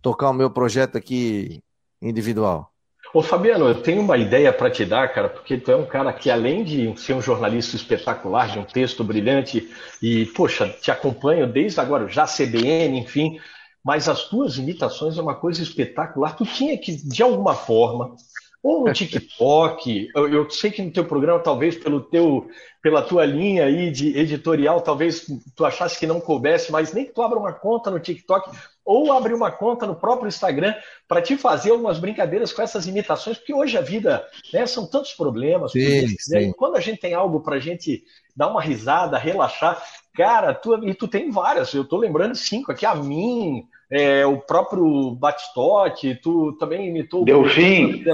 tocar 0.00 0.30
o 0.30 0.34
meu 0.34 0.50
projeto 0.50 0.96
aqui 0.96 1.62
individual. 2.00 2.72
Ô 3.14 3.22
Fabiano, 3.22 3.68
eu 3.68 3.82
tenho 3.82 4.02
uma 4.02 4.16
ideia 4.18 4.52
para 4.52 4.70
te 4.70 4.84
dar, 4.84 5.12
cara, 5.12 5.28
porque 5.28 5.56
tu 5.56 5.70
é 5.70 5.76
um 5.76 5.86
cara 5.86 6.12
que, 6.12 6.30
além 6.30 6.64
de 6.64 6.94
ser 7.00 7.14
um 7.14 7.22
jornalista 7.22 7.76
espetacular, 7.76 8.50
de 8.50 8.58
um 8.58 8.64
texto 8.64 9.04
brilhante, 9.04 9.70
e, 10.02 10.26
poxa, 10.26 10.68
te 10.68 10.90
acompanho 10.90 11.46
desde 11.46 11.80
agora, 11.80 12.08
já 12.08 12.26
CBN, 12.26 12.98
enfim, 12.98 13.38
mas 13.86 14.08
as 14.08 14.24
tuas 14.24 14.58
imitações 14.58 15.16
é 15.16 15.22
uma 15.22 15.36
coisa 15.36 15.62
espetacular. 15.62 16.34
Tu 16.34 16.44
tinha 16.44 16.76
que, 16.76 16.96
de 16.96 17.22
alguma 17.22 17.54
forma, 17.54 18.16
ou 18.60 18.84
no 18.84 18.92
TikTok, 18.92 20.10
eu, 20.12 20.28
eu, 20.28 20.50
sei 20.50 20.72
que 20.72 20.82
no 20.82 20.90
teu 20.90 21.04
programa, 21.04 21.38
talvez 21.38 21.76
pelo 21.76 22.00
teu, 22.00 22.48
pela 22.82 23.00
tua 23.00 23.24
linha 23.24 23.66
aí 23.66 23.92
de 23.92 24.18
editorial, 24.18 24.80
talvez 24.80 25.26
tu 25.54 25.64
achasse 25.64 26.00
que 26.00 26.04
não 26.04 26.20
coubesse, 26.20 26.72
mas 26.72 26.92
nem 26.92 27.04
que 27.04 27.12
tu 27.12 27.22
abra 27.22 27.38
uma 27.38 27.52
conta 27.52 27.88
no 27.88 28.00
TikTok 28.00 28.50
ou 28.84 29.12
abrir 29.12 29.34
uma 29.34 29.52
conta 29.52 29.86
no 29.86 29.94
próprio 29.94 30.26
Instagram 30.26 30.74
para 31.06 31.22
te 31.22 31.36
fazer 31.36 31.70
algumas 31.70 32.00
brincadeiras 32.00 32.52
com 32.52 32.62
essas 32.62 32.88
imitações, 32.88 33.38
porque 33.38 33.54
hoje 33.54 33.78
a 33.78 33.82
vida 33.82 34.26
né, 34.52 34.66
são 34.66 34.84
tantos 34.84 35.12
problemas. 35.12 35.70
Sim, 35.70 36.06
né? 36.30 36.42
E 36.42 36.54
quando 36.54 36.74
a 36.74 36.80
gente 36.80 36.98
tem 36.98 37.14
algo 37.14 37.38
para 37.38 37.54
a 37.54 37.60
gente 37.60 38.02
dar 38.34 38.48
uma 38.48 38.60
risada, 38.60 39.16
relaxar, 39.16 39.80
cara, 40.12 40.52
tu, 40.52 40.88
e 40.88 40.92
tu 40.92 41.06
tem 41.06 41.30
várias, 41.30 41.72
eu 41.72 41.82
estou 41.82 42.00
lembrando 42.00 42.34
cinco 42.34 42.72
aqui, 42.72 42.84
a 42.84 42.96
mim, 42.96 43.64
é, 43.90 44.26
o 44.26 44.38
próprio 44.38 45.12
Batistote, 45.12 46.14
tu 46.16 46.52
também 46.58 46.88
imitou 46.88 47.24
Delfim. 47.24 48.04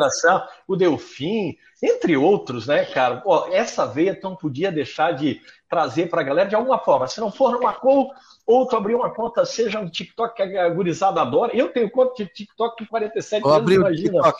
o 0.68 0.76
Delfim, 0.76 1.56
entre 1.82 2.16
outros, 2.16 2.66
né, 2.66 2.84
cara? 2.84 3.16
Pô, 3.16 3.46
essa 3.46 3.86
veia 3.86 4.14
tu 4.14 4.28
não 4.28 4.36
podia 4.36 4.70
deixar 4.70 5.12
de 5.12 5.40
trazer 5.68 6.08
para 6.08 6.20
a 6.20 6.24
galera 6.24 6.48
de 6.48 6.54
alguma 6.54 6.78
forma. 6.78 7.08
Se 7.08 7.20
não 7.20 7.32
for 7.32 7.52
numa 7.52 7.72
call, 7.72 8.10
ou 8.46 8.66
tu 8.66 8.76
abrir 8.76 8.94
uma 8.94 9.12
conta, 9.12 9.44
seja 9.44 9.80
um 9.80 9.88
TikTok 9.88 10.34
que 10.34 10.56
a 10.56 10.68
gurizada 10.68 11.20
adora. 11.20 11.56
Eu 11.56 11.72
tenho 11.72 11.90
conta 11.90 12.22
de 12.22 12.30
TikTok 12.30 12.84
com 12.84 12.90
47 12.90 13.42
Vou 13.42 13.52
anos, 13.52 13.72
imagina. 13.72 14.22
TikTok. 14.22 14.38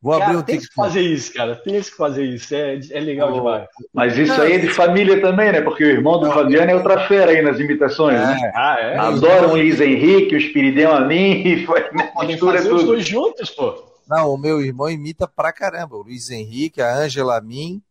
Vou 0.00 0.12
cara, 0.12 0.24
abrir 0.26 0.36
um 0.36 0.42
tem 0.42 0.58
TikTok. 0.58 0.68
que 0.68 0.74
fazer 0.74 1.00
isso, 1.00 1.34
cara. 1.34 1.56
Tem 1.56 1.80
que 1.80 1.90
fazer 1.90 2.24
isso. 2.24 2.54
É, 2.54 2.78
é 2.92 3.00
legal 3.00 3.30
oh, 3.30 3.34
demais. 3.34 3.68
Mas 3.92 4.16
isso 4.16 4.40
aí 4.40 4.52
é 4.52 4.58
de 4.58 4.68
família 4.68 5.20
também, 5.20 5.50
né? 5.50 5.60
Porque 5.60 5.82
o 5.82 5.88
irmão 5.88 6.20
do 6.20 6.30
Fabiano 6.30 6.70
é 6.70 6.74
outra 6.74 7.08
fera 7.08 7.32
aí 7.32 7.42
nas 7.42 7.58
imitações, 7.58 8.20
é. 8.20 8.26
né? 8.26 8.52
Ah, 8.54 8.76
é? 8.78 8.96
Adoram 8.96 9.48
o 9.48 9.52
Luiz 9.52 9.80
Henrique, 9.80 10.36
o 10.36 10.38
Espiridão 10.38 10.92
a 10.92 11.00
mim, 11.00 11.42
e 11.44 11.66
foi 11.66 11.84
mistura 12.26 12.62
tudo. 12.62 12.76
os 12.76 12.84
dois 12.84 13.06
juntos, 13.06 13.50
pô. 13.50 13.88
Não, 14.08 14.32
o 14.32 14.38
meu 14.38 14.60
irmão 14.60 14.88
imita 14.88 15.26
pra 15.26 15.52
caramba. 15.52 15.96
O 15.96 16.02
Luiz 16.02 16.30
Henrique, 16.30 16.80
a 16.80 16.94
Ângela 16.94 17.36
a 17.36 17.40
mim. 17.40 17.82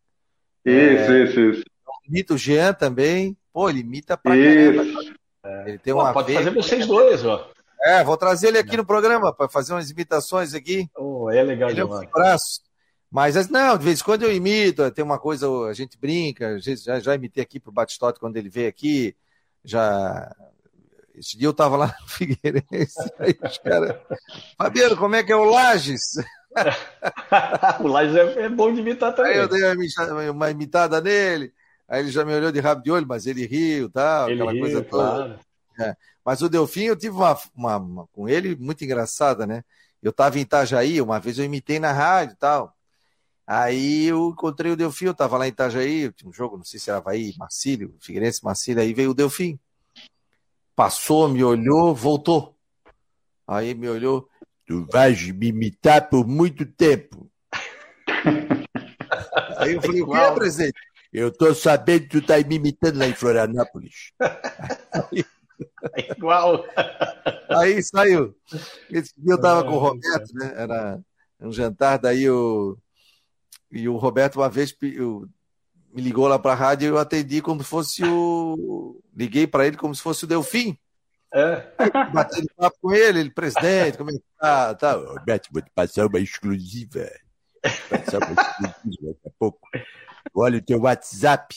Isso, 0.65 1.11
é... 1.11 1.23
isso, 1.23 1.39
isso. 1.39 1.63
Imita 2.07 2.33
o 2.33 2.37
Jean 2.37 2.73
também. 2.73 3.35
Pô, 3.51 3.69
ele 3.69 3.81
imita 3.81 4.15
pra 4.17 4.35
isso. 4.35 4.77
caramba. 4.77 5.17
Ele 5.65 5.77
tem 5.77 5.93
uma 5.93 6.07
Pô, 6.07 6.13
pode 6.13 6.33
fazer 6.33 6.49
vocês 6.51 6.87
dois, 6.87 7.25
ó. 7.25 7.49
É, 7.83 8.03
vou 8.03 8.17
trazer 8.17 8.47
ele 8.47 8.57
aqui 8.57 8.75
no 8.75 8.85
programa 8.85 9.33
para 9.33 9.49
fazer 9.49 9.73
umas 9.73 9.89
imitações 9.89 10.53
aqui. 10.53 10.89
Oh, 10.97 11.29
é 11.29 11.43
legal 11.43 11.69
ele 11.69 11.81
demais. 11.81 12.03
É 12.03 12.07
um 12.07 12.11
braço. 12.11 12.67
Mas 13.09 13.49
não, 13.49 13.77
de 13.77 13.85
vez 13.85 14.01
em 14.01 14.03
quando 14.03 14.23
eu 14.23 14.33
imito, 14.33 14.89
tem 14.91 15.03
uma 15.03 15.17
coisa, 15.17 15.47
a 15.67 15.73
gente 15.73 15.97
brinca, 15.97 16.57
já, 16.59 16.99
já 16.99 17.15
imitei 17.15 17.41
aqui 17.41 17.59
pro 17.59 17.71
Batistote 17.71 18.19
quando 18.19 18.35
ele 18.35 18.49
veio 18.49 18.67
aqui, 18.67 19.15
já. 19.63 20.29
Esse 21.15 21.37
dia 21.37 21.47
eu 21.47 21.53
tava 21.53 21.77
lá 21.77 21.95
no 21.99 22.07
Figueirense, 22.09 23.11
aí 23.17 23.35
os 23.41 23.57
caras. 23.59 23.95
Fabiano, 24.57 24.97
como 24.97 25.15
é 25.15 25.23
que 25.23 25.31
é 25.31 25.35
o 25.35 25.45
Lages? 25.45 26.01
o 27.79 27.87
Lages 27.87 28.15
é, 28.15 28.43
é, 28.43 28.49
bom 28.49 28.71
de 28.73 28.81
imitar 28.81 29.15
também. 29.15 29.33
Aí 29.33 29.39
eu 29.39 29.47
dei 29.47 29.63
uma, 29.63 30.31
uma 30.31 30.51
imitada 30.51 30.99
nele, 30.99 31.53
aí 31.87 32.01
ele 32.01 32.11
já 32.11 32.25
me 32.25 32.35
olhou 32.35 32.51
de 32.51 32.59
rabo 32.59 32.83
de 32.83 32.91
olho, 32.91 33.07
mas 33.07 33.25
ele 33.25 33.47
riu 33.47 33.89
tal, 33.89 34.29
ele 34.29 34.41
aquela 34.41 34.51
riu, 34.51 34.61
coisa 34.61 34.83
claro. 34.83 35.39
É. 35.79 35.95
Mas 36.25 36.41
o 36.41 36.49
Delfim, 36.49 36.83
eu 36.83 36.95
tive 36.95 37.15
uma, 37.15 37.37
uma, 37.55 37.77
uma, 37.77 38.07
com 38.07 38.27
ele 38.27 38.55
muito 38.55 38.83
engraçada, 38.83 39.45
né? 39.45 39.63
Eu 40.01 40.11
estava 40.11 40.37
em 40.37 40.41
Itajaí, 40.41 41.01
uma 41.01 41.19
vez 41.19 41.37
eu 41.37 41.45
imitei 41.45 41.79
na 41.79 41.91
rádio 41.91 42.33
e 42.33 42.37
tal. 42.37 42.75
Aí 43.45 44.05
eu 44.05 44.29
encontrei 44.29 44.71
o 44.71 44.75
Delfim, 44.75 45.05
eu 45.05 45.11
estava 45.11 45.37
lá 45.37 45.45
em 45.45 45.49
Itajaí, 45.49 46.11
tinha 46.11 46.29
um 46.29 46.33
jogo, 46.33 46.57
não 46.57 46.65
sei 46.65 46.79
se 46.79 46.89
era 46.89 46.99
Havaí, 46.99 47.33
Marcílio, 47.37 47.95
Figueirense, 48.01 48.43
Marcílio, 48.43 48.81
aí 48.81 48.93
veio 48.93 49.11
o 49.11 49.13
Delfim. 49.13 49.57
Passou, 50.75 51.29
me 51.29 51.43
olhou, 51.43 51.95
voltou. 51.95 52.55
Aí 53.47 53.73
me 53.73 53.87
olhou, 53.87 54.27
tu 54.65 54.85
vais 54.91 55.31
me 55.31 55.47
imitar 55.47 56.09
por 56.09 56.27
muito 56.27 56.65
tempo. 56.65 57.31
aí 59.57 59.73
eu 59.73 59.81
falei, 59.81 60.01
o 60.01 60.11
que 60.11 60.17
é, 60.17 60.31
presidente? 60.31 60.77
Eu 61.13 61.31
tô 61.31 61.55
sabendo 61.55 62.01
que 62.01 62.19
tu 62.19 62.21
tá 62.21 62.37
me 62.39 62.55
imitando 62.55 62.99
lá 62.99 63.07
em 63.07 63.13
Florianópolis. 63.13 64.11
É 65.95 66.11
igual. 66.11 66.65
Aí 67.49 67.81
saiu. 67.81 68.35
Esse 68.89 69.13
dia 69.17 69.33
eu 69.33 69.41
tava 69.41 69.63
com 69.63 69.75
o 69.75 69.79
Roberto, 69.79 70.33
né? 70.33 70.53
Era 70.55 70.99
um 71.41 71.51
jantar, 71.51 71.97
daí 71.97 72.29
o. 72.29 72.77
E 73.71 73.87
o 73.89 73.97
Roberto, 73.97 74.37
uma 74.37 74.49
vez, 74.49 74.75
eu, 74.81 75.27
me 75.93 76.01
ligou 76.01 76.27
lá 76.27 76.39
para 76.39 76.53
a 76.53 76.55
rádio 76.55 76.85
e 76.85 76.89
eu 76.89 76.97
atendi 76.97 77.41
como 77.41 77.63
se 77.63 77.69
fosse 77.69 78.03
o. 78.05 79.01
Liguei 79.15 79.47
para 79.47 79.65
ele 79.65 79.77
como 79.77 79.95
se 79.95 80.01
fosse 80.01 80.25
o 80.25 80.27
Delfim. 80.27 80.77
É. 81.33 81.71
Batendo 82.13 82.47
papo 82.55 82.77
com 82.81 82.93
ele, 82.93 83.19
ele, 83.19 83.29
presidente, 83.31 83.97
como 83.97 84.11
é 84.11 84.13
que 84.13 84.23
tá? 84.39 84.75
tá. 84.75 84.93
Roberto, 84.93 85.49
vou 85.51 85.61
te 85.61 85.71
passar 85.73 86.07
uma 86.07 86.19
exclusiva. 86.19 87.09
Vou 87.89 87.99
passar 87.99 88.19
uma 88.19 88.41
exclusiva 88.69 89.13
daqui 89.13 89.27
a 89.27 89.31
pouco. 89.37 89.67
Olha 90.33 90.57
o 90.59 90.61
teu 90.61 90.81
WhatsApp. 90.81 91.55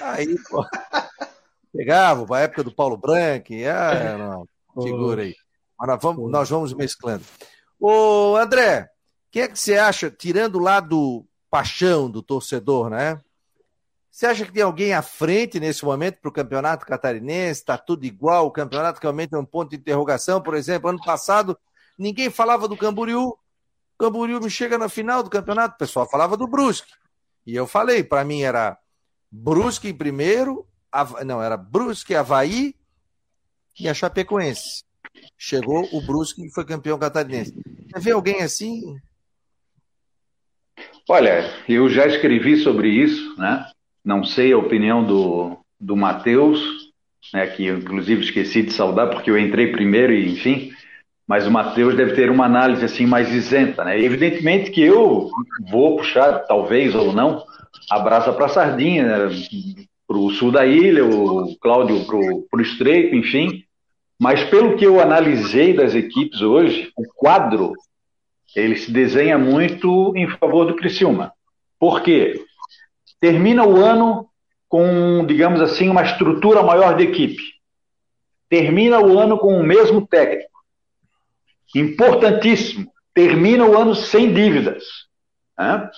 Aí, 0.00 0.36
pô. 0.48 0.64
Pegava, 1.72 2.36
a 2.36 2.40
época 2.40 2.64
do 2.64 2.74
Paulo 2.74 2.96
Branco, 2.96 3.52
ah, 3.70 4.16
não, 4.16 4.48
figura 4.82 5.22
aí. 5.22 5.34
Mas 5.78 5.88
nós 5.88 6.02
vamos, 6.02 6.30
nós 6.30 6.50
vamos 6.50 6.74
mesclando. 6.74 7.24
Ô, 7.78 8.36
André, 8.36 8.82
o 8.82 9.30
que 9.30 9.40
é 9.40 9.48
que 9.48 9.58
você 9.58 9.76
acha, 9.76 10.10
tirando 10.10 10.56
o 10.56 10.62
lado 10.62 11.26
paixão 11.50 12.10
do 12.10 12.22
torcedor, 12.22 12.90
né? 12.90 13.20
Você 14.10 14.26
acha 14.26 14.44
que 14.44 14.52
tem 14.52 14.62
alguém 14.62 14.92
à 14.94 15.02
frente 15.02 15.60
nesse 15.60 15.84
momento 15.84 16.18
para 16.20 16.28
o 16.28 16.32
campeonato 16.32 16.84
catarinense? 16.84 17.60
Está 17.60 17.78
tudo 17.78 18.04
igual? 18.04 18.46
O 18.46 18.50
campeonato 18.50 18.98
realmente 19.00 19.34
é 19.34 19.38
um 19.38 19.44
ponto 19.44 19.70
de 19.70 19.76
interrogação. 19.76 20.42
Por 20.42 20.54
exemplo, 20.54 20.90
ano 20.90 21.00
passado, 21.00 21.56
ninguém 21.96 22.28
falava 22.28 22.66
do 22.66 22.76
Camboriú. 22.76 23.28
O 23.28 23.38
Camboriú 23.96 24.40
me 24.40 24.50
chega 24.50 24.76
na 24.76 24.88
final 24.88 25.22
do 25.22 25.30
campeonato, 25.30 25.76
o 25.76 25.78
pessoal 25.78 26.08
falava 26.08 26.36
do 26.36 26.48
Brusque. 26.48 26.92
E 27.46 27.54
eu 27.54 27.66
falei, 27.66 28.02
para 28.02 28.24
mim 28.24 28.42
era 28.42 28.76
Brusque 29.30 29.88
em 29.88 29.94
primeiro, 29.94 30.66
não, 31.24 31.42
era 31.42 31.56
Brusque, 31.56 32.14
Havaí 32.14 32.74
e 33.78 33.88
a 33.88 33.94
Chapecoense. 33.94 34.84
Chegou 35.36 35.88
o 35.92 36.00
Brusque 36.00 36.46
e 36.46 36.50
foi 36.50 36.64
campeão 36.64 36.98
catarinense. 36.98 37.54
Quer 37.92 38.00
ver 38.00 38.12
alguém 38.12 38.42
assim? 38.42 38.96
Olha, 41.08 41.50
eu 41.68 41.88
já 41.88 42.06
escrevi 42.06 42.58
sobre 42.58 42.88
isso, 42.88 43.36
né? 43.38 43.66
Não 44.04 44.24
sei 44.24 44.52
a 44.52 44.58
opinião 44.58 45.04
do, 45.04 45.58
do 45.80 45.96
Matheus, 45.96 46.60
né, 47.32 47.46
que 47.46 47.66
eu 47.66 47.78
inclusive 47.78 48.22
esqueci 48.22 48.62
de 48.62 48.72
saudar 48.72 49.10
porque 49.10 49.30
eu 49.30 49.38
entrei 49.38 49.72
primeiro 49.72 50.12
e 50.12 50.32
enfim, 50.32 50.72
mas 51.26 51.46
o 51.46 51.50
Matheus 51.50 51.94
deve 51.94 52.14
ter 52.14 52.30
uma 52.30 52.46
análise 52.46 52.84
assim 52.84 53.06
mais 53.06 53.30
isenta, 53.30 53.84
né? 53.84 54.00
Evidentemente 54.00 54.70
que 54.70 54.82
eu 54.82 55.30
vou 55.70 55.96
puxar, 55.96 56.40
talvez 56.40 56.94
ou 56.94 57.12
não, 57.12 57.44
a 57.90 57.98
brasa 57.98 58.32
para 58.32 58.48
sardinha, 58.48 59.28
né? 59.28 59.36
Para 60.08 60.16
o 60.16 60.30
sul 60.30 60.50
da 60.50 60.64
ilha, 60.64 61.04
o 61.04 61.54
Cláudio 61.60 62.06
para 62.06 62.58
o 62.58 62.62
estreito, 62.62 63.14
enfim. 63.14 63.62
Mas 64.18 64.42
pelo 64.44 64.76
que 64.76 64.86
eu 64.86 65.00
analisei 65.00 65.74
das 65.74 65.94
equipes 65.94 66.40
hoje, 66.40 66.90
o 66.96 67.04
quadro 67.14 67.74
ele 68.56 68.76
se 68.76 68.90
desenha 68.90 69.36
muito 69.36 70.16
em 70.16 70.26
favor 70.26 70.64
do 70.64 70.74
Criciúma. 70.74 71.32
Por 71.78 72.02
quê? 72.02 72.42
Termina 73.20 73.64
o 73.64 73.76
ano 73.76 74.28
com, 74.68 75.24
digamos 75.26 75.60
assim, 75.60 75.88
uma 75.88 76.02
estrutura 76.02 76.62
maior 76.62 76.96
de 76.96 77.04
equipe. 77.04 77.42
Termina 78.48 78.98
o 78.98 79.18
ano 79.18 79.38
com 79.38 79.60
o 79.60 79.62
mesmo 79.62 80.06
técnico. 80.06 80.50
Importantíssimo. 81.76 82.90
Termina 83.12 83.66
o 83.66 83.78
ano 83.78 83.94
sem 83.94 84.32
dívidas. 84.32 84.84
Né? 85.58 85.90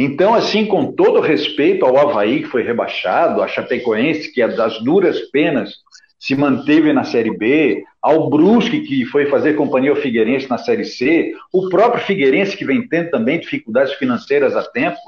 Então, 0.00 0.32
assim, 0.32 0.64
com 0.64 0.92
todo 0.92 1.18
respeito 1.20 1.84
ao 1.84 1.98
Havaí, 1.98 2.42
que 2.42 2.48
foi 2.48 2.62
rebaixado, 2.62 3.42
a 3.42 3.48
Chapecoense, 3.48 4.32
que 4.32 4.40
é 4.40 4.46
das 4.46 4.78
duras 4.84 5.18
penas, 5.32 5.74
se 6.20 6.36
manteve 6.36 6.92
na 6.92 7.02
Série 7.02 7.36
B, 7.36 7.82
ao 8.00 8.30
Brusque, 8.30 8.82
que 8.82 9.04
foi 9.04 9.26
fazer 9.26 9.54
companhia 9.54 9.90
ao 9.90 9.96
Figueirense 9.96 10.48
na 10.48 10.56
Série 10.56 10.84
C, 10.84 11.32
o 11.52 11.68
próprio 11.68 12.04
Figueirense, 12.04 12.56
que 12.56 12.64
vem 12.64 12.86
tendo 12.86 13.10
também 13.10 13.40
dificuldades 13.40 13.92
financeiras 13.94 14.54
há 14.54 14.62
tempo, 14.62 14.98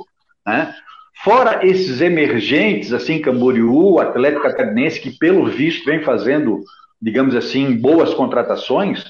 né? 0.45 0.75
Fora 1.23 1.65
esses 1.65 2.01
emergentes, 2.01 2.93
assim, 2.93 3.21
Camboriú, 3.21 4.01
Atlético 4.01 4.43
Catarinense, 4.43 5.01
que 5.01 5.11
pelo 5.11 5.47
visto 5.47 5.85
vem 5.85 6.03
fazendo, 6.03 6.65
digamos 7.01 7.37
assim, 7.37 7.77
boas 7.77 8.13
contratações, 8.15 9.05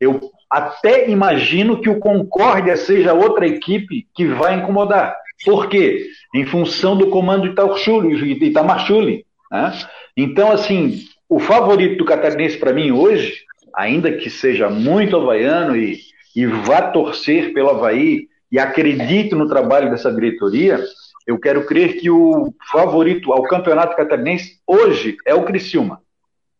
eu 0.00 0.18
até 0.50 1.08
imagino 1.08 1.80
que 1.80 1.88
o 1.88 2.00
Concórdia 2.00 2.76
seja 2.76 3.14
outra 3.14 3.46
equipe 3.46 4.06
que 4.14 4.26
vai 4.26 4.56
incomodar. 4.56 5.16
Por 5.44 5.68
quê? 5.68 6.08
Em 6.34 6.44
função 6.44 6.96
do 6.96 7.08
comando 7.08 7.46
Itamachule, 7.46 9.24
Né? 9.50 9.78
Então, 10.16 10.50
assim, 10.50 11.04
o 11.28 11.38
favorito 11.38 11.98
do 11.98 12.04
catarinense 12.04 12.58
para 12.58 12.72
mim 12.72 12.90
hoje, 12.90 13.44
ainda 13.74 14.12
que 14.12 14.28
seja 14.28 14.68
muito 14.68 15.16
havaiano 15.16 15.76
e, 15.76 16.00
e 16.34 16.46
vá 16.46 16.82
torcer 16.82 17.52
pelo 17.54 17.70
Havaí 17.70 18.28
e 18.50 18.58
acredito 18.58 19.36
no 19.36 19.48
trabalho 19.48 19.90
dessa 19.90 20.12
diretoria, 20.12 20.80
eu 21.26 21.38
quero 21.38 21.64
crer 21.64 22.00
que 22.00 22.10
o 22.10 22.52
favorito 22.72 23.32
ao 23.32 23.44
campeonato 23.44 23.96
catarinense 23.96 24.58
hoje 24.66 25.16
é 25.24 25.32
o 25.32 25.44
Criciúma. 25.44 26.00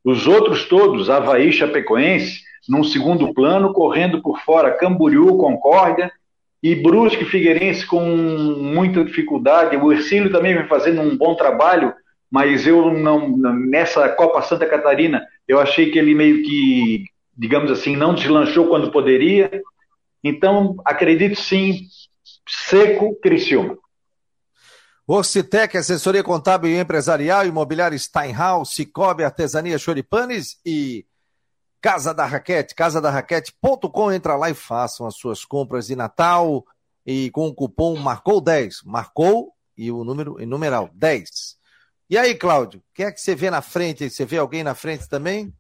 Os 0.05 0.27
outros 0.29 0.65
todos, 0.67 1.11
Havaí, 1.11 1.53
Chapecoense, 1.53 2.43
num 2.69 2.85
segundo 2.85 3.33
plano, 3.33 3.73
correndo 3.73 4.21
por 4.23 4.41
fora 4.41 4.77
Camboriú, 4.77 5.37
Concórdia 5.37 6.11
e 6.63 6.75
Brusque 6.75 7.25
Figueirense 7.25 7.87
com 7.87 8.01
muita 8.05 9.05
dificuldade. 9.05 9.77
O 9.77 9.93
Ercílio 9.93 10.31
também 10.31 10.55
vem 10.55 10.69
fazendo 10.69 11.01
um 11.01 11.17
bom 11.17 11.35
trabalho, 11.35 11.93
mas 12.31 12.67
eu 12.67 12.93
não 12.93 13.37
nessa 13.37 14.09
Copa 14.11 14.43
Santa 14.43 14.67
Catarina 14.67 15.23
eu 15.51 15.59
achei 15.59 15.91
que 15.91 15.99
ele 15.99 16.15
meio 16.15 16.45
que, 16.45 17.05
digamos 17.37 17.73
assim, 17.73 17.97
não 17.97 18.15
deslanchou 18.15 18.69
quando 18.69 18.93
poderia. 18.93 19.51
Então, 20.23 20.77
acredito 20.85 21.35
sim, 21.41 21.87
seco 22.49 23.19
Criciúma. 23.21 23.77
Orcitec, 25.09 25.77
assessoria 25.77 26.23
contábil 26.23 26.71
e 26.71 26.79
empresarial, 26.79 27.45
imobiliário 27.45 27.99
Steinhaus, 27.99 28.73
Cicobi, 28.73 29.25
artesania 29.25 29.77
Choripanes 29.77 30.61
e 30.65 31.05
Casa 31.81 32.13
da 32.13 32.27
Raquete, 32.27 32.75
casadarraquete.com, 32.75 34.13
entra 34.13 34.37
lá 34.37 34.51
e 34.51 34.55
façam 34.55 35.07
as 35.07 35.17
suas 35.17 35.45
compras 35.45 35.87
de 35.87 35.97
Natal 35.97 36.65
e 37.07 37.31
com 37.31 37.49
o 37.49 37.55
cupom 37.55 37.97
marcou 37.97 38.41
10, 38.41 38.83
marcou 38.85 39.55
e 39.77 39.91
o 39.91 40.05
número 40.05 40.41
em 40.41 40.47
numeral 40.47 40.91
10. 40.93 41.59
E 42.11 42.19
aí, 42.19 42.35
Cláudio, 42.35 42.81
o 42.81 42.83
que 42.95 43.05
é 43.05 43.11
que 43.11 43.21
você 43.21 43.35
vê 43.35 43.51
na 43.51 43.63
frente? 43.63 44.11
Você 44.11 44.27
vê 44.27 44.37
alguém 44.37 44.63
na 44.63 44.75
frente 44.75 45.09
também? 45.09 45.53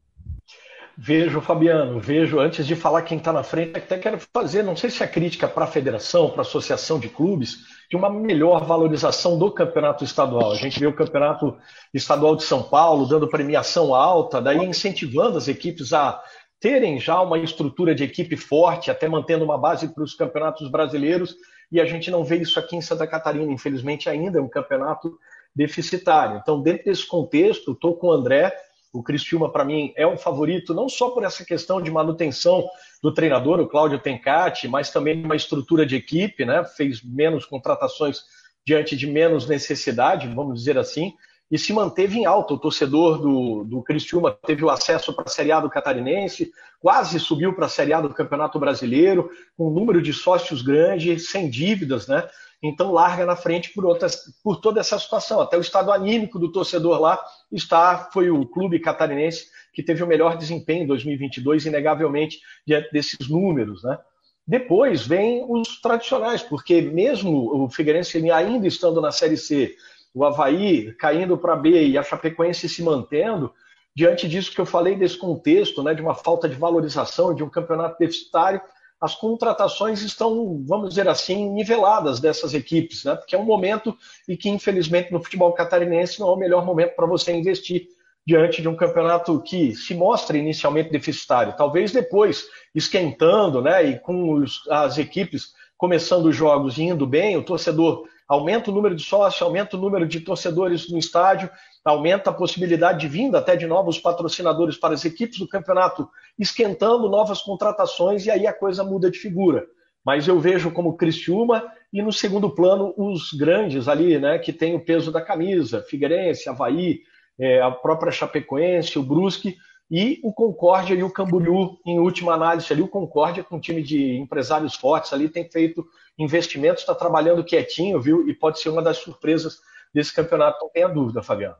Vejo, 0.98 1.40
Fabiano, 1.40 1.98
vejo. 1.98 2.38
Antes 2.38 2.66
de 2.66 2.76
falar 2.76 3.02
quem 3.02 3.16
está 3.16 3.32
na 3.32 3.42
frente, 3.42 3.78
até 3.78 3.96
quero 3.96 4.18
fazer, 4.34 4.62
não 4.62 4.76
sei 4.76 4.90
se 4.90 5.02
é 5.02 5.06
crítica 5.06 5.48
para 5.48 5.64
a 5.64 5.68
federação, 5.68 6.28
para 6.28 6.40
a 6.40 6.42
associação 6.42 6.98
de 6.98 7.08
clubes, 7.08 7.64
de 7.90 7.96
uma 7.96 8.08
melhor 8.08 8.64
valorização 8.64 9.36
do 9.36 9.50
campeonato 9.50 10.04
estadual. 10.04 10.52
A 10.52 10.54
gente 10.54 10.78
vê 10.78 10.86
o 10.86 10.94
campeonato 10.94 11.56
estadual 11.92 12.36
de 12.36 12.44
São 12.44 12.62
Paulo 12.62 13.04
dando 13.04 13.28
premiação 13.28 13.92
alta, 13.92 14.40
daí 14.40 14.64
incentivando 14.64 15.36
as 15.36 15.48
equipes 15.48 15.92
a 15.92 16.22
terem 16.60 17.00
já 17.00 17.20
uma 17.20 17.38
estrutura 17.38 17.92
de 17.92 18.04
equipe 18.04 18.36
forte, 18.36 18.92
até 18.92 19.08
mantendo 19.08 19.44
uma 19.44 19.58
base 19.58 19.88
para 19.88 20.04
os 20.04 20.14
campeonatos 20.14 20.70
brasileiros, 20.70 21.34
e 21.72 21.80
a 21.80 21.84
gente 21.84 22.10
não 22.12 22.22
vê 22.22 22.36
isso 22.36 22.60
aqui 22.60 22.76
em 22.76 22.82
Santa 22.82 23.06
Catarina, 23.08 23.52
infelizmente 23.52 24.08
ainda 24.08 24.38
é 24.38 24.42
um 24.42 24.48
campeonato 24.48 25.18
deficitário. 25.54 26.38
Então, 26.40 26.62
dentro 26.62 26.84
desse 26.84 27.06
contexto, 27.06 27.72
estou 27.72 27.96
com 27.96 28.08
o 28.08 28.12
André 28.12 28.54
o 28.92 29.02
Cristiúma, 29.02 29.50
para 29.50 29.64
mim, 29.64 29.92
é 29.96 30.06
um 30.06 30.16
favorito, 30.16 30.74
não 30.74 30.88
só 30.88 31.10
por 31.10 31.22
essa 31.22 31.44
questão 31.44 31.80
de 31.80 31.90
manutenção 31.90 32.64
do 33.02 33.14
treinador, 33.14 33.60
o 33.60 33.68
Cláudio 33.68 33.98
Tencati, 33.98 34.66
mas 34.66 34.90
também 34.90 35.24
uma 35.24 35.36
estrutura 35.36 35.86
de 35.86 35.96
equipe, 35.96 36.44
né? 36.44 36.64
Fez 36.64 37.02
menos 37.02 37.46
contratações 37.46 38.22
diante 38.66 38.96
de 38.96 39.06
menos 39.06 39.48
necessidade, 39.48 40.28
vamos 40.28 40.58
dizer 40.58 40.76
assim, 40.76 41.14
e 41.50 41.58
se 41.58 41.72
manteve 41.72 42.18
em 42.18 42.26
alta. 42.26 42.54
O 42.54 42.58
torcedor 42.58 43.18
do, 43.18 43.64
do 43.64 43.82
Cristiúma 43.82 44.36
teve 44.46 44.64
o 44.64 44.70
acesso 44.70 45.12
para 45.12 45.24
a 45.26 45.30
Série 45.30 45.52
A 45.52 45.60
do 45.60 45.70
Catarinense, 45.70 46.50
quase 46.80 47.18
subiu 47.18 47.54
para 47.54 47.66
a 47.66 47.68
Série 47.68 47.92
A 47.92 48.00
do 48.00 48.12
Campeonato 48.14 48.58
Brasileiro, 48.58 49.30
com 49.56 49.68
um 49.68 49.72
número 49.72 50.02
de 50.02 50.12
sócios 50.12 50.62
grande, 50.62 51.18
sem 51.18 51.48
dívidas, 51.48 52.06
né? 52.06 52.28
Então 52.62 52.92
larga 52.92 53.24
na 53.24 53.36
frente 53.36 53.72
por, 53.72 53.86
outras, 53.86 54.22
por 54.42 54.60
toda 54.60 54.80
essa 54.80 54.98
situação. 54.98 55.40
Até 55.40 55.56
o 55.56 55.60
estado 55.62 55.90
anímico 55.90 56.38
do 56.38 56.52
torcedor 56.52 57.00
lá 57.00 57.18
está, 57.50 58.10
foi 58.12 58.30
o 58.30 58.46
clube 58.46 58.80
catarinense 58.80 59.46
que 59.72 59.82
teve 59.82 60.02
o 60.02 60.06
melhor 60.06 60.36
desempenho 60.36 60.84
em 60.84 60.86
2022, 60.86 61.66
inegavelmente, 61.66 62.40
diante 62.66 62.90
desses 62.92 63.28
números. 63.28 63.82
Né? 63.82 63.98
Depois 64.46 65.06
vem 65.06 65.44
os 65.48 65.80
tradicionais, 65.80 66.42
porque 66.42 66.82
mesmo 66.82 67.64
o 67.64 67.70
Figueirense 67.70 68.30
ainda 68.30 68.66
estando 68.66 69.00
na 69.00 69.12
Série 69.12 69.36
C, 69.36 69.74
o 70.12 70.24
Havaí 70.24 70.92
caindo 70.94 71.38
para 71.38 71.56
B 71.56 71.86
e 71.86 71.96
a 71.96 72.02
Chapecoense 72.02 72.68
se 72.68 72.82
mantendo, 72.82 73.52
diante 73.94 74.28
disso 74.28 74.52
que 74.52 74.60
eu 74.60 74.66
falei 74.66 74.96
desse 74.96 75.16
contexto, 75.16 75.82
né, 75.82 75.94
de 75.94 76.02
uma 76.02 76.14
falta 76.14 76.48
de 76.48 76.56
valorização, 76.56 77.34
de 77.34 77.42
um 77.42 77.48
campeonato 77.48 77.98
deficitário, 77.98 78.60
as 79.00 79.14
contratações 79.14 80.02
estão, 80.02 80.62
vamos 80.66 80.90
dizer 80.90 81.08
assim, 81.08 81.48
niveladas 81.50 82.20
dessas 82.20 82.52
equipes, 82.52 83.04
né? 83.04 83.16
porque 83.16 83.34
é 83.34 83.38
um 83.38 83.44
momento 83.44 83.96
e 84.28 84.36
que, 84.36 84.50
infelizmente, 84.50 85.10
no 85.10 85.22
futebol 85.22 85.52
catarinense 85.52 86.20
não 86.20 86.28
é 86.28 86.32
o 86.32 86.36
melhor 86.36 86.64
momento 86.66 86.94
para 86.94 87.06
você 87.06 87.32
investir 87.32 87.88
diante 88.26 88.60
de 88.60 88.68
um 88.68 88.76
campeonato 88.76 89.40
que 89.40 89.74
se 89.74 89.94
mostra 89.94 90.36
inicialmente 90.36 90.90
deficitário. 90.90 91.56
Talvez 91.56 91.92
depois, 91.92 92.44
esquentando, 92.74 93.62
né, 93.62 93.84
e 93.84 93.98
com 93.98 94.34
os, 94.34 94.68
as 94.68 94.98
equipes 94.98 95.54
começando 95.78 96.26
os 96.26 96.36
jogos 96.36 96.76
e 96.76 96.82
indo 96.82 97.06
bem, 97.06 97.38
o 97.38 97.42
torcedor 97.42 98.04
aumenta 98.28 98.70
o 98.70 98.74
número 98.74 98.94
de 98.94 99.02
sócios, 99.02 99.40
aumenta 99.40 99.78
o 99.78 99.80
número 99.80 100.06
de 100.06 100.20
torcedores 100.20 100.90
no 100.90 100.98
estádio, 100.98 101.50
aumenta 101.84 102.30
a 102.30 102.34
possibilidade 102.34 103.00
de 103.00 103.08
vinda 103.08 103.38
até 103.38 103.56
de 103.56 103.66
novos 103.66 103.98
patrocinadores 103.98 104.76
para 104.76 104.94
as 104.94 105.04
equipes 105.04 105.38
do 105.38 105.48
campeonato, 105.48 106.08
esquentando 106.38 107.08
novas 107.08 107.40
contratações 107.40 108.26
e 108.26 108.30
aí 108.30 108.46
a 108.46 108.52
coisa 108.52 108.84
muda 108.84 109.10
de 109.10 109.18
figura. 109.18 109.66
Mas 110.04 110.28
eu 110.28 110.38
vejo 110.38 110.70
como 110.70 110.96
Criciúma 110.96 111.70
e 111.92 112.02
no 112.02 112.12
segundo 112.12 112.50
plano 112.50 112.94
os 112.96 113.32
grandes 113.32 113.88
ali, 113.88 114.18
né, 114.18 114.38
que 114.38 114.52
tem 114.52 114.74
o 114.74 114.84
peso 114.84 115.10
da 115.10 115.20
camisa, 115.20 115.82
Figueirense, 115.82 116.48
Havaí, 116.48 117.00
é, 117.38 117.60
a 117.60 117.70
própria 117.70 118.12
Chapecoense, 118.12 118.98
o 118.98 119.02
Brusque 119.02 119.56
e 119.90 120.20
o 120.22 120.32
Concórdia 120.32 120.94
e 120.94 121.02
o 121.02 121.10
Camboriú, 121.10 121.78
em 121.84 121.98
última 121.98 122.34
análise 122.34 122.72
ali, 122.72 122.80
o 122.80 122.88
Concórdia 122.88 123.42
com 123.42 123.56
um 123.56 123.60
time 123.60 123.82
de 123.82 124.16
empresários 124.16 124.76
fortes 124.76 125.12
ali, 125.12 125.28
tem 125.28 125.50
feito 125.50 125.84
investimentos, 126.18 126.82
está 126.82 126.94
trabalhando 126.94 127.42
quietinho, 127.42 128.00
viu? 128.00 128.28
E 128.28 128.34
pode 128.34 128.60
ser 128.60 128.68
uma 128.68 128.82
das 128.82 128.98
surpresas 128.98 129.58
desse 129.92 130.14
campeonato, 130.14 130.62
não 130.62 130.70
tenha 130.70 130.88
dúvida, 130.88 131.22
Fabiano. 131.22 131.56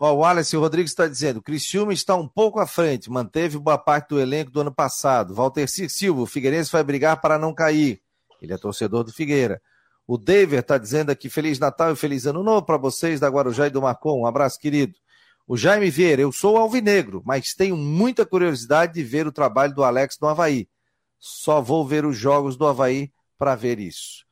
O 0.00 0.06
Wallace 0.06 0.56
Rodrigues 0.56 0.92
está 0.92 1.08
dizendo: 1.08 1.42
Criciúma 1.42 1.92
está 1.92 2.14
um 2.14 2.28
pouco 2.28 2.60
à 2.60 2.66
frente, 2.66 3.10
manteve 3.10 3.58
boa 3.58 3.76
parte 3.76 4.10
do 4.10 4.20
elenco 4.20 4.50
do 4.50 4.60
ano 4.60 4.72
passado. 4.72 5.34
Walter 5.34 5.66
Silva, 5.66 6.22
o 6.22 6.26
Figueirense 6.26 6.70
vai 6.70 6.84
brigar 6.84 7.20
para 7.20 7.36
não 7.36 7.52
cair. 7.52 8.00
Ele 8.40 8.52
é 8.52 8.56
torcedor 8.56 9.02
do 9.02 9.12
Figueira. 9.12 9.60
O 10.06 10.16
David 10.16 10.60
está 10.60 10.78
dizendo 10.78 11.10
aqui: 11.10 11.28
Feliz 11.28 11.58
Natal 11.58 11.92
e 11.92 11.96
Feliz 11.96 12.26
Ano 12.26 12.44
Novo 12.44 12.64
para 12.64 12.76
vocês 12.76 13.18
da 13.18 13.28
Guarujá 13.28 13.66
e 13.66 13.70
do 13.70 13.82
Marcon. 13.82 14.20
Um 14.20 14.26
abraço, 14.26 14.60
querido. 14.60 14.94
O 15.48 15.56
Jaime 15.56 15.90
Vieira, 15.90 16.22
eu 16.22 16.30
sou 16.30 16.56
alvinegro, 16.56 17.22
mas 17.24 17.54
tenho 17.54 17.76
muita 17.76 18.24
curiosidade 18.24 18.94
de 18.94 19.02
ver 19.02 19.26
o 19.26 19.32
trabalho 19.32 19.74
do 19.74 19.82
Alex 19.82 20.16
no 20.20 20.28
Havaí. 20.28 20.68
Só 21.18 21.60
vou 21.60 21.84
ver 21.84 22.04
os 22.04 22.16
jogos 22.16 22.56
do 22.56 22.66
Havaí 22.66 23.10
para 23.36 23.56
ver 23.56 23.80
isso. 23.80 24.24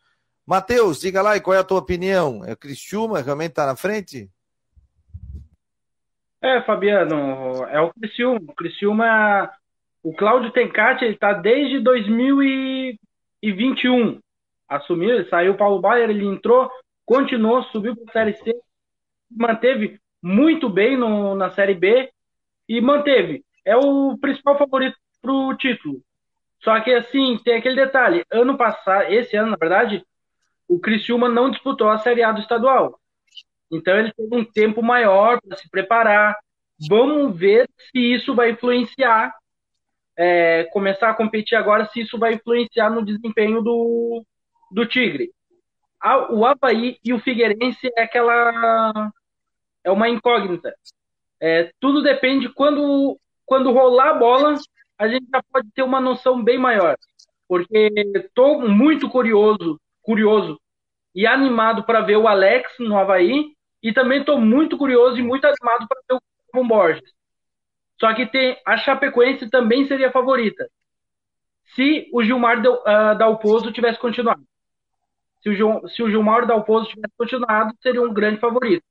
Matheus, 0.46 1.00
diga 1.00 1.22
lá 1.22 1.36
e 1.36 1.40
qual 1.40 1.54
é 1.54 1.58
a 1.58 1.64
tua 1.64 1.78
opinião? 1.78 2.44
É 2.44 2.52
o 2.52 2.56
Cristiúma 2.56 3.20
realmente 3.20 3.50
está 3.50 3.66
na 3.66 3.74
frente? 3.74 4.30
É, 6.46 6.62
Fabiano, 6.62 7.64
é 7.64 7.80
o 7.80 7.92
Criciúma. 7.92 8.38
O 8.48 8.54
Criciúma, 8.54 9.50
o 10.00 10.14
Cláudio 10.14 10.52
Tencati, 10.52 11.04
ele 11.04 11.14
está 11.14 11.32
desde 11.32 11.80
2021. 11.80 14.20
Assumiu, 14.68 15.10
ele 15.10 15.28
saiu 15.28 15.54
o 15.54 15.56
Paulo 15.56 15.80
Baier, 15.80 16.08
ele 16.08 16.24
entrou, 16.24 16.70
continuou, 17.04 17.64
subiu 17.64 17.96
para 17.96 18.04
a 18.08 18.12
Série 18.12 18.34
C, 18.34 18.54
manteve 19.28 19.98
muito 20.22 20.68
bem 20.68 20.96
no, 20.96 21.34
na 21.34 21.50
Série 21.50 21.74
B 21.74 22.12
e 22.68 22.80
manteve. 22.80 23.44
É 23.64 23.76
o 23.76 24.16
principal 24.16 24.56
favorito 24.56 24.96
para 25.20 25.32
o 25.32 25.52
título. 25.56 26.00
Só 26.62 26.78
que 26.78 26.94
assim, 26.94 27.40
tem 27.44 27.56
aquele 27.56 27.74
detalhe. 27.74 28.24
Ano 28.30 28.56
passado, 28.56 29.12
esse 29.12 29.36
ano, 29.36 29.50
na 29.50 29.56
verdade, 29.56 30.06
o 30.68 30.78
Criciúma 30.78 31.28
não 31.28 31.50
disputou 31.50 31.88
a 31.88 31.98
Série 31.98 32.22
A 32.22 32.30
do 32.30 32.38
estadual. 32.38 33.00
Então 33.70 33.98
ele 33.98 34.12
teve 34.12 34.34
um 34.34 34.44
tempo 34.44 34.82
maior 34.82 35.40
para 35.40 35.56
se 35.56 35.68
preparar. 35.68 36.36
Vamos 36.88 37.36
ver 37.36 37.68
se 37.90 37.98
isso 37.98 38.34
vai 38.34 38.50
influenciar. 38.50 39.34
É, 40.18 40.64
começar 40.72 41.10
a 41.10 41.14
competir 41.14 41.56
agora, 41.56 41.88
se 41.92 42.00
isso 42.00 42.18
vai 42.18 42.34
influenciar 42.34 42.88
no 42.88 43.04
desempenho 43.04 43.60
do, 43.60 44.24
do 44.70 44.86
Tigre. 44.86 45.30
O 46.30 46.46
Havaí 46.46 46.98
e 47.04 47.12
o 47.12 47.20
Figueirense 47.20 47.90
é 47.96 48.02
aquela. 48.02 49.12
É 49.84 49.90
uma 49.90 50.08
incógnita. 50.08 50.74
É, 51.40 51.70
tudo 51.80 52.02
depende 52.02 52.48
quando, 52.48 53.18
quando 53.44 53.72
rolar 53.72 54.10
a 54.10 54.14
bola, 54.14 54.54
a 54.98 55.08
gente 55.08 55.26
já 55.30 55.42
pode 55.52 55.70
ter 55.72 55.82
uma 55.82 56.00
noção 56.00 56.42
bem 56.42 56.58
maior. 56.58 56.96
Porque 57.48 57.90
estou 58.14 58.68
muito 58.68 59.08
curioso, 59.08 59.78
curioso 60.02 60.58
e 61.14 61.26
animado 61.26 61.84
para 61.84 62.00
ver 62.00 62.16
o 62.16 62.28
Alex 62.28 62.72
no 62.78 62.96
Havaí 62.98 63.55
e 63.82 63.92
também 63.92 64.20
estou 64.20 64.40
muito 64.40 64.76
curioso 64.78 65.18
e 65.18 65.22
muito 65.22 65.44
animado 65.44 65.86
para 65.88 66.00
ver 66.08 66.14
o 66.16 66.20
Clebon 66.50 66.68
Borges. 66.68 67.12
Só 68.00 68.14
que 68.14 68.26
tem 68.26 68.60
a 68.66 68.76
Chapecoense 68.76 69.48
também 69.50 69.86
seria 69.86 70.08
a 70.08 70.12
favorita. 70.12 70.68
Se 71.74 72.08
o 72.12 72.22
Gilmar 72.22 72.58
uh, 72.60 73.18
Dalpozo 73.18 73.72
tivesse 73.72 73.98
continuado. 73.98 74.42
Se 75.42 75.50
o, 75.62 75.88
se 75.88 76.02
o 76.02 76.10
Gilmar 76.10 76.46
Dalpozo 76.46 76.88
tivesse 76.88 77.14
continuado, 77.16 77.74
seria 77.82 78.02
um 78.02 78.12
grande 78.12 78.40
favorito. 78.40 78.84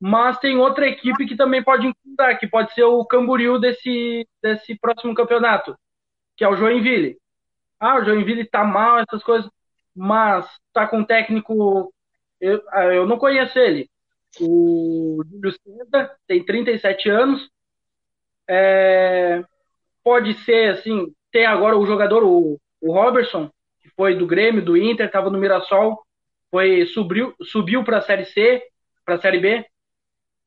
mas 0.00 0.38
tem 0.38 0.56
outra 0.56 0.86
equipe 0.88 1.26
que 1.26 1.36
também 1.36 1.62
pode 1.62 1.86
incomodar, 1.86 2.38
que 2.38 2.46
pode 2.48 2.72
ser 2.74 2.84
o 2.84 3.04
Camboriú 3.04 3.58
desse, 3.58 4.26
desse 4.42 4.78
próximo 4.78 5.14
campeonato, 5.14 5.76
que 6.36 6.44
é 6.44 6.48
o 6.48 6.56
Joinville. 6.56 7.18
Ah, 7.78 7.96
o 7.98 8.04
Joinville 8.04 8.46
tá 8.46 8.64
mal, 8.64 8.98
essas 9.00 9.22
coisas, 9.22 9.50
mas 9.94 10.46
tá 10.72 10.86
com 10.86 10.98
um 11.00 11.04
técnico. 11.04 11.92
Eu, 12.40 12.62
ah, 12.68 12.84
eu 12.86 13.06
não 13.06 13.18
conheço 13.18 13.58
ele. 13.58 13.88
O 14.40 15.22
Júlio 15.28 15.52
César 15.52 16.16
tem 16.26 16.44
37 16.44 17.08
anos. 17.08 17.50
É, 18.48 19.44
pode 20.02 20.34
ser, 20.44 20.70
assim, 20.70 21.12
tem 21.30 21.46
agora 21.46 21.76
o 21.76 21.86
jogador, 21.86 22.24
o, 22.24 22.58
o 22.80 22.92
Robertson, 22.92 23.50
que 23.80 23.88
foi 23.90 24.14
do 24.14 24.26
Grêmio, 24.26 24.64
do 24.64 24.76
Inter, 24.76 25.06
estava 25.06 25.30
no 25.30 25.38
Mirassol, 25.38 26.02
foi 26.50 26.86
subiu, 26.86 27.34
subiu 27.42 27.84
para 27.84 27.98
a 27.98 28.02
Série 28.02 28.24
C, 28.24 28.62
para 29.04 29.16
a 29.16 29.20
Série 29.20 29.38
B. 29.38 29.64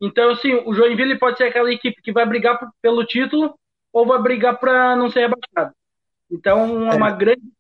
Então, 0.02 0.32
assim, 0.32 0.54
o 0.66 0.74
Joinville 0.74 1.18
pode 1.18 1.38
ser 1.38 1.46
aquela 1.46 1.72
equipe 1.72 2.02
que 2.02 2.12
vai 2.12 2.26
brigar 2.26 2.60
pelo 2.82 3.06
título 3.06 3.58
ou 3.92 4.06
vai 4.06 4.22
brigar 4.22 4.60
para 4.60 4.96
não 4.96 5.10
ser 5.10 5.30
rebaixado. 5.30 5.74
Então, 6.30 6.92
é 6.92 6.96
uma 6.96 7.10
é. 7.10 7.16
grande. 7.16 7.54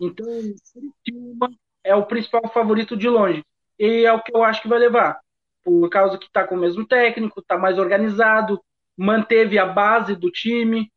Então, 0.00 0.26
Curitiba 0.72 1.48
é 1.84 1.94
o 1.94 2.06
principal 2.06 2.48
favorito 2.48 2.96
de 2.96 3.08
longe. 3.08 3.44
E 3.78 4.04
é 4.04 4.12
o 4.12 4.22
que 4.22 4.34
eu 4.34 4.42
acho 4.42 4.62
que 4.62 4.68
vai 4.68 4.78
levar. 4.78 5.20
Por 5.62 5.88
causa 5.90 6.18
que 6.18 6.26
está 6.26 6.46
com 6.46 6.54
o 6.54 6.58
mesmo 6.58 6.86
técnico, 6.86 7.40
está 7.40 7.58
mais 7.58 7.78
organizado, 7.78 8.60
manteve 8.96 9.58
a 9.58 9.66
base 9.66 10.16
do 10.16 10.30
time. 10.30 10.90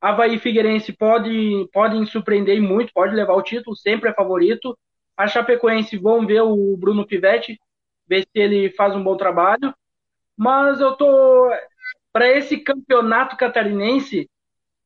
Havaí 0.00 0.36
e 0.36 0.38
Figueirense 0.38 0.92
pode, 0.92 1.68
podem 1.72 2.06
surpreender 2.06 2.60
muito, 2.60 2.92
pode 2.92 3.14
levar 3.14 3.34
o 3.34 3.42
título, 3.42 3.76
sempre 3.76 4.10
é 4.10 4.14
favorito. 4.14 4.78
A 5.16 5.26
Chapecoense, 5.26 5.96
vão 5.96 6.24
ver 6.24 6.42
o 6.42 6.76
Bruno 6.76 7.06
Pivetti, 7.06 7.58
ver 8.06 8.22
se 8.22 8.38
ele 8.38 8.70
faz 8.70 8.94
um 8.94 9.02
bom 9.02 9.16
trabalho. 9.16 9.74
Mas 10.36 10.80
eu 10.80 10.92
tô 10.92 11.50
para 12.12 12.28
esse 12.28 12.58
campeonato 12.58 13.36
catarinense, 13.36 14.30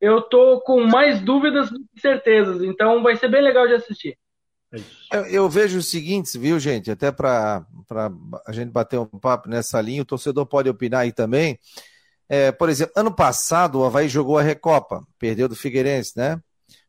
eu 0.00 0.22
tô 0.22 0.60
com 0.60 0.84
mais 0.84 1.20
dúvidas 1.20 1.70
do 1.70 1.78
que 1.78 2.00
certezas. 2.00 2.62
Então 2.62 3.02
vai 3.02 3.16
ser 3.16 3.28
bem 3.28 3.42
legal 3.42 3.66
de 3.66 3.74
assistir. 3.74 4.16
Eu, 5.10 5.26
eu 5.26 5.48
vejo 5.48 5.78
o 5.78 5.82
seguinte, 5.82 6.38
viu, 6.38 6.58
gente? 6.58 6.90
Até 6.90 7.12
para 7.12 7.66
a 8.46 8.52
gente 8.52 8.70
bater 8.70 8.98
um 8.98 9.06
papo 9.06 9.48
nessa 9.48 9.80
linha, 9.80 10.02
o 10.02 10.06
torcedor 10.06 10.46
pode 10.46 10.68
opinar 10.68 11.00
aí 11.02 11.12
também. 11.12 11.58
É, 12.28 12.50
por 12.50 12.68
exemplo, 12.68 12.94
ano 12.96 13.14
passado 13.14 13.80
o 13.80 13.84
Havaí 13.84 14.08
jogou 14.08 14.38
a 14.38 14.42
Recopa, 14.42 15.06
perdeu 15.18 15.48
do 15.48 15.54
Figueirense, 15.54 16.14
né? 16.16 16.40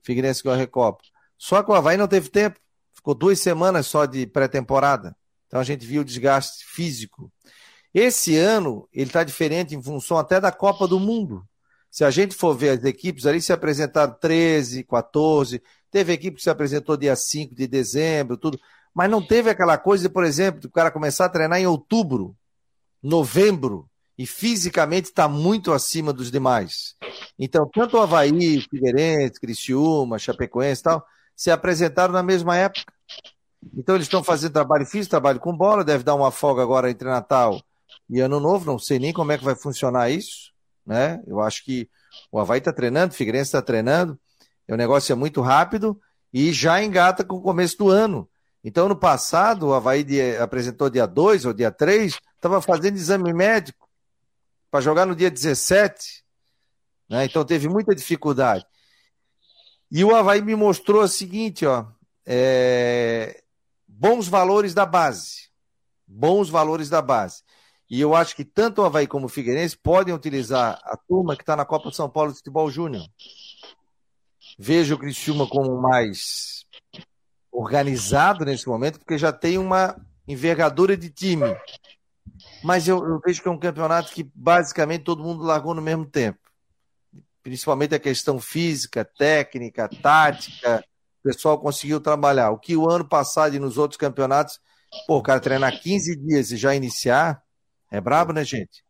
Figueirense 0.01 0.41
ganhou 0.41 0.55
a 0.55 0.59
Recopa. 0.59 1.03
Só 1.37 1.61
que 1.61 1.69
o 1.69 1.73
Havaí 1.73 1.97
não 1.97 2.07
teve 2.07 2.29
tempo, 2.29 2.57
ficou 2.93 3.13
duas 3.13 3.39
semanas 3.39 3.87
só 3.87 4.05
de 4.05 4.25
pré-temporada. 4.25 5.15
Então 5.47 5.59
a 5.59 5.63
gente 5.63 5.85
viu 5.85 6.01
o 6.01 6.05
desgaste 6.05 6.65
físico. 6.65 7.29
Esse 7.93 8.37
ano 8.37 8.87
ele 8.93 9.07
está 9.07 9.23
diferente 9.23 9.75
em 9.75 9.83
função 9.83 10.17
até 10.17 10.39
da 10.39 10.51
Copa 10.51 10.87
do 10.87 10.99
Mundo. 10.99 11.45
Se 11.93 12.03
a 12.03 12.09
gente 12.09 12.33
for 12.33 12.57
ver 12.57 12.69
as 12.69 12.83
equipes 12.83 13.27
ali, 13.27 13.39
se 13.39 13.53
apresentaram 13.53 14.17
13, 14.19 14.83
14, 14.83 15.61
teve 15.91 16.11
equipe 16.11 16.37
que 16.37 16.41
se 16.41 16.49
apresentou 16.49 16.97
dia 16.97 17.15
5 17.15 17.53
de 17.53 17.67
dezembro, 17.67 18.35
tudo, 18.35 18.59
mas 18.91 19.11
não 19.11 19.23
teve 19.23 19.51
aquela 19.51 19.77
coisa 19.77 20.07
de, 20.07 20.11
por 20.11 20.23
exemplo, 20.23 20.61
o 20.65 20.71
cara 20.71 20.89
começar 20.89 21.25
a 21.25 21.29
treinar 21.29 21.59
em 21.59 21.67
outubro, 21.67 22.35
novembro, 23.01 23.87
e 24.17 24.25
fisicamente 24.25 25.05
está 25.05 25.27
muito 25.27 25.71
acima 25.71 26.11
dos 26.11 26.31
demais. 26.31 26.95
Então, 27.37 27.69
tanto 27.71 27.95
o 27.95 28.01
Havaí, 28.01 28.59
Figueirense, 28.61 29.39
Criciúma, 29.39 30.17
Chapecoense 30.17 30.81
e 30.81 30.83
tal, 30.83 31.05
se 31.35 31.51
apresentaram 31.51 32.11
na 32.11 32.23
mesma 32.23 32.57
época. 32.57 32.91
Então 33.77 33.93
eles 33.93 34.07
estão 34.07 34.23
fazendo 34.23 34.53
trabalho 34.53 34.85
físico, 34.87 35.11
trabalho 35.11 35.39
com 35.39 35.55
bola, 35.55 35.83
deve 35.83 36.03
dar 36.03 36.15
uma 36.15 36.31
folga 36.31 36.63
agora 36.63 36.89
entre 36.89 37.07
Natal 37.07 37.61
e 38.09 38.19
Ano 38.19 38.39
Novo, 38.39 38.65
não 38.65 38.79
sei 38.79 38.97
nem 38.97 39.13
como 39.13 39.31
é 39.31 39.37
que 39.37 39.43
vai 39.43 39.55
funcionar 39.55 40.09
isso, 40.09 40.52
né? 40.85 41.21
Eu 41.25 41.39
acho 41.41 41.63
que 41.63 41.89
o 42.31 42.39
Havaí 42.39 42.59
está 42.59 42.71
treinando, 42.71 43.13
o 43.13 43.17
Figueirense 43.17 43.49
está 43.49 43.61
treinando, 43.61 44.19
o 44.67 44.75
negócio 44.75 45.11
é 45.11 45.15
muito 45.15 45.41
rápido 45.41 45.99
e 46.31 46.51
já 46.51 46.83
engata 46.83 47.23
com 47.23 47.35
o 47.35 47.41
começo 47.41 47.77
do 47.77 47.89
ano. 47.89 48.29
Então, 48.63 48.87
no 48.87 48.95
passado, 48.95 49.67
o 49.67 49.73
Havaí 49.73 50.05
apresentou 50.41 50.89
dia 50.89 51.05
2 51.05 51.45
ou 51.45 51.53
dia 51.53 51.71
3, 51.71 52.17
estava 52.35 52.61
fazendo 52.61 52.95
exame 52.95 53.33
médico 53.33 53.89
para 54.71 54.81
jogar 54.81 55.05
no 55.05 55.15
dia 55.15 55.29
17, 55.29 56.23
né? 57.09 57.25
Então 57.25 57.45
teve 57.45 57.67
muita 57.67 57.93
dificuldade. 57.93 58.65
E 59.91 60.03
o 60.03 60.15
Havaí 60.15 60.41
me 60.41 60.55
mostrou 60.55 61.03
o 61.03 61.07
seguinte, 61.07 61.65
ó, 61.65 61.85
é, 62.25 63.43
bons 63.87 64.27
valores 64.27 64.73
da 64.73 64.85
base. 64.85 65.49
Bons 66.07 66.49
valores 66.49 66.89
da 66.89 67.01
base. 67.01 67.43
E 67.93 68.01
eu 68.01 68.15
acho 68.15 68.35
que 68.35 68.43
tanto 68.43 68.81
o 68.81 68.85
Havaí 68.85 69.05
como 69.05 69.27
o 69.27 69.29
Figueirense 69.29 69.77
podem 69.77 70.15
utilizar 70.15 70.81
a 70.83 70.97
turma 70.97 71.35
que 71.35 71.43
está 71.43 71.55
na 71.55 71.63
Copa 71.63 71.91
São 71.91 72.09
Paulo 72.09 72.31
de 72.31 72.39
Futebol 72.39 72.67
Júnior. 72.71 73.05
Vejo 74.57 74.95
o 74.95 74.97
Criciúma 74.97 75.45
como 75.47 75.79
mais 75.79 76.65
organizado 77.51 78.45
nesse 78.45 78.67
momento, 78.67 78.97
porque 78.97 79.15
já 79.15 79.31
tem 79.31 79.59
uma 79.59 79.95
envergadura 80.27 80.97
de 80.97 81.11
time. 81.11 81.55
Mas 82.63 82.87
eu, 82.87 82.97
eu 82.97 83.21
vejo 83.23 83.43
que 83.43 83.47
é 83.47 83.51
um 83.51 83.59
campeonato 83.59 84.11
que 84.11 84.23
basicamente 84.33 85.03
todo 85.03 85.21
mundo 85.21 85.43
largou 85.43 85.75
no 85.75 85.81
mesmo 85.81 86.07
tempo. 86.07 86.39
Principalmente 87.43 87.93
a 87.93 87.99
questão 87.99 88.39
física, 88.39 89.05
técnica, 89.05 89.87
tática, 89.87 90.83
o 91.19 91.29
pessoal 91.29 91.59
conseguiu 91.59 92.01
trabalhar. 92.01 92.49
O 92.49 92.57
que 92.57 92.75
o 92.75 92.89
ano 92.89 93.07
passado 93.07 93.55
e 93.55 93.59
nos 93.59 93.77
outros 93.77 93.99
campeonatos, 93.99 94.59
pô, 95.05 95.19
o 95.19 95.21
cara 95.21 95.39
treinar 95.39 95.79
15 95.79 96.15
dias 96.15 96.51
e 96.51 96.57
já 96.57 96.73
iniciar, 96.73 97.43
é 97.93 98.01
brabo, 98.01 98.33
né, 98.33 98.43
gente? 98.43 98.83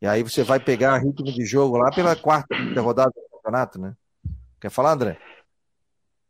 E 0.00 0.06
aí 0.06 0.22
você 0.22 0.42
vai 0.42 0.58
pegar 0.58 0.96
ritmo 0.96 1.26
de 1.26 1.44
jogo 1.44 1.76
lá 1.76 1.90
pela 1.90 2.16
quarta 2.16 2.56
rodada 2.80 3.10
do 3.10 3.36
campeonato, 3.36 3.78
né? 3.78 3.92
Quer 4.58 4.70
falar, 4.70 4.92
André? 4.92 5.18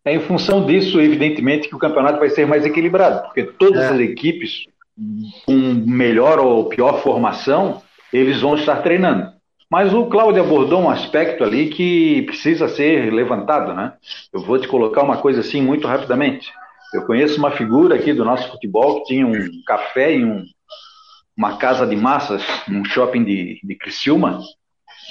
É 0.05 0.13
em 0.13 0.21
função 0.21 0.67
disso, 0.67 1.01
evidentemente, 1.01 1.69
que 1.69 1.75
o 1.77 1.79
campeonato 1.79 2.19
vai 2.19 2.29
ser 2.31 2.45
mais 2.47 2.65
equilibrado, 2.65 3.23
porque 3.23 3.45
todas 3.45 3.83
é. 3.83 3.89
as 3.89 4.01
equipes 4.01 4.65
com 5.45 5.53
melhor 5.53 6.39
ou 6.41 6.69
pior 6.69 7.01
formação, 7.03 7.83
eles 8.13 8.41
vão 8.41 8.57
estar 8.57 8.83
treinando. 8.83 9.33
Mas 9.71 9.93
o 9.93 10.07
Cláudio 10.07 10.43
abordou 10.43 10.81
um 10.81 10.91
aspecto 10.91 11.45
ali 11.45 11.69
que 11.69 12.23
precisa 12.23 12.69
ser 12.69 13.13
levantado, 13.13 13.75
né? 13.75 13.95
Eu 14.33 14.41
vou 14.41 14.59
te 14.59 14.67
colocar 14.67 15.03
uma 15.03 15.19
coisa 15.19 15.41
assim 15.41 15.61
muito 15.61 15.87
rapidamente. 15.87 16.53
Eu 16.95 17.05
conheço 17.05 17.39
uma 17.39 17.51
figura 17.51 17.97
aqui 17.97 18.13
do 18.13 18.25
nosso 18.25 18.49
futebol 18.51 19.01
que 19.01 19.15
tinha 19.15 19.27
um 19.27 19.35
café 19.67 20.13
em 20.13 20.25
um, 20.25 20.45
uma 21.37 21.59
casa 21.59 21.87
de 21.87 21.95
massas 21.95 22.43
num 22.67 22.85
shopping 22.85 23.25
de, 23.25 23.61
de 23.63 23.75
Criciúma 23.75 24.41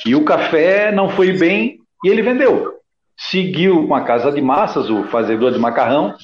e 0.06 0.16
o 0.16 0.26
café 0.26 0.92
não 0.92 1.10
foi 1.10 1.32
bem 1.34 1.80
e 2.04 2.10
ele 2.10 2.22
vendeu. 2.22 2.74
Seguiu 3.18 3.88
com 3.88 3.96
a 3.96 4.02
casa 4.02 4.32
de 4.32 4.42
massas, 4.42 4.90
o 4.90 5.06
fazedor 5.06 5.52
de 5.52 5.60
macarrão, 5.60 6.16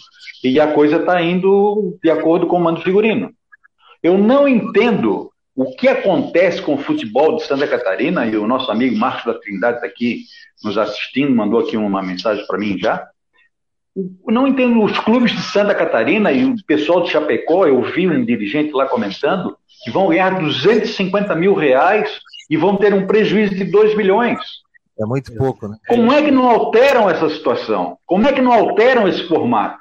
e 0.44 0.60
a 0.60 0.74
coisa 0.74 0.98
está 0.98 1.22
indo 1.22 1.98
de 2.04 2.10
acordo 2.10 2.48
com 2.48 2.58
o 2.58 2.60
mando 2.60 2.82
figurino. 2.82 3.32
Eu 4.04 4.18
não 4.18 4.48
entendo 4.48 5.32
o 5.56 5.76
que 5.76 5.88
acontece 5.88 6.62
com 6.62 6.74
o 6.74 6.78
futebol 6.78 7.38
de 7.38 7.44
Santa 7.44 7.68
Catarina, 7.68 8.26
e 8.26 8.36
o 8.36 8.48
nosso 8.48 8.72
amigo 8.72 8.98
Marcos 8.98 9.26
da 9.26 9.40
Trindade 9.40 9.78
está 9.78 9.88
aqui 9.88 10.24
nos 10.64 10.78
assistindo, 10.78 11.34
mandou 11.34 11.60
aqui 11.60 11.78
uma 11.78 12.02
mensagem 12.02 12.46
para 12.46 12.58
mim 12.58 12.78
já. 12.78 13.08
Não 14.26 14.48
entendo 14.48 14.84
os 14.84 14.98
clubes 15.00 15.32
de 15.32 15.42
Santa 15.42 15.76
Catarina 15.76 16.32
e 16.32 16.46
o 16.46 16.56
pessoal 16.66 17.04
de 17.04 17.10
Chapecó, 17.10 17.68
eu 17.68 17.82
vi 17.82 18.08
um 18.08 18.24
dirigente 18.24 18.72
lá 18.72 18.88
comentando, 18.88 19.58
que 19.84 19.92
vão 19.92 20.08
ganhar 20.08 20.40
250 20.40 21.36
mil 21.36 21.54
reais 21.54 22.20
e 22.50 22.56
vão 22.56 22.78
ter 22.78 22.94
um 22.94 23.06
prejuízo 23.06 23.56
de 23.56 23.66
2 23.66 23.96
milhões. 23.96 24.40
É 25.00 25.06
muito 25.06 25.34
pouco, 25.36 25.68
né? 25.68 25.78
Como 25.88 26.12
é 26.12 26.22
que 26.22 26.32
não 26.32 26.50
alteram 26.50 27.10
essa 27.10 27.30
situação? 27.30 27.98
Como 28.06 28.28
é 28.28 28.34
que 28.34 28.42
não 28.42 28.54
alteram 28.54 29.08
esse 29.08 29.28
formato? 29.28 29.80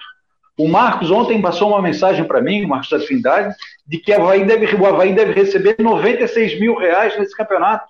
O 0.59 0.69
Marcos 0.69 1.11
ontem 1.11 1.41
passou 1.41 1.69
uma 1.71 1.83
mensagem 1.83 2.25
para 2.25 2.41
mim, 2.41 2.65
o 2.65 2.69
Marcos 2.69 2.91
da 2.91 2.99
Trindade, 2.99 3.55
de 3.87 3.99
que 3.99 4.13
o 4.13 4.15
Havaí, 4.17 4.45
deve, 4.45 4.75
o 4.77 4.87
Havaí 4.87 5.15
deve 5.15 5.33
receber 5.33 5.77
96 5.79 6.61
mil 6.61 6.77
reais 6.77 7.19
nesse 7.19 7.35
campeonato. 7.37 7.87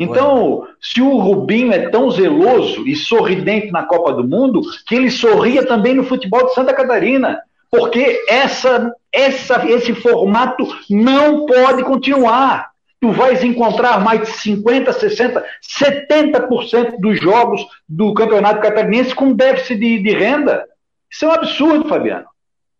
Então, 0.00 0.66
se 0.80 1.00
o 1.00 1.16
Rubinho 1.18 1.72
é 1.72 1.88
tão 1.90 2.10
zeloso 2.10 2.86
e 2.88 2.96
sorridente 2.96 3.70
na 3.70 3.84
Copa 3.84 4.12
do 4.12 4.26
Mundo, 4.26 4.62
que 4.86 4.96
ele 4.96 5.10
sorria 5.10 5.64
também 5.64 5.94
no 5.94 6.02
futebol 6.02 6.46
de 6.46 6.54
Santa 6.54 6.74
Catarina, 6.74 7.40
porque 7.70 8.24
essa, 8.28 8.92
essa, 9.12 9.64
esse 9.70 9.94
formato 9.94 10.66
não 10.90 11.46
pode 11.46 11.84
continuar. 11.84 12.70
Tu 13.00 13.12
vais 13.12 13.44
encontrar 13.44 14.00
mais 14.00 14.22
de 14.22 14.26
50, 14.26 14.92
60, 14.92 15.44
70% 15.80 16.96
dos 16.98 17.20
jogos 17.20 17.64
do 17.88 18.12
Campeonato 18.12 18.60
Catarinense 18.60 19.14
com 19.14 19.32
déficit 19.32 19.78
de, 19.78 20.02
de 20.02 20.10
renda. 20.10 20.66
Isso 21.08 21.24
é 21.24 21.28
um 21.28 21.32
absurdo, 21.32 21.88
Fabiano. 21.88 22.26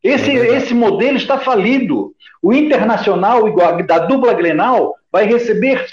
Esse, 0.02 0.30
é 0.30 0.56
esse 0.56 0.74
modelo 0.74 1.16
está 1.16 1.38
falido. 1.38 2.12
O 2.42 2.52
Internacional, 2.52 3.46
igual 3.46 3.82
da 3.82 3.98
dupla 3.98 4.34
Grenal, 4.34 4.94
vai 5.12 5.26
receber 5.26 5.86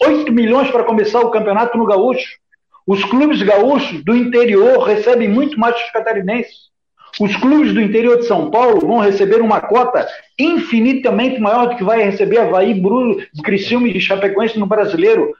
8 0.00 0.32
milhões 0.32 0.70
para 0.70 0.84
começar 0.84 1.20
o 1.20 1.30
campeonato 1.30 1.76
no 1.76 1.86
Gaúcho. 1.86 2.38
Os 2.86 3.04
clubes 3.04 3.40
gaúchos 3.42 4.02
do 4.04 4.14
interior 4.14 4.82
recebem 4.84 5.28
muito 5.28 5.58
mais 5.58 5.76
que 5.76 5.84
os 5.84 5.90
catarinenses. 5.90 6.72
Os 7.20 7.36
clubes 7.36 7.74
do 7.74 7.80
interior 7.80 8.18
de 8.18 8.26
São 8.26 8.50
Paulo 8.50 8.80
vão 8.80 8.98
receber 8.98 9.40
uma 9.40 9.60
cota 9.60 10.06
infinitamente 10.38 11.38
maior 11.38 11.68
do 11.68 11.76
que 11.76 11.84
vai 11.84 12.02
receber 12.02 12.38
Havaí, 12.38 12.74
Bruno, 12.74 13.16
Criciúma 13.44 13.88
e 13.88 14.00
Chapecoense 14.00 14.58
no 14.58 14.66
brasileiro, 14.66 15.32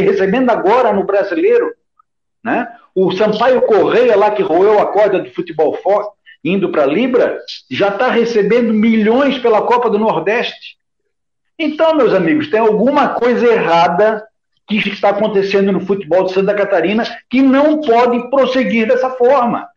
recebendo 0.00 0.50
agora 0.50 0.92
no 0.92 1.04
brasileiro. 1.04 1.72
Né? 2.42 2.68
O 2.94 3.10
Sampaio 3.12 3.62
Correia, 3.62 4.16
lá 4.16 4.30
que 4.30 4.42
roeu 4.42 4.78
a 4.78 4.86
corda 4.86 5.18
do 5.18 5.30
futebol 5.30 5.74
forte, 5.82 6.12
indo 6.44 6.70
para 6.70 6.86
Libra, 6.86 7.38
já 7.70 7.88
está 7.88 8.08
recebendo 8.08 8.72
milhões 8.72 9.38
pela 9.38 9.62
Copa 9.62 9.90
do 9.90 9.98
Nordeste. 9.98 10.76
Então, 11.58 11.96
meus 11.96 12.12
amigos, 12.12 12.50
tem 12.50 12.60
alguma 12.60 13.08
coisa 13.10 13.46
errada 13.46 14.24
que 14.66 14.76
está 14.88 15.10
acontecendo 15.10 15.72
no 15.72 15.80
futebol 15.80 16.24
de 16.24 16.32
Santa 16.32 16.54
Catarina 16.54 17.04
que 17.30 17.42
não 17.42 17.80
pode 17.80 18.30
prosseguir 18.30 18.88
dessa 18.88 19.10
forma. 19.10 19.68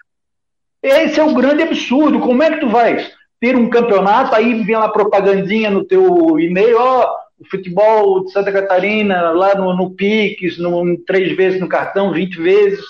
Esse 0.82 1.20
é 1.20 1.24
o 1.24 1.34
grande 1.34 1.64
absurdo. 1.64 2.20
Como 2.20 2.42
é 2.42 2.52
que 2.52 2.60
tu 2.60 2.70
vais 2.70 3.12
ter 3.40 3.56
um 3.56 3.70
campeonato, 3.70 4.34
aí 4.34 4.64
vem 4.64 4.76
lá 4.76 4.90
propagandinha 4.90 5.70
no 5.70 5.84
teu 5.84 6.40
e-mail, 6.40 6.78
ó, 6.80 7.16
o 7.40 7.46
futebol 7.50 8.26
de 8.26 8.32
Santa 8.32 8.52
Catarina, 8.52 9.30
lá 9.32 9.54
no, 9.54 9.76
no 9.76 9.92
Pix, 9.92 10.58
no, 10.58 10.98
três 11.06 11.36
vezes 11.36 11.60
no 11.60 11.70
cartão, 11.70 12.12
20 12.12 12.36
vezes. 12.42 12.84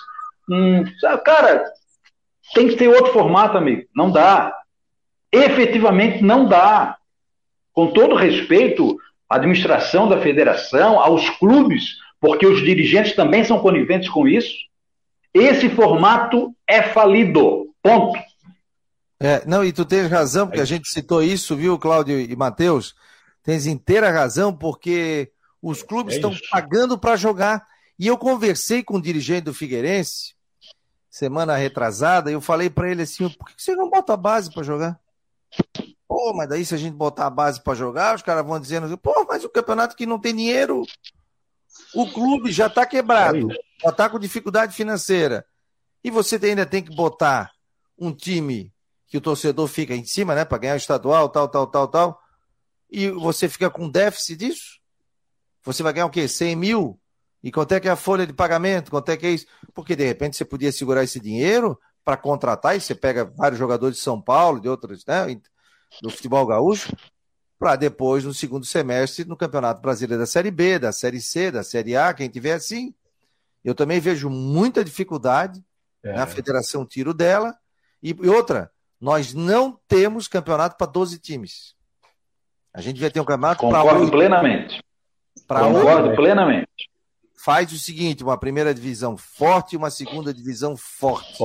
Hum, 0.50 0.86
cara, 1.26 1.64
tem 2.54 2.68
que 2.70 2.76
ter 2.76 2.88
outro 2.88 3.12
formato, 3.12 3.58
amigo. 3.58 3.84
Não 3.94 4.10
dá. 4.10 4.56
Efetivamente 5.32 6.24
não 6.24 6.46
dá. 6.46 6.96
Com 7.78 7.94
todo 7.94 8.16
respeito 8.16 8.98
à 9.30 9.36
administração 9.36 10.10
da 10.10 10.20
federação, 10.20 11.00
aos 11.00 11.30
clubes, 11.38 11.84
porque 12.20 12.48
os 12.48 12.64
dirigentes 12.64 13.16
também 13.16 13.44
são 13.44 13.60
coniventes 13.60 14.10
com 14.10 14.28
isso, 14.28 14.56
esse 15.32 15.70
formato 15.70 16.56
é 16.68 16.82
falido. 16.82 17.68
Ponto. 17.80 18.18
É, 19.20 19.46
não, 19.46 19.64
e 19.64 19.72
tu 19.72 19.86
tens 19.86 20.10
razão, 20.10 20.48
porque 20.48 20.60
a 20.60 20.66
gente 20.66 20.90
citou 20.90 21.22
isso, 21.22 21.56
viu, 21.56 21.78
Cláudio 21.78 22.20
e 22.20 22.36
Matheus? 22.36 22.96
Tens 23.44 23.68
inteira 23.68 24.10
razão, 24.10 24.52
porque 24.52 25.32
os 25.62 25.84
clubes 25.84 26.16
é 26.16 26.18
estão 26.18 26.36
pagando 26.50 26.98
para 26.98 27.16
jogar. 27.16 27.64
E 28.00 28.08
eu 28.08 28.18
conversei 28.18 28.82
com 28.82 28.98
o 28.98 29.02
dirigente 29.02 29.42
do 29.42 29.54
Figueirense, 29.54 30.34
semana 31.12 31.56
retrasada, 31.56 32.32
e 32.32 32.34
eu 32.34 32.42
falei 32.42 32.72
para 32.72 32.90
ele 32.90 33.04
assim: 33.04 33.30
por 33.30 33.46
que 33.46 33.62
você 33.62 33.76
não 33.76 33.88
bota 33.88 34.14
a 34.14 34.18
base 34.18 34.52
para 34.52 34.64
jogar? 34.64 35.00
Pô, 36.08 36.34
mas 36.34 36.48
daí 36.48 36.66
se 36.66 36.74
a 36.74 36.78
gente 36.78 36.96
botar 36.96 37.28
a 37.28 37.30
base 37.30 37.62
para 37.62 37.76
jogar, 37.76 38.16
os 38.16 38.22
caras 38.22 38.46
vão 38.46 38.60
dizendo: 38.60 38.98
pô, 38.98 39.26
mas 39.28 39.44
o 39.44 39.50
campeonato 39.50 39.96
que 39.96 40.06
não 40.06 40.20
tem 40.20 40.36
dinheiro, 40.36 40.84
o 41.94 42.10
clube 42.10 42.52
já 42.52 42.68
está 42.68 42.86
quebrado, 42.86 43.50
já 43.84 43.90
está 43.90 44.10
com 44.10 44.18
dificuldade 44.18 44.74
financeira. 44.74 45.46
E 46.04 46.10
você 46.10 46.40
ainda 46.42 46.66
tem 46.66 46.82
que 46.82 46.96
botar 46.96 47.52
um 47.98 48.14
time 48.14 48.74
que 49.08 49.18
o 49.18 49.22
torcedor 49.22 49.68
fica 49.68 49.96
em 49.96 50.06
cima, 50.06 50.36
né, 50.36 50.46
para 50.46 50.58
ganhar 50.58 50.74
o 50.74 50.78
estadual, 50.78 51.30
tal, 51.30 51.48
tal, 51.48 51.68
tal, 51.68 51.88
tal, 51.88 52.22
e 52.90 53.10
você 53.10 53.50
fica 53.50 53.70
com 53.70 53.90
déficit 53.90 54.38
disso? 54.38 54.80
Você 55.64 55.82
vai 55.82 55.94
ganhar 55.94 56.06
o 56.06 56.10
quê? 56.10 56.28
100 56.28 56.56
mil? 56.56 57.00
E 57.44 57.52
quanto 57.52 57.74
é 57.74 57.80
que 57.80 57.88
é 57.88 57.92
a 57.92 57.96
folha 57.96 58.26
de 58.26 58.34
pagamento? 58.34 58.92
Quanto 58.92 59.10
é 59.10 59.18
que 59.18 59.26
é 59.26 59.32
isso? 59.32 59.46
Porque 59.74 59.96
de 59.96 60.06
repente 60.06 60.38
você 60.38 60.46
podia 60.46 60.72
segurar 60.72 61.04
esse 61.04 61.20
dinheiro 61.20 61.80
para 62.04 62.16
contratar, 62.16 62.76
e 62.76 62.82
você 62.82 62.96
pega 62.96 63.26
vários 63.26 63.60
jogadores 63.60 63.98
de 63.98 64.04
São 64.04 64.22
Paulo, 64.22 64.62
de 64.62 64.70
outros, 64.70 65.06
né, 65.06 65.38
do 66.02 66.10
futebol 66.10 66.46
gaúcho, 66.46 66.96
para 67.60 67.76
depois, 67.76 68.24
no 68.24 68.34
segundo 68.34 68.66
semestre, 68.66 69.26
no 69.26 69.36
Campeonato 69.36 69.82
Brasileiro 69.82 70.22
da 70.22 70.28
Série 70.28 70.52
B, 70.52 70.78
da 70.78 70.92
Série 70.92 71.22
C, 71.22 71.52
da 71.52 71.64
Série 71.64 71.96
A, 71.96 72.14
quem 72.14 72.30
tiver 72.30 72.54
assim. 72.54 72.94
Eu 73.64 73.74
também 73.74 74.00
vejo 74.00 74.30
muita 74.30 74.84
dificuldade 74.84 75.64
é. 76.04 76.14
na 76.14 76.28
federação 76.28 76.86
tiro 76.86 77.14
dela. 77.14 77.58
E, 78.02 78.10
e 78.10 78.30
outra, 78.30 78.72
nós 79.02 79.34
não 79.34 79.80
temos 79.88 80.28
campeonato 80.28 80.78
para 80.78 80.88
12 80.88 81.20
times. 81.20 81.76
A 82.74 82.82
gente 82.82 83.00
vai 83.02 83.10
ter 83.10 83.20
um 83.20 83.26
campeonato 83.26 83.68
para 83.68 83.82
Concordo 83.82 84.12
plenamente. 84.12 84.84
Pra 85.48 85.62
Concordo 85.62 86.16
plenamente. 86.16 86.70
Faz 87.36 87.72
o 87.72 87.78
seguinte: 87.80 88.24
uma 88.24 88.38
primeira 88.38 88.74
divisão 88.74 89.18
forte 89.18 89.74
e 89.74 89.78
uma 89.78 89.90
segunda 89.90 90.34
divisão 90.34 90.78
forte. 90.78 91.44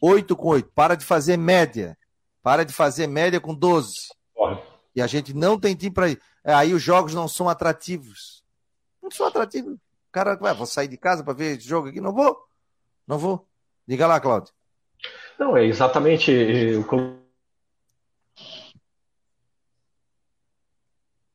Oito 0.00 0.34
com 0.34 0.48
oito. 0.48 0.70
Para 0.74 0.94
de 0.94 1.04
fazer 1.04 1.36
média. 1.36 1.96
Para 2.42 2.64
de 2.64 2.72
fazer 2.72 3.06
média 3.06 3.40
com 3.40 3.54
12. 3.54 4.08
E 4.94 5.00
a 5.00 5.06
gente 5.06 5.32
não 5.32 5.58
tem 5.58 5.74
time 5.74 5.94
para 5.94 6.08
ir. 6.10 6.20
É, 6.44 6.52
aí 6.52 6.74
os 6.74 6.82
jogos 6.82 7.14
não 7.14 7.28
são 7.28 7.48
atrativos. 7.48 8.44
Não 9.00 9.10
são 9.10 9.26
atrativos. 9.26 9.78
Cara, 10.10 10.38
ué, 10.42 10.52
vou 10.52 10.66
sair 10.66 10.88
de 10.88 10.96
casa 10.96 11.24
para 11.24 11.32
ver 11.32 11.56
esse 11.56 11.66
jogo 11.66 11.88
aqui? 11.88 12.00
Não 12.00 12.12
vou. 12.12 12.46
Não 13.06 13.18
vou. 13.18 13.46
Diga 13.86 14.06
lá, 14.06 14.20
Cláudio. 14.20 14.52
Não, 15.38 15.56
é 15.56 15.64
exatamente. 15.64 16.30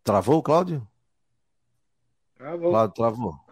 Travou, 0.03 0.43
Cláudio? 0.43 0.87
Travou. 2.37 2.69
Cláudio, 2.71 2.95
travou. 2.95 3.46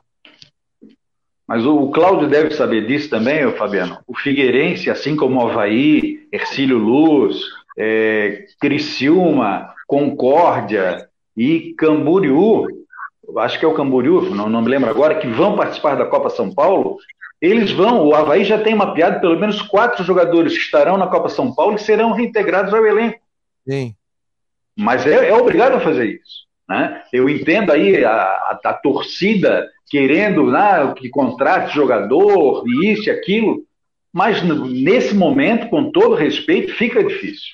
Mas 1.48 1.66
o, 1.66 1.90
Cláudio 1.90 2.28
deve 2.28 2.52
saber 2.52 2.88
disso 2.88 3.10
também, 3.10 3.52
Fabiano. 3.52 4.00
O 4.08 4.16
Figueirense, 4.16 4.90
assim 4.90 5.16
como 5.16 5.40
o 5.40 5.48
Havaí, 5.48 6.28
Ercílio 6.32 6.78
Luz, 6.78 7.40
é, 7.78 8.46
Criciúma, 8.60 9.74
Concórdia 9.88 11.08
e 11.38 11.76
Camboriú, 11.78 12.66
acho 13.38 13.60
que 13.60 13.66
é 13.66 13.68
o 13.68 13.74
Camboriú, 13.74 14.34
não, 14.34 14.50
não 14.50 14.62
me 14.62 14.70
lembro 14.70 14.90
agora, 14.90 15.16
que 15.16 15.28
vão 15.28 15.56
participar 15.56 15.96
da 15.96 16.06
Copa 16.06 16.30
São 16.30 16.52
Paulo, 16.52 16.98
eles 17.40 17.72
vão, 17.72 18.08
o 18.08 18.16
Havaí 18.16 18.44
já 18.44 18.58
tem 18.58 18.74
mapeado 18.74 19.20
pelo 19.20 19.40
menos 19.40 19.62
quatro 19.62 20.04
jogadores 20.04 20.54
que 20.54 20.60
estarão 20.60 20.98
na 20.98 21.08
Copa 21.08 21.30
São 21.30 21.54
Paulo 21.54 21.76
e 21.76 21.80
serão 21.80 22.14
reintegrados 22.14 22.74
ao 22.74 22.86
elenco. 22.86 23.20
Sim. 23.68 23.94
Mas 24.76 25.06
é, 25.06 25.30
é 25.30 25.34
obrigado 25.34 25.76
a 25.76 25.80
fazer 25.80 26.06
isso. 26.06 26.45
Né? 26.68 27.04
Eu 27.14 27.30
entendo 27.30 27.72
aí 27.72 28.04
a, 28.04 28.12
a, 28.12 28.60
a 28.64 28.74
torcida 28.74 29.68
querendo 29.90 30.52
né, 30.52 30.94
que 30.98 31.10
contrate 31.10 31.76
jogador, 31.76 32.64
isso 32.84 33.08
e 33.08 33.12
aquilo, 33.12 33.64
mas 34.12 34.42
nesse 34.42 35.14
momento, 35.14 35.70
com 35.70 35.92
todo 35.92 36.16
respeito, 36.16 36.74
fica 36.74 37.04
difícil. 37.04 37.54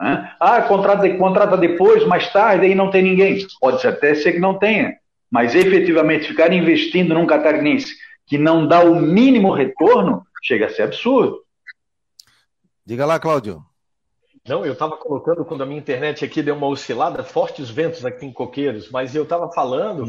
Né? 0.00 0.32
Ah, 0.38 0.62
contrata, 0.62 1.08
contrata 1.16 1.56
depois, 1.56 2.06
mais 2.06 2.30
tarde, 2.32 2.66
aí 2.66 2.74
não 2.74 2.90
tem 2.90 3.02
ninguém. 3.02 3.46
Pode 3.60 3.86
até 3.86 4.14
ser 4.14 4.32
que 4.32 4.38
não 4.38 4.58
tenha, 4.58 4.94
mas 5.30 5.54
efetivamente 5.54 6.28
ficar 6.28 6.52
investindo 6.52 7.14
num 7.14 7.26
catarinense 7.26 7.94
que 8.26 8.38
não 8.38 8.66
dá 8.66 8.80
o 8.80 8.94
mínimo 8.94 9.52
retorno, 9.52 10.26
chega 10.42 10.66
a 10.66 10.70
ser 10.70 10.82
absurdo. 10.82 11.38
Diga 12.86 13.06
lá, 13.06 13.18
Cláudio. 13.18 13.62
Não, 14.46 14.64
eu 14.64 14.74
estava 14.74 14.96
colocando, 14.98 15.44
quando 15.44 15.62
a 15.62 15.66
minha 15.66 15.80
internet 15.80 16.22
aqui 16.22 16.42
deu 16.42 16.54
uma 16.54 16.66
oscilada, 16.66 17.24
fortes 17.24 17.70
ventos 17.70 18.04
aqui 18.04 18.26
em 18.26 18.32
Coqueiros, 18.32 18.90
mas 18.90 19.14
eu 19.14 19.22
estava 19.22 19.50
falando, 19.50 20.04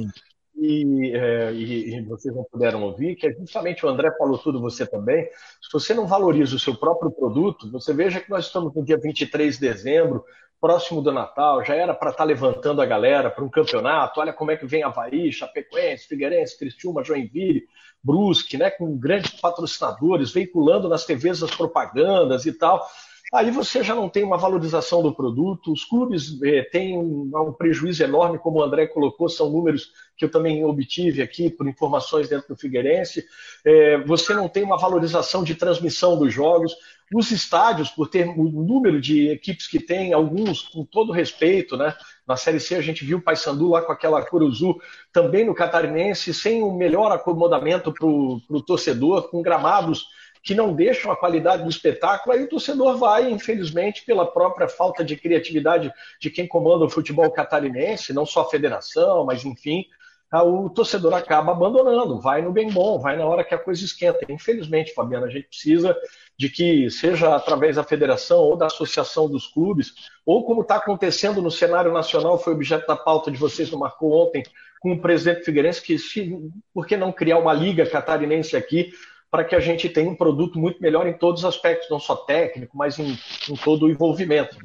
e, 0.58 1.16
é, 1.16 1.54
e, 1.54 1.96
e, 1.96 2.02
vocês 2.02 2.36
não 2.36 2.44
puderam 2.44 2.84
ouvir, 2.84 3.16
que 3.16 3.28
é 3.28 3.32
justamente 3.32 3.86
o 3.86 3.90
André 3.90 4.12
falou 4.18 4.38
tudo, 4.38 4.60
você 4.60 4.86
também. 4.86 5.26
Se 5.62 5.72
você 5.72 5.94
não 5.94 6.06
valoriza 6.06 6.56
o 6.56 6.60
seu 6.60 6.76
próprio 6.76 7.12
produto, 7.12 7.72
você 7.72 7.94
veja 7.94 8.20
que 8.20 8.30
nós 8.30 8.48
estamos 8.48 8.74
no 8.76 8.84
dia 8.84 8.98
23 8.98 9.56
de 9.56 9.62
dezembro, 9.62 10.26
próximo 10.60 11.02
do 11.02 11.12
Natal, 11.12 11.64
já 11.64 11.76
era 11.76 11.94
para 11.94 12.10
estar 12.10 12.24
tá 12.24 12.28
levantando 12.28 12.82
a 12.82 12.86
galera 12.86 13.30
para 13.30 13.44
um 13.44 13.50
campeonato. 13.50 14.20
Olha 14.20 14.34
como 14.34 14.52
é 14.52 14.58
que 14.58 14.66
vem 14.66 14.84
Havaí, 14.84 15.32
Chapecoense, 15.32 16.08
Figueirense, 16.08 16.58
Cristiúma, 16.58 17.04
Joinville, 17.04 17.68
Brusque, 18.04 18.58
né, 18.58 18.70
com 18.70 18.98
grandes 18.98 19.40
patrocinadores, 19.40 20.32
veiculando 20.32 20.90
nas 20.90 21.06
TVs 21.06 21.44
as 21.44 21.56
propagandas 21.56 22.46
e 22.46 22.52
tal. 22.52 22.86
Aí 23.34 23.50
você 23.50 23.84
já 23.84 23.96
não 23.96 24.08
tem 24.08 24.24
uma 24.24 24.38
valorização 24.38 25.02
do 25.02 25.14
produto, 25.14 25.72
os 25.72 25.84
clubes 25.84 26.40
eh, 26.44 26.62
têm 26.64 26.98
um, 26.98 27.32
um, 27.34 27.52
prejuízo 27.52 28.04
enorme, 28.04 28.38
como 28.38 28.60
o 28.60 28.64
André 28.64 28.88
colocou, 28.88 29.28
são 29.28 29.50
números 29.50 29.92
que 30.16 30.24
eu 30.24 30.32
também 30.32 30.64
obtive 30.64 31.22
aqui 31.22 31.50
por 31.50 31.68
informações 31.68 32.30
dentro 32.30 32.50
do 32.50 32.58
Figueirense. 32.58 33.26
Eh, 33.66 33.98
você 34.06 34.34
não 34.34 34.48
tem 34.48 34.64
uma 34.64 34.78
valorização 34.78 35.44
de 35.44 35.56
transmissão 35.56 36.18
dos 36.18 36.34
jogos. 36.34 36.76
Os 37.14 37.32
estádios, 37.32 37.90
por 37.90 38.10
ter 38.10 38.28
o 38.28 38.44
número 38.44 39.02
de 39.02 39.30
equipes 39.30 39.68
que 39.68 39.80
tem, 39.80 40.14
alguns 40.14 40.62
com 40.62 40.84
todo 40.86 41.12
respeito, 41.12 41.78
né? 41.78 41.96
Na 42.28 42.36
Série 42.36 42.60
C 42.60 42.76
a 42.76 42.82
gente 42.82 43.06
viu 43.06 43.18
o 43.18 43.22
Paysandu 43.22 43.70
lá 43.70 43.82
com 43.82 43.92
aquela 43.92 44.24
Curuzu, 44.26 44.78
também 45.12 45.46
no 45.46 45.54
Catarinense, 45.54 46.34
sem 46.34 46.64
o 46.64 46.70
um 46.70 46.78
melhor 46.78 47.12
acomodamento 47.12 47.92
para 47.92 48.08
o 48.08 48.62
torcedor, 48.66 49.30
com 49.30 49.42
gramados 49.42 50.08
que 50.46 50.54
não 50.54 50.76
deixam 50.76 51.12
a 51.12 51.18
qualidade 51.18 51.64
do 51.64 51.70
espetáculo, 51.70 52.36
aí 52.36 52.44
o 52.44 52.48
torcedor 52.48 52.96
vai, 52.98 53.32
infelizmente, 53.32 54.06
pela 54.06 54.28
própria 54.28 54.70
falta 54.70 55.04
de 55.04 55.18
criatividade 55.18 55.92
de 56.22 56.30
quem 56.30 56.48
comanda 56.48 56.86
o 56.86 56.90
futebol 56.90 57.32
catarinense, 57.32 58.14
não 58.14 58.28
só 58.28 58.42
a 58.42 58.50
federação, 58.50 59.26
mas 59.26 59.44
enfim, 59.44 59.86
o 60.32 60.70
torcedor 60.70 61.16
acaba 61.16 61.52
abandonando, 61.52 62.20
vai 62.20 62.44
no 62.44 62.52
bem 62.52 62.70
bom, 62.70 63.00
vai 63.00 63.18
na 63.18 63.26
hora 63.26 63.44
que 63.44 63.56
a 63.56 63.58
coisa 63.58 63.84
esquenta. 63.84 64.20
Infelizmente, 64.30 64.94
Fabiana, 64.94 65.26
a 65.26 65.30
gente 65.32 65.48
precisa 65.48 65.98
de 66.38 66.48
que, 66.48 66.92
seja 66.92 67.36
através 67.36 67.78
da 67.78 67.84
federação 67.84 68.38
ou 68.38 68.56
da 68.56 68.68
associação 68.68 69.28
dos 69.28 69.48
clubes, 69.48 69.94
ou 70.24 70.46
como 70.46 70.62
está 70.62 70.76
acontecendo 70.76 71.42
no 71.42 71.50
cenário 71.50 71.92
nacional, 71.92 72.38
foi 72.38 72.54
objeto 72.54 72.86
da 72.86 72.96
pauta 72.96 73.32
de 73.32 73.38
vocês 73.40 73.72
no 73.72 73.80
Marcou 73.80 74.28
ontem, 74.28 74.44
com 74.80 74.92
o 74.92 75.02
presidente 75.02 75.44
Figueirense, 75.44 75.82
que 75.82 75.98
se, 75.98 76.38
por 76.72 76.86
que 76.86 76.96
não 76.96 77.12
criar 77.12 77.40
uma 77.40 77.54
liga 77.54 77.90
catarinense 77.90 78.56
aqui 78.56 78.92
para 79.30 79.44
que 79.44 79.56
a 79.56 79.60
gente 79.60 79.90
tenha 79.90 80.10
um 80.10 80.16
produto 80.16 80.58
muito 80.58 80.82
melhor 80.82 81.08
em 81.08 81.14
todos 81.14 81.42
os 81.42 81.46
aspectos, 81.46 81.90
não 81.90 82.00
só 82.00 82.16
técnico, 82.16 82.78
mas 82.78 82.98
em, 83.00 83.18
em 83.50 83.56
todo 83.56 83.86
o 83.86 83.90
envolvimento. 83.90 84.58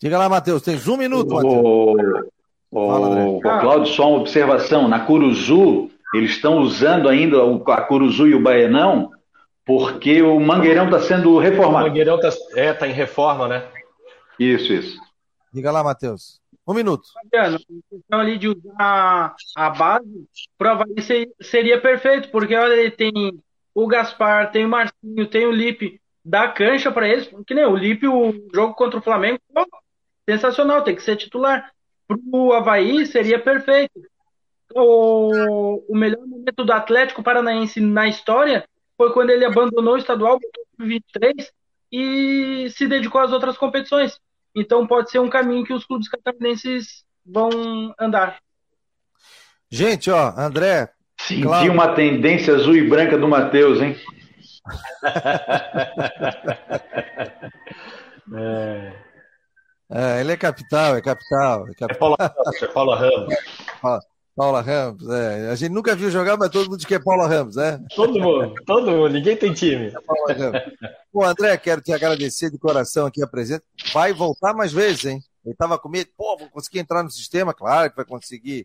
Diga 0.00 0.18
lá, 0.18 0.28
Matheus, 0.28 0.62
tens 0.62 0.86
um 0.88 0.96
minuto, 0.96 1.34
Matheus. 1.34 2.28
O, 2.70 3.40
Cláudio, 3.40 3.92
só 3.92 4.10
uma 4.10 4.20
observação. 4.20 4.88
Na 4.88 5.00
Curuzu, 5.00 5.90
eles 6.14 6.32
estão 6.32 6.58
usando 6.58 7.08
ainda 7.08 7.38
a 7.66 7.80
Curuzu 7.82 8.28
e 8.28 8.34
o 8.34 8.42
Baenão 8.42 9.10
porque 9.68 10.22
o 10.22 10.40
Mangueirão 10.40 10.86
está 10.86 10.98
sendo 10.98 11.38
reformado. 11.38 11.84
O 11.84 11.88
Mangueirão 11.88 12.18
está 12.18 12.30
é, 12.56 12.72
tá 12.72 12.88
em 12.88 12.92
reforma, 12.92 13.46
né? 13.46 13.68
Isso, 14.38 14.72
isso. 14.72 14.98
Diga 15.52 15.70
lá, 15.70 15.84
Matheus. 15.84 16.40
Um 16.68 16.74
minuto. 16.74 17.08
Fabiano, 17.14 17.56
a 17.56 17.94
questão 17.94 18.20
ali 18.20 18.36
de 18.36 18.48
usar 18.48 19.34
a 19.56 19.70
base, 19.70 20.28
para 20.58 20.72
Havaí 20.72 20.94
seria 21.40 21.80
perfeito, 21.80 22.30
porque 22.30 22.54
olha, 22.54 22.74
ele 22.74 22.90
tem 22.90 23.10
o 23.74 23.86
Gaspar, 23.86 24.52
tem 24.52 24.66
o 24.66 24.68
Marcinho, 24.68 25.26
tem 25.26 25.46
o 25.46 25.50
Lipe, 25.50 25.98
dá 26.22 26.46
cancha 26.48 26.92
para 26.92 27.08
eles, 27.08 27.26
que 27.46 27.54
nem 27.54 27.64
o 27.64 27.74
Lipe, 27.74 28.06
o 28.06 28.34
jogo 28.54 28.74
contra 28.74 28.98
o 28.98 29.02
Flamengo, 29.02 29.38
sensacional, 30.28 30.84
tem 30.84 30.94
que 30.94 31.02
ser 31.02 31.16
titular. 31.16 31.72
Para 32.06 32.18
o 32.32 32.52
Havaí 32.52 33.06
seria 33.06 33.38
perfeito. 33.38 33.98
O, 34.74 35.82
o 35.88 35.96
melhor 35.96 36.26
momento 36.26 36.64
do 36.64 36.72
Atlético 36.72 37.22
Paranaense 37.22 37.80
na 37.80 38.06
história 38.08 38.68
foi 38.94 39.10
quando 39.14 39.30
ele 39.30 39.46
abandonou 39.46 39.94
o 39.94 39.98
estadual 39.98 40.38
23 40.78 41.50
e 41.90 42.68
se 42.70 42.86
dedicou 42.86 43.22
às 43.22 43.32
outras 43.32 43.56
competições. 43.56 44.20
Então 44.54 44.86
pode 44.86 45.10
ser 45.10 45.18
um 45.18 45.28
caminho 45.28 45.64
que 45.64 45.72
os 45.72 45.84
clubes 45.84 46.08
catarinenses 46.08 47.04
vão 47.24 47.50
andar. 47.98 48.38
Gente, 49.70 50.10
ó, 50.10 50.32
André. 50.36 50.90
Senti 51.20 51.42
claro. 51.42 51.72
uma 51.72 51.94
tendência 51.94 52.54
azul 52.54 52.76
e 52.76 52.88
branca 52.88 53.18
do 53.18 53.28
Matheus, 53.28 53.80
hein? 53.80 53.96
é. 58.34 58.92
é. 59.90 60.20
ele 60.20 60.32
é 60.32 60.36
capital, 60.36 60.96
é 60.96 61.02
capital. 61.02 61.68
É, 61.68 61.74
capital. 61.74 61.88
é 61.88 61.94
Paula 61.94 62.16
Ramos. 62.18 62.62
É 62.62 62.66
Paula 62.68 62.96
Ramos. 62.96 63.34
Paula 64.38 64.60
Ramos, 64.60 65.08
é. 65.08 65.50
A 65.50 65.56
gente 65.56 65.72
nunca 65.72 65.96
viu 65.96 66.12
jogar, 66.12 66.36
mas 66.36 66.48
todo 66.48 66.66
mundo 66.66 66.76
diz 66.76 66.86
que 66.86 66.94
é 66.94 67.00
Paula 67.00 67.26
Ramos, 67.26 67.56
né? 67.56 67.80
Todo 67.96 68.20
mundo, 68.20 68.54
todo 68.64 68.88
mundo, 68.88 69.08
ninguém 69.08 69.36
tem 69.36 69.52
time. 69.52 69.86
É 69.88 70.62
Pô, 71.12 71.24
André, 71.24 71.56
quero 71.56 71.80
te 71.80 71.92
agradecer 71.92 72.48
de 72.48 72.56
coração 72.56 73.08
aqui 73.08 73.20
a 73.20 73.26
presença. 73.26 73.64
Vai 73.92 74.12
voltar 74.12 74.54
mais 74.54 74.72
vezes, 74.72 75.06
hein? 75.06 75.20
Ele 75.44 75.56
tava 75.56 75.76
com 75.76 75.88
medo, 75.88 76.10
pô, 76.16 76.36
vou 76.38 76.48
conseguir 76.50 76.78
entrar 76.78 77.02
no 77.02 77.10
sistema, 77.10 77.52
claro 77.52 77.90
que 77.90 77.96
vai 77.96 78.04
conseguir. 78.04 78.64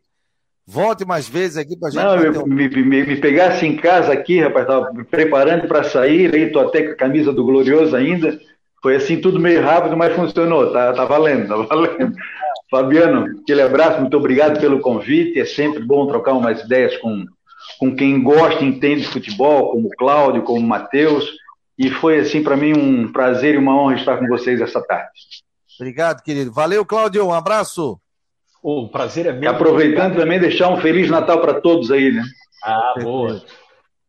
Volte 0.63 1.05
mais 1.05 1.27
vezes 1.27 1.57
aqui 1.57 1.75
pra 1.75 1.89
gente. 1.89 2.03
Não, 2.03 2.17
eu, 2.17 2.43
um... 2.43 2.45
me, 2.45 2.69
me, 2.69 3.05
me, 3.07 3.15
pegasse 3.15 3.65
em 3.65 3.75
casa 3.75 4.13
aqui, 4.13 4.41
rapaz, 4.41 4.67
tava 4.67 4.93
me 4.93 5.03
preparando 5.03 5.67
para 5.67 5.83
sair, 5.83 6.35
aí 6.35 6.51
tô 6.51 6.59
até 6.59 6.83
com 6.83 6.91
a 6.91 6.95
camisa 6.95 7.33
do 7.33 7.43
Glorioso 7.43 7.95
ainda. 7.95 8.39
Foi 8.79 8.95
assim, 8.97 9.19
tudo 9.19 9.39
meio 9.39 9.63
rápido, 9.63 9.97
mas 9.97 10.15
funcionou, 10.15 10.71
tá, 10.71 10.93
tá 10.93 11.03
valendo, 11.03 11.47
tá 11.47 11.75
valendo. 11.75 12.15
Fabiano, 12.73 13.39
aquele 13.43 13.61
abraço, 13.61 14.01
muito 14.01 14.17
obrigado 14.17 14.59
pelo 14.59 14.79
convite. 14.79 15.39
É 15.39 15.45
sempre 15.45 15.83
bom 15.83 16.07
trocar 16.07 16.33
umas 16.33 16.59
ideias 16.61 16.97
com, 16.97 17.23
com 17.77 17.95
quem 17.95 18.23
gosta 18.23 18.63
e 18.63 18.67
entende 18.67 19.01
de 19.01 19.07
futebol, 19.09 19.69
como 19.69 19.87
o 19.87 19.91
Cláudio, 19.91 20.41
como 20.41 20.59
o 20.59 20.67
Matheus. 20.67 21.29
E 21.77 21.91
foi, 21.91 22.19
assim, 22.19 22.41
para 22.41 22.57
mim 22.57 22.73
um 22.73 23.11
prazer 23.11 23.53
e 23.53 23.59
uma 23.59 23.79
honra 23.79 23.95
estar 23.95 24.17
com 24.17 24.27
vocês 24.27 24.59
essa 24.59 24.81
tarde. 24.81 25.11
Obrigado, 25.79 26.23
querido. 26.23 26.51
Valeu, 26.51 26.83
Cláudio. 26.83 27.27
Um 27.27 27.33
abraço. 27.33 27.99
O 28.63 28.89
prazer 28.89 29.27
é 29.27 29.33
meu. 29.33 29.43
E 29.43 29.47
aproveitando 29.47 30.15
também, 30.15 30.39
deixar 30.39 30.69
um 30.69 30.81
Feliz 30.81 31.11
Natal 31.11 31.41
para 31.41 31.61
todos 31.61 31.91
aí, 31.91 32.11
né? 32.11 32.23
Ah, 32.63 32.95
boa. 33.03 33.39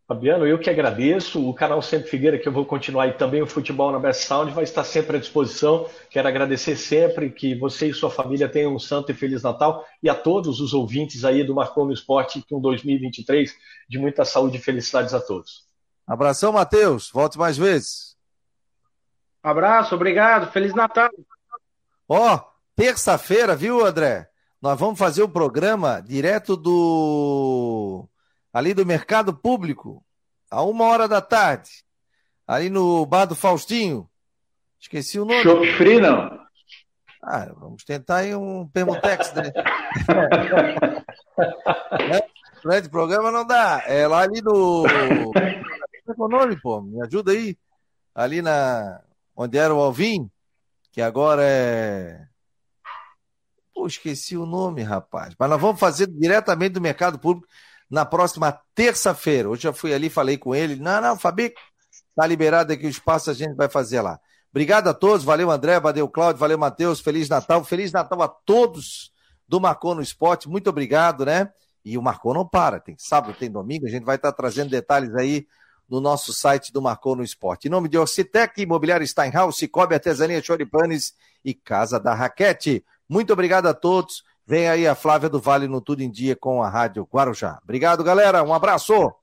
Fabiano, 0.07 0.47
eu 0.47 0.59
que 0.59 0.69
agradeço. 0.69 1.49
O 1.49 1.55
canal 1.55 1.81
Sempre 1.81 2.11
Figueira, 2.11 2.39
que 2.39 2.47
eu 2.47 2.53
vou 2.53 2.67
continuar 2.67 3.07
e 3.09 3.15
também 3.15 3.41
o 3.41 3.47
Futebol 3.47 3.91
na 3.91 3.99
Best 3.99 4.27
Sound, 4.27 4.53
vai 4.53 4.65
estar 4.65 4.85
sempre 4.85 5.17
à 5.17 5.21
disposição. 5.21 5.89
Quero 6.11 6.29
agradecer 6.29 6.77
sempre 6.77 7.31
que 7.31 7.55
você 7.55 7.89
e 7.89 7.95
sua 7.95 8.11
família 8.11 8.47
tenham 8.47 8.75
um 8.75 8.79
santo 8.79 9.11
e 9.13 9.15
feliz 9.15 9.43
Natal 9.43 9.83
e 10.03 10.11
a 10.11 10.15
todos 10.15 10.61
os 10.61 10.75
ouvintes 10.75 11.25
aí 11.25 11.43
do 11.43 11.55
Marcou 11.55 11.87
no 11.87 11.93
Esporte 11.93 12.45
com 12.49 12.61
2023 12.61 13.57
de 13.89 13.99
muita 13.99 14.27
saúde 14.27 14.59
e 14.59 14.61
felicidades 14.61 15.15
a 15.15 15.21
todos. 15.21 15.65
Abração, 16.07 16.53
Matheus. 16.53 17.11
Volte 17.11 17.39
mais 17.39 17.57
vezes. 17.57 18.15
Abraço, 19.43 19.95
obrigado. 19.95 20.53
Feliz 20.53 20.75
Natal. 20.75 21.09
Ó, 22.07 22.35
oh, 22.35 22.41
terça-feira, 22.77 23.57
viu, 23.57 23.85
André? 23.85 24.29
Nós 24.61 24.79
vamos 24.79 24.99
fazer 24.99 25.23
o 25.23 25.29
programa 25.29 26.03
direto 26.03 26.57
do 26.57 28.07
ali 28.55 28.73
do 28.73 28.87
Mercado 28.87 29.35
Público, 29.35 30.03
a 30.49 30.63
uma 30.63 30.85
hora 30.85 31.09
da 31.09 31.21
tarde, 31.21 31.83
ali 32.47 32.71
no 32.71 33.05
bar 33.05 33.25
do 33.25 33.35
Faustinho. 33.35 34.09
Esqueci 34.79 35.19
o 35.19 35.25
nome. 35.25 35.43
Chopp 35.43 35.67
Free, 35.73 36.01
não? 36.01 36.39
Ah, 37.21 37.53
vamos 37.57 37.83
tentar 37.85 38.19
aí 38.19 38.33
um 38.35 38.69
Permutex, 38.69 39.33
né? 39.33 39.51
é, 42.71 42.81
de 42.81 42.89
programa 42.89 43.33
não 43.33 43.45
dá. 43.45 43.83
É 43.87 44.07
lá 44.07 44.21
ali 44.21 44.41
no. 44.41 44.85
Como 46.07 46.23
é 46.23 46.27
o 46.27 46.29
nome, 46.29 46.61
pô? 46.61 46.81
Me 46.81 47.03
ajuda 47.03 47.33
aí. 47.33 47.59
Ali 48.15 48.41
na. 48.41 49.01
Onde 49.35 49.59
era 49.59 49.75
o 49.75 49.81
Alvin, 49.81 50.31
que 50.93 51.01
agora 51.01 51.43
é. 51.43 52.25
Pô, 53.75 53.87
esqueci 53.87 54.37
o 54.37 54.47
nome, 54.47 54.83
rapaz. 54.83 55.35
Mas 55.37 55.51
nós 55.51 55.61
vamos 55.61 55.81
fazer 55.81 56.07
diretamente 56.07 56.75
do 56.75 56.81
mercado 56.81 57.19
público 57.19 57.49
na 57.95 58.05
próxima 58.05 58.61
terça-feira. 58.75 59.49
Hoje 59.49 59.63
já 59.63 59.73
fui 59.73 59.95
ali, 59.95 60.11
falei 60.11 60.37
com 60.37 60.53
ele. 60.53 60.75
Não, 60.75 61.01
não, 61.01 61.17
Fabi, 61.17 61.55
tá 62.15 62.27
liberado 62.27 62.73
aqui 62.73 62.87
o 62.87 62.91
espaço, 62.91 63.31
a 63.31 63.35
gente 63.35 63.55
vai 63.55 63.69
fazer 63.69 64.01
lá. 64.01 64.19
Obrigado 64.51 64.89
a 64.89 64.95
todos, 64.95 65.25
valeu 65.25 65.49
André, 65.49 65.79
valeu 65.79 66.09
Cláudio, 66.09 66.41
valeu 66.41 66.59
Matheus, 66.59 67.01
Feliz 67.01 67.29
Natal, 67.29 67.63
Feliz 67.65 67.93
Natal 67.93 68.21
a 68.21 68.29
todos 68.29 69.13
do 69.49 69.61
Marcou 69.61 69.95
no 69.95 70.03
Esporte, 70.03 70.49
muito 70.49 70.69
obrigado, 70.69 71.25
né? 71.25 71.53
E 71.85 71.97
o 71.97 72.03
Marcou 72.03 72.35
não 72.35 72.47
para, 72.47 72.81
tem 72.81 72.97
sábado, 72.99 73.37
tem 73.39 73.51
domingo, 73.51 73.87
a 73.87 73.91
gente 73.91 74.05
vai 74.05 74.17
estar 74.17 74.33
trazendo 74.33 74.71
detalhes 74.71 75.15
aí 75.15 75.47
no 75.89 76.01
nosso 76.01 76.33
site 76.33 76.73
do 76.73 76.83
Marcou 76.83 77.15
no 77.15 77.23
Esporte. 77.23 77.69
Em 77.69 77.71
nome 77.71 77.89
de 77.89 77.97
Orcitec, 77.97 78.61
Imobiliário 78.61 79.07
Steinhaus, 79.07 79.57
Cicobi, 79.57 79.95
Artesania 79.95 80.43
Choripanes 80.43 81.15
e 81.45 81.55
Casa 81.55 82.01
da 82.01 82.13
Raquete. 82.15 82.85
Muito 83.09 83.33
obrigado 83.33 83.67
a 83.67 83.75
todos. 83.75 84.25
Vem 84.47 84.69
aí 84.69 84.87
a 84.87 84.95
Flávia 84.95 85.29
do 85.31 85.41
Vale 85.41 85.67
no 85.67 85.81
Tudo 85.81 86.03
em 86.03 86.11
Dia 86.11 86.37
com 86.37 86.63
a 86.63 86.69
Rádio 86.69 87.09
Guarujá. 87.11 87.59
Obrigado, 87.63 88.05
galera. 88.05 88.43
Um 88.43 88.53
abraço. 88.53 89.15